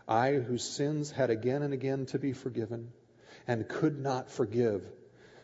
I 0.07 0.34
whose 0.34 0.63
sins 0.63 1.11
had 1.11 1.30
again 1.30 1.63
and 1.63 1.74
again 1.74 2.05
to 2.07 2.20
be 2.20 2.34
forgiven 2.34 2.91
and 3.47 3.68
could 3.68 3.99
not 3.99 4.30
forgive. 4.30 4.86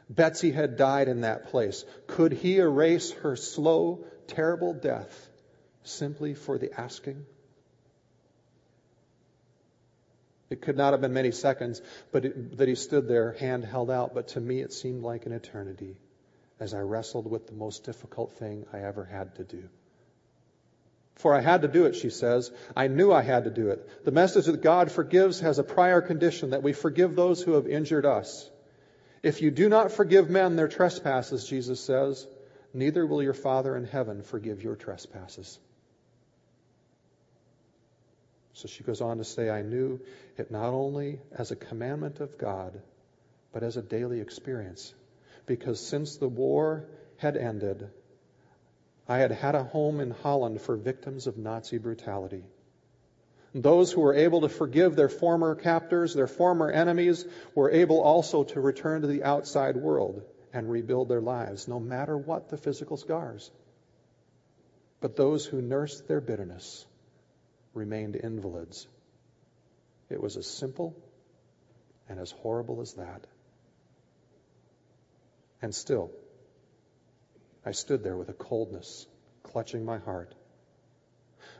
Betsy 0.10 0.52
had 0.52 0.78
died 0.78 1.08
in 1.08 1.22
that 1.22 1.50
place. 1.50 1.84
Could 2.08 2.32
he 2.32 2.60
erase 2.60 3.12
her 3.12 3.36
slow, 3.36 4.06
terrible 4.28 4.74
death 4.74 5.30
simply 5.84 6.34
for 6.34 6.58
the 6.58 6.80
asking? 6.80 7.26
It 10.50 10.62
could 10.62 10.78
not 10.78 10.94
have 10.94 11.02
been 11.02 11.14
many 11.14 11.32
seconds, 11.32 11.82
but 12.12 12.26
it, 12.26 12.58
that 12.58 12.68
he 12.68 12.76
stood 12.76 13.08
there, 13.08 13.32
hand 13.34 13.64
held 13.64 13.90
out, 13.90 14.14
but 14.14 14.30
to 14.30 14.40
me 14.40 14.62
it 14.62 14.74
seemed 14.74 15.02
like 15.02 15.26
an 15.26 15.32
eternity 15.32 15.98
as 16.62 16.76
I 16.76 16.80
wrestled 16.80 17.30
with 17.30 17.48
the 17.48 17.54
most 17.54 17.84
difficult 17.86 18.34
thing 18.34 18.66
I 18.72 18.82
ever 18.82 19.04
had 19.04 19.36
to 19.36 19.44
do. 19.44 19.64
For 21.16 21.34
I 21.36 21.42
had 21.42 21.64
to 21.64 21.68
do 21.68 21.86
it, 21.86 21.96
she 21.96 22.12
says. 22.12 22.52
I 22.76 22.88
knew 22.88 23.12
I 23.12 23.24
had 23.24 23.46
to 23.46 23.50
do 23.50 23.70
it. 23.72 24.06
The 24.06 24.12
message 24.12 24.46
that 24.46 24.62
God 24.62 24.92
forgives 24.92 25.40
has 25.40 25.58
a 25.58 25.64
prior 25.64 26.02
condition 26.02 26.52
that 26.52 26.62
we 26.62 26.74
forgive 26.74 27.16
those 27.16 27.42
who 27.42 27.54
have 27.54 27.68
injured 27.68 28.06
us. 28.06 28.48
If 29.24 29.42
you 29.42 29.50
do 29.50 29.70
not 29.70 29.92
forgive 29.92 30.30
men 30.30 30.56
their 30.56 30.68
trespasses, 30.68 31.48
Jesus 31.48 31.80
says, 31.80 32.28
neither 32.76 33.08
will 33.08 33.24
your 33.24 33.34
Father 33.34 33.76
in 33.76 33.86
heaven 33.86 34.22
forgive 34.22 34.64
your 34.64 34.76
trespasses. 34.76 35.60
So 38.54 38.68
she 38.68 38.84
goes 38.84 39.02
on 39.02 39.18
to 39.18 39.24
say, 39.24 39.50
I 39.50 39.64
knew 39.64 40.00
it 40.38 40.52
not 40.52 40.74
only 40.74 41.20
as 41.36 41.50
a 41.50 41.56
commandment 41.56 42.20
of 42.20 42.38
God, 42.38 42.80
but 43.52 43.64
as 43.64 43.78
a 43.78 43.82
daily 43.82 44.22
experience. 44.22 44.94
Because 45.46 45.80
since 45.80 46.18
the 46.18 46.30
war 46.30 46.86
had 47.18 47.38
ended, 47.38 47.90
I 49.08 49.18
had 49.18 49.32
had 49.32 49.56
a 49.56 49.64
home 49.64 50.00
in 50.00 50.12
Holland 50.12 50.62
for 50.62 50.76
victims 50.76 51.28
of 51.28 51.38
Nazi 51.38 51.78
brutality. 51.78 52.44
Those 53.54 53.92
who 53.92 54.02
were 54.02 54.14
able 54.14 54.42
to 54.42 54.50
forgive 54.50 54.96
their 54.96 55.10
former 55.10 55.56
captors, 55.56 56.14
their 56.14 56.28
former 56.28 56.70
enemies, 56.70 57.26
were 57.54 57.70
able 57.70 58.00
also 58.02 58.46
to 58.46 58.62
return 58.62 59.02
to 59.02 59.08
the 59.08 59.24
outside 59.24 59.76
world 59.76 60.22
and 60.54 60.70
rebuild 60.70 61.10
their 61.10 61.22
lives, 61.22 61.68
no 61.68 61.80
matter 61.80 62.18
what 62.18 62.50
the 62.50 62.58
physical 62.58 62.96
scars. 62.96 63.52
But 65.02 65.16
those 65.16 65.46
who 65.46 65.62
nursed 65.62 66.08
their 66.08 66.22
bitterness 66.22 66.86
remained 67.74 68.16
invalids. 68.16 68.88
It 70.10 70.22
was 70.22 70.38
as 70.38 70.48
simple 70.48 70.96
and 72.08 72.20
as 72.20 72.32
horrible 72.32 72.82
as 72.82 72.94
that. 72.94 73.26
And 75.62 75.74
still, 75.74 76.12
I 77.66 77.72
stood 77.72 78.04
there 78.04 78.18
with 78.18 78.30
a 78.30 78.34
coldness 78.34 79.06
clutching 79.44 79.86
my 79.86 80.00
heart. 80.00 80.34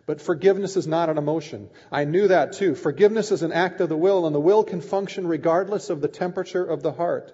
But 0.06 0.22
forgiveness 0.22 0.78
is 0.78 0.88
not 0.88 1.10
an 1.10 1.18
emotion. 1.18 1.70
I 1.92 2.06
knew 2.06 2.28
that 2.28 2.54
too. 2.54 2.74
Forgiveness 2.76 3.32
is 3.32 3.44
an 3.44 3.52
act 3.52 3.82
of 3.82 3.90
the 3.90 3.98
will, 3.98 4.26
and 4.26 4.36
the 4.36 4.40
will 4.40 4.64
can 4.64 4.82
function 4.82 5.28
regardless 5.28 5.90
of 5.90 6.02
the 6.02 6.08
temperature 6.08 6.66
of 6.66 6.82
the 6.82 6.92
heart. 6.92 7.34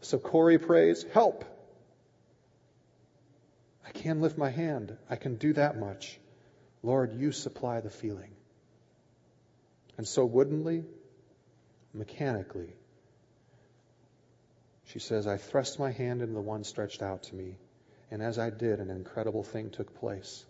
So 0.00 0.18
Corrie 0.18 0.58
prays, 0.58 1.04
Help! 1.12 1.44
I 3.84 3.90
can 3.90 4.20
lift 4.20 4.38
my 4.38 4.50
hand. 4.50 4.96
I 5.10 5.16
can 5.16 5.36
do 5.36 5.52
that 5.54 5.78
much. 5.78 6.18
Lord, 6.82 7.14
you 7.14 7.32
supply 7.32 7.80
the 7.80 7.90
feeling. 7.90 8.30
And 9.98 10.06
so 10.06 10.24
woodenly, 10.24 10.84
mechanically, 11.94 12.74
she 14.92 14.98
says, 14.98 15.26
I 15.26 15.36
thrust 15.36 15.78
my 15.78 15.90
hand 15.90 16.22
into 16.22 16.34
the 16.34 16.40
one 16.40 16.64
stretched 16.64 17.02
out 17.02 17.24
to 17.24 17.34
me. 17.34 17.58
And 18.10 18.22
as 18.22 18.38
I 18.38 18.50
did, 18.50 18.80
an 18.80 18.90
incredible 18.90 19.42
thing 19.42 19.70
took 19.70 19.94
place. 19.98 20.44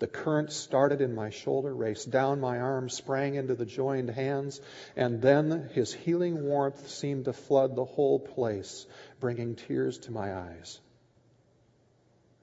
The 0.00 0.08
current 0.08 0.50
started 0.50 1.00
in 1.00 1.14
my 1.14 1.30
shoulder, 1.30 1.72
raced 1.72 2.10
down 2.10 2.40
my 2.40 2.58
arm, 2.58 2.88
sprang 2.88 3.36
into 3.36 3.54
the 3.54 3.64
joined 3.64 4.10
hands, 4.10 4.60
and 4.96 5.22
then 5.22 5.70
his 5.74 5.92
healing 5.92 6.42
warmth 6.42 6.88
seemed 6.88 7.26
to 7.26 7.32
flood 7.32 7.76
the 7.76 7.84
whole 7.84 8.18
place, 8.18 8.84
bringing 9.20 9.54
tears 9.54 9.98
to 9.98 10.10
my 10.10 10.34
eyes. 10.34 10.80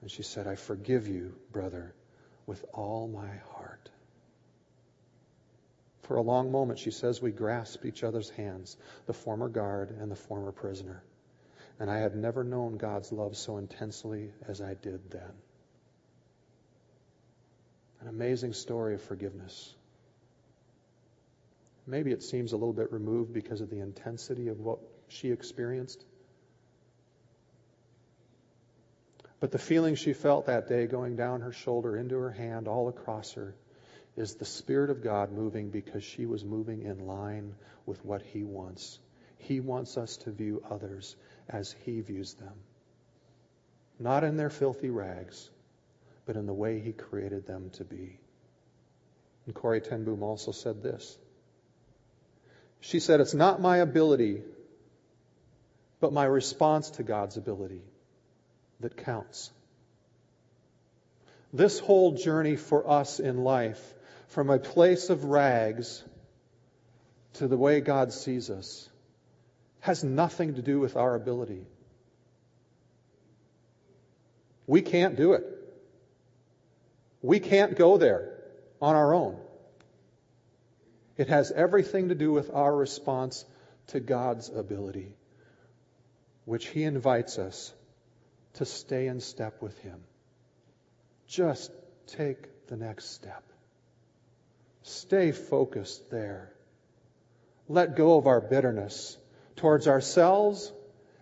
And 0.01 0.09
she 0.09 0.23
said, 0.23 0.47
I 0.47 0.55
forgive 0.55 1.09
you, 1.09 1.35
brother, 1.51 1.93
with 2.45 2.63
all 2.73 3.09
my 3.09 3.27
heart. 3.51 3.89
For 6.03 6.15
a 6.15 6.21
long 6.21 6.51
moment, 6.51 6.79
she 6.79 6.91
says, 6.91 7.21
we 7.21 7.31
grasped 7.31 7.83
each 7.85 8.05
other's 8.05 8.29
hands, 8.29 8.77
the 9.05 9.13
former 9.13 9.49
guard 9.49 9.91
and 9.91 10.09
the 10.09 10.15
former 10.15 10.53
prisoner. 10.53 11.03
And 11.79 11.89
I 11.89 11.99
had 11.99 12.15
never 12.15 12.43
known 12.43 12.77
God's 12.77 13.11
love 13.11 13.37
so 13.37 13.57
intensely 13.57 14.31
as 14.47 14.61
I 14.61 14.73
did 14.73 15.11
then. 15.11 15.31
An 18.01 18.07
amazing 18.07 18.53
story 18.53 18.95
of 18.95 19.01
forgiveness. 19.01 19.73
Maybe 21.87 22.11
it 22.11 22.21
seems 22.21 22.51
a 22.51 22.57
little 22.57 22.73
bit 22.73 22.91
removed 22.91 23.33
because 23.33 23.61
of 23.61 23.69
the 23.69 23.79
intensity 23.79 24.49
of 24.49 24.59
what 24.59 24.79
she 25.07 25.31
experienced. 25.31 26.05
But 29.39 29.51
the 29.51 29.57
feeling 29.57 29.95
she 29.95 30.13
felt 30.13 30.47
that 30.47 30.67
day 30.67 30.85
going 30.85 31.15
down 31.15 31.41
her 31.41 31.53
shoulder, 31.53 31.97
into 31.97 32.15
her 32.17 32.31
hand, 32.31 32.67
all 32.67 32.89
across 32.89 33.33
her, 33.33 33.55
is 34.17 34.35
the 34.35 34.45
Spirit 34.45 34.89
of 34.89 35.01
God 35.01 35.31
moving 35.31 35.69
because 35.69 36.03
she 36.03 36.25
was 36.25 36.43
moving 36.43 36.83
in 36.83 37.07
line 37.07 37.55
with 37.85 38.03
what 38.03 38.21
He 38.21 38.43
wants. 38.43 38.99
He 39.37 39.61
wants 39.61 39.97
us 39.97 40.17
to 40.17 40.31
view 40.31 40.61
others 40.69 41.15
as 41.49 41.75
He 41.85 42.01
views 42.01 42.35
them. 42.35 42.53
Not 43.99 44.23
in 44.23 44.37
their 44.37 44.49
filthy 44.49 44.89
rags, 44.89 45.49
but 46.25 46.35
in 46.35 46.45
the 46.45 46.53
way 46.53 46.79
He 46.79 46.93
created 46.93 47.45
them 47.45 47.71
to 47.71 47.83
be. 47.83 48.19
And 49.45 49.55
Corrie 49.55 49.81
ten 49.81 50.03
Boom 50.03 50.23
also 50.23 50.51
said 50.51 50.83
this. 50.83 51.17
She 52.81 52.99
said, 52.99 53.19
It's 53.19 53.33
not 53.33 53.59
my 53.59 53.77
ability, 53.77 54.41
but 55.99 56.13
my 56.13 56.25
response 56.25 56.91
to 56.91 57.03
God's 57.03 57.35
ability 57.35 57.81
that 58.79 58.95
counts. 58.95 59.51
This 61.51 61.79
whole 61.79 62.11
journey 62.11 62.55
for 62.55 62.89
us 62.89 63.19
in 63.19 63.43
life, 63.43 63.81
from 64.27 64.49
a 64.49 64.59
place 64.59 65.09
of 65.09 65.25
rags 65.25 66.03
to 67.33 67.47
the 67.47 67.57
way 67.57 67.81
God 67.81 68.13
sees 68.13 68.49
us, 68.49 68.87
has 69.81 70.03
nothing 70.03 70.55
to 70.55 70.61
do 70.61 70.79
with 70.79 70.95
our 70.95 71.15
ability. 71.15 71.65
We 74.67 74.81
can't 74.81 75.15
do 75.15 75.33
it. 75.33 75.45
We 77.21 77.39
can't 77.39 77.75
go 77.75 77.97
there 77.97 78.33
on 78.81 78.95
our 78.95 79.13
own. 79.13 79.37
It 81.17 81.27
has 81.27 81.51
everything 81.51 82.09
to 82.09 82.15
do 82.15 82.31
with 82.31 82.49
our 82.53 82.73
response 82.73 83.45
to 83.87 83.99
God's 83.99 84.49
ability, 84.49 85.11
which 86.45 86.67
He 86.67 86.83
invites 86.83 87.37
us 87.37 87.73
to 88.53 88.65
stay 88.65 89.07
in 89.07 89.19
step 89.19 89.61
with 89.61 89.77
Him. 89.79 89.99
Just 91.27 91.71
take 92.07 92.67
the 92.67 92.77
next 92.77 93.11
step. 93.11 93.43
Stay 94.83 95.31
focused 95.31 96.09
there. 96.09 96.53
Let 97.67 97.95
go 97.95 98.17
of 98.17 98.27
our 98.27 98.41
bitterness 98.41 99.17
towards 99.59 99.87
ourselves 99.87 100.71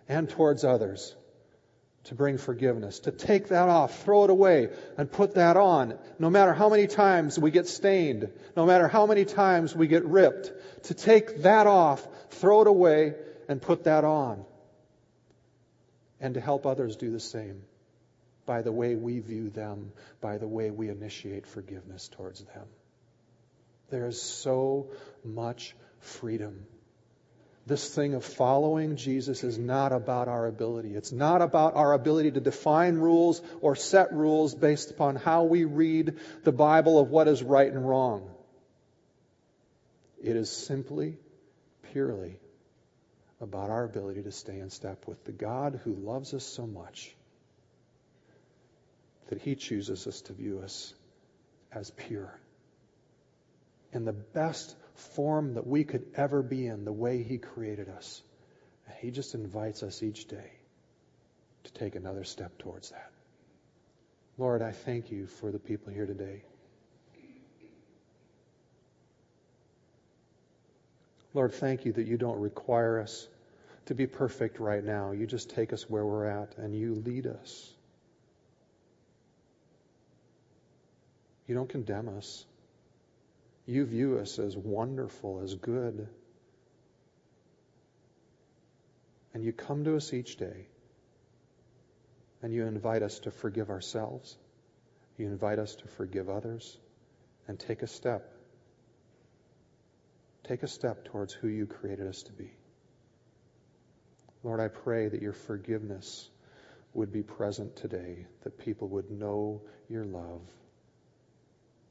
and 0.08 0.28
towards 0.28 0.64
others 0.64 1.14
to 2.04 2.14
bring 2.14 2.38
forgiveness, 2.38 3.00
to 3.00 3.10
take 3.10 3.48
that 3.48 3.68
off, 3.68 4.02
throw 4.04 4.24
it 4.24 4.30
away, 4.30 4.70
and 4.96 5.12
put 5.12 5.34
that 5.34 5.56
on. 5.58 5.98
No 6.18 6.30
matter 6.30 6.54
how 6.54 6.70
many 6.70 6.86
times 6.86 7.38
we 7.38 7.50
get 7.50 7.66
stained, 7.66 8.30
no 8.56 8.64
matter 8.64 8.88
how 8.88 9.06
many 9.06 9.26
times 9.26 9.76
we 9.76 9.88
get 9.88 10.04
ripped, 10.06 10.52
to 10.84 10.94
take 10.94 11.42
that 11.42 11.66
off, 11.66 12.06
throw 12.30 12.62
it 12.62 12.66
away, 12.66 13.14
and 13.48 13.60
put 13.60 13.84
that 13.84 14.04
on. 14.04 14.44
And 16.18 16.34
to 16.34 16.40
help 16.40 16.64
others 16.64 16.96
do 16.96 17.10
the 17.10 17.20
same 17.20 17.62
by 18.46 18.62
the 18.62 18.72
way 18.72 18.94
we 18.94 19.18
view 19.18 19.50
them, 19.50 19.92
by 20.22 20.38
the 20.38 20.48
way 20.48 20.70
we 20.70 20.88
initiate 20.88 21.46
forgiveness 21.46 22.08
towards 22.08 22.42
them. 22.42 22.66
There 23.90 24.06
is 24.06 24.20
so 24.22 24.92
much 25.22 25.76
freedom 26.00 26.64
this 27.68 27.94
thing 27.94 28.14
of 28.14 28.24
following 28.24 28.96
Jesus 28.96 29.44
is 29.44 29.58
not 29.58 29.92
about 29.92 30.26
our 30.26 30.46
ability. 30.46 30.94
It's 30.94 31.12
not 31.12 31.42
about 31.42 31.76
our 31.76 31.92
ability 31.92 32.32
to 32.32 32.40
define 32.40 32.96
rules 32.96 33.42
or 33.60 33.76
set 33.76 34.12
rules 34.12 34.54
based 34.54 34.90
upon 34.90 35.16
how 35.16 35.44
we 35.44 35.64
read 35.64 36.16
the 36.44 36.52
Bible 36.52 36.98
of 36.98 37.10
what 37.10 37.28
is 37.28 37.42
right 37.42 37.70
and 37.70 37.86
wrong. 37.86 38.30
It 40.22 40.34
is 40.34 40.50
simply, 40.50 41.18
purely 41.92 42.38
about 43.40 43.70
our 43.70 43.84
ability 43.84 44.22
to 44.22 44.32
stay 44.32 44.58
in 44.58 44.70
step 44.70 45.06
with 45.06 45.24
the 45.24 45.32
God 45.32 45.80
who 45.84 45.94
loves 45.94 46.34
us 46.34 46.44
so 46.44 46.66
much 46.66 47.14
that 49.28 49.40
he 49.40 49.54
chooses 49.54 50.06
us 50.06 50.22
to 50.22 50.32
view 50.32 50.60
us 50.60 50.92
as 51.70 51.90
pure. 51.90 52.38
And 53.92 54.06
the 54.06 54.12
best 54.12 54.74
form 54.98 55.54
that 55.54 55.66
we 55.66 55.84
could 55.84 56.04
ever 56.14 56.42
be 56.42 56.66
in, 56.66 56.84
the 56.84 56.92
way 56.92 57.22
He 57.22 57.38
created 57.38 57.88
us. 57.88 58.22
And 58.86 58.94
He 59.00 59.10
just 59.10 59.34
invites 59.34 59.82
us 59.82 60.02
each 60.02 60.26
day 60.26 60.52
to 61.64 61.72
take 61.72 61.94
another 61.94 62.24
step 62.24 62.58
towards 62.58 62.90
that. 62.90 63.10
Lord, 64.36 64.62
I 64.62 64.72
thank 64.72 65.10
you 65.10 65.26
for 65.26 65.50
the 65.50 65.58
people 65.58 65.92
here 65.92 66.06
today. 66.06 66.42
Lord, 71.34 71.52
thank 71.54 71.84
you 71.84 71.92
that 71.92 72.06
you 72.06 72.16
don't 72.16 72.40
require 72.40 73.00
us 73.00 73.28
to 73.86 73.94
be 73.94 74.06
perfect 74.06 74.60
right 74.60 74.82
now. 74.82 75.12
You 75.12 75.26
just 75.26 75.50
take 75.50 75.72
us 75.72 75.88
where 75.88 76.04
we're 76.04 76.26
at 76.26 76.56
and 76.56 76.74
you 76.74 76.94
lead 76.94 77.26
us. 77.26 77.72
You 81.46 81.54
don't 81.54 81.68
condemn 81.68 82.08
us. 82.08 82.44
You 83.68 83.84
view 83.84 84.18
us 84.18 84.38
as 84.38 84.56
wonderful, 84.56 85.42
as 85.44 85.54
good. 85.54 86.08
And 89.34 89.44
you 89.44 89.52
come 89.52 89.84
to 89.84 89.94
us 89.94 90.14
each 90.14 90.36
day 90.38 90.66
and 92.42 92.54
you 92.54 92.64
invite 92.64 93.02
us 93.02 93.18
to 93.20 93.30
forgive 93.30 93.68
ourselves. 93.68 94.38
You 95.18 95.26
invite 95.26 95.58
us 95.58 95.74
to 95.74 95.86
forgive 95.86 96.30
others 96.30 96.78
and 97.46 97.60
take 97.60 97.82
a 97.82 97.86
step. 97.86 98.32
Take 100.44 100.62
a 100.62 100.68
step 100.68 101.04
towards 101.04 101.34
who 101.34 101.48
you 101.48 101.66
created 101.66 102.06
us 102.06 102.22
to 102.22 102.32
be. 102.32 102.50
Lord, 104.44 104.60
I 104.60 104.68
pray 104.68 105.08
that 105.08 105.20
your 105.20 105.34
forgiveness 105.34 106.30
would 106.94 107.12
be 107.12 107.22
present 107.22 107.76
today, 107.76 108.24
that 108.44 108.56
people 108.58 108.88
would 108.88 109.10
know 109.10 109.60
your 109.90 110.06
love, 110.06 110.40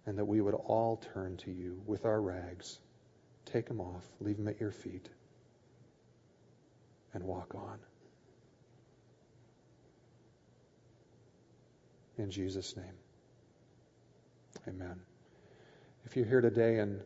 and 0.08 0.18
that 0.18 0.26
we 0.26 0.40
would 0.40 0.56
all 0.56 1.04
turn 1.14 1.36
to 1.38 1.52
you 1.52 1.82
with 1.86 2.06
our 2.06 2.20
rags, 2.20 2.80
take 3.46 3.68
them 3.68 3.82
off, 3.82 4.04
leave 4.22 4.38
them 4.38 4.48
at 4.48 4.60
your 4.60 4.72
feet, 4.72 5.08
and 7.14 7.24
walk 7.24 7.54
on. 7.54 7.78
In 12.18 12.32
Jesus' 12.32 12.76
name. 12.76 12.86
Amen. 14.68 15.00
If 16.06 16.16
you're 16.16 16.26
here 16.26 16.42
today 16.42 16.80
and 16.80 17.02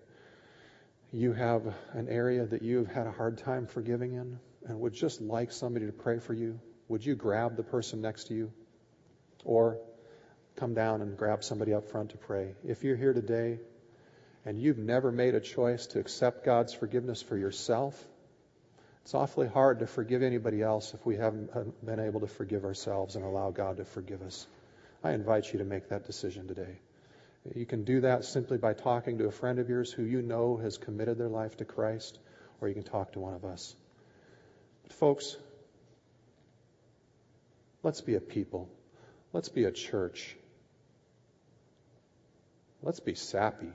you 1.12 1.34
have 1.34 1.74
an 1.94 2.08
area 2.08 2.46
that 2.46 2.62
you've 2.62 2.88
had 2.88 3.08
a 3.08 3.12
hard 3.12 3.40
time 3.40 3.66
forgiving 3.66 4.14
in 4.14 4.40
and 4.68 4.80
would 4.80 4.94
just 4.94 5.22
like 5.22 5.52
somebody 5.52 5.88
to 5.88 5.92
pray 5.92 6.20
for 6.20 6.34
you, 6.34 6.60
would 6.88 7.04
you 7.04 7.16
grab 7.16 7.58
the 7.58 7.64
person 7.64 8.00
next 8.00 8.26
to 8.28 8.36
you? 8.36 8.52
Or 9.44 9.80
come 10.56 10.74
down 10.74 11.02
and 11.02 11.18
grab 11.18 11.44
somebody 11.44 11.74
up 11.74 11.90
front 11.90 12.12
to 12.12 12.18
pray. 12.18 12.56
If 12.66 12.84
you're 12.84 12.96
here 12.96 13.14
today 13.14 13.60
and 14.46 14.60
you've 14.60 14.78
never 14.78 15.12
made 15.12 15.36
a 15.36 15.40
choice 15.40 15.88
to 15.88 16.00
accept 16.00 16.46
God's 16.46 16.74
forgiveness 16.74 17.22
for 17.22 17.38
yourself, 17.38 18.02
it's 19.04 19.14
awfully 19.14 19.48
hard 19.48 19.80
to 19.80 19.88
forgive 19.88 20.22
anybody 20.22 20.62
else 20.62 20.94
if 20.94 21.06
we 21.06 21.16
haven't 21.16 21.50
uh, 21.56 21.64
been 21.84 22.00
able 22.00 22.20
to 22.20 22.28
forgive 22.28 22.66
ourselves 22.66 23.16
and 23.16 23.26
allow 23.26 23.52
God 23.52 23.78
to 23.78 23.86
forgive 23.86 24.22
us. 24.22 24.48
I 25.04 25.14
invite 25.14 25.52
you 25.52 25.60
to 25.60 25.66
make 25.66 25.90
that 25.90 26.06
decision 26.06 26.48
today. 26.48 26.78
You 27.56 27.66
can 27.66 27.84
do 27.84 28.02
that 28.02 28.24
simply 28.26 28.60
by 28.60 28.74
talking 28.74 29.18
to 29.18 29.26
a 29.26 29.32
friend 29.32 29.58
of 29.58 29.68
yours 29.68 29.92
who 29.92 30.04
you 30.04 30.22
know 30.22 30.58
has 30.58 30.78
committed 30.78 31.18
their 31.18 31.28
life 31.28 31.58
to 31.58 31.66
Christ, 31.66 32.20
or 32.60 32.68
you 32.68 32.76
can 32.76 32.84
talk 32.84 33.14
to 33.14 33.20
one 33.20 33.34
of 33.34 33.44
us. 33.44 33.76
But, 34.84 34.94
folks, 34.94 35.36
let's 37.82 38.02
be 38.02 38.14
a 38.14 38.22
people. 38.22 38.70
Let's 39.34 39.50
be 39.50 39.64
a 39.64 39.72
church. 39.72 40.36
Let's 42.84 43.00
be 43.00 43.16
sappy, 43.16 43.72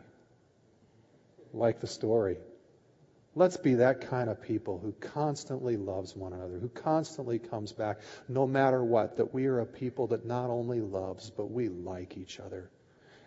like 1.53 1.81
the 1.81 1.87
story. 1.87 2.39
Let's 3.37 3.57
be 3.59 3.75
that 3.75 4.09
kind 4.09 4.31
of 4.31 4.41
people 4.41 4.79
who 4.79 4.93
constantly 4.93 5.77
loves 5.77 6.17
one 6.17 6.33
another, 6.33 6.59
who 6.59 6.71
constantly 6.71 7.39
comes 7.39 7.73
back, 7.73 7.99
no 8.29 8.47
matter 8.47 8.83
what, 8.83 9.19
that 9.19 9.35
we 9.35 9.47
are 9.47 9.61
a 9.61 9.67
people 9.67 10.09
that 10.09 10.25
not 10.25 10.49
only 10.49 10.81
loves, 10.81 11.31
but 11.31 11.51
we 11.51 11.69
like 11.69 12.17
each 12.17 12.41
other. 12.41 12.71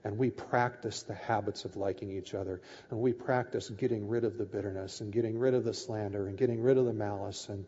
And 0.03 0.17
we 0.17 0.31
practice 0.31 1.03
the 1.03 1.13
habits 1.13 1.65
of 1.65 1.75
liking 1.75 2.11
each 2.11 2.33
other. 2.33 2.61
And 2.89 2.99
we 2.99 3.13
practice 3.13 3.69
getting 3.69 4.07
rid 4.07 4.23
of 4.23 4.37
the 4.37 4.45
bitterness 4.45 5.01
and 5.01 5.11
getting 5.13 5.37
rid 5.37 5.53
of 5.53 5.63
the 5.63 5.73
slander 5.73 6.27
and 6.27 6.37
getting 6.37 6.61
rid 6.61 6.77
of 6.77 6.85
the 6.85 6.93
malice. 6.93 7.47
And, 7.49 7.65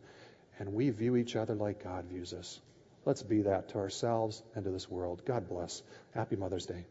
and 0.58 0.72
we 0.72 0.90
view 0.90 1.16
each 1.16 1.36
other 1.36 1.54
like 1.54 1.84
God 1.84 2.06
views 2.06 2.32
us. 2.32 2.60
Let's 3.04 3.22
be 3.22 3.42
that 3.42 3.68
to 3.70 3.78
ourselves 3.78 4.42
and 4.54 4.64
to 4.64 4.70
this 4.70 4.90
world. 4.90 5.22
God 5.24 5.48
bless. 5.48 5.82
Happy 6.14 6.36
Mother's 6.36 6.66
Day. 6.66 6.86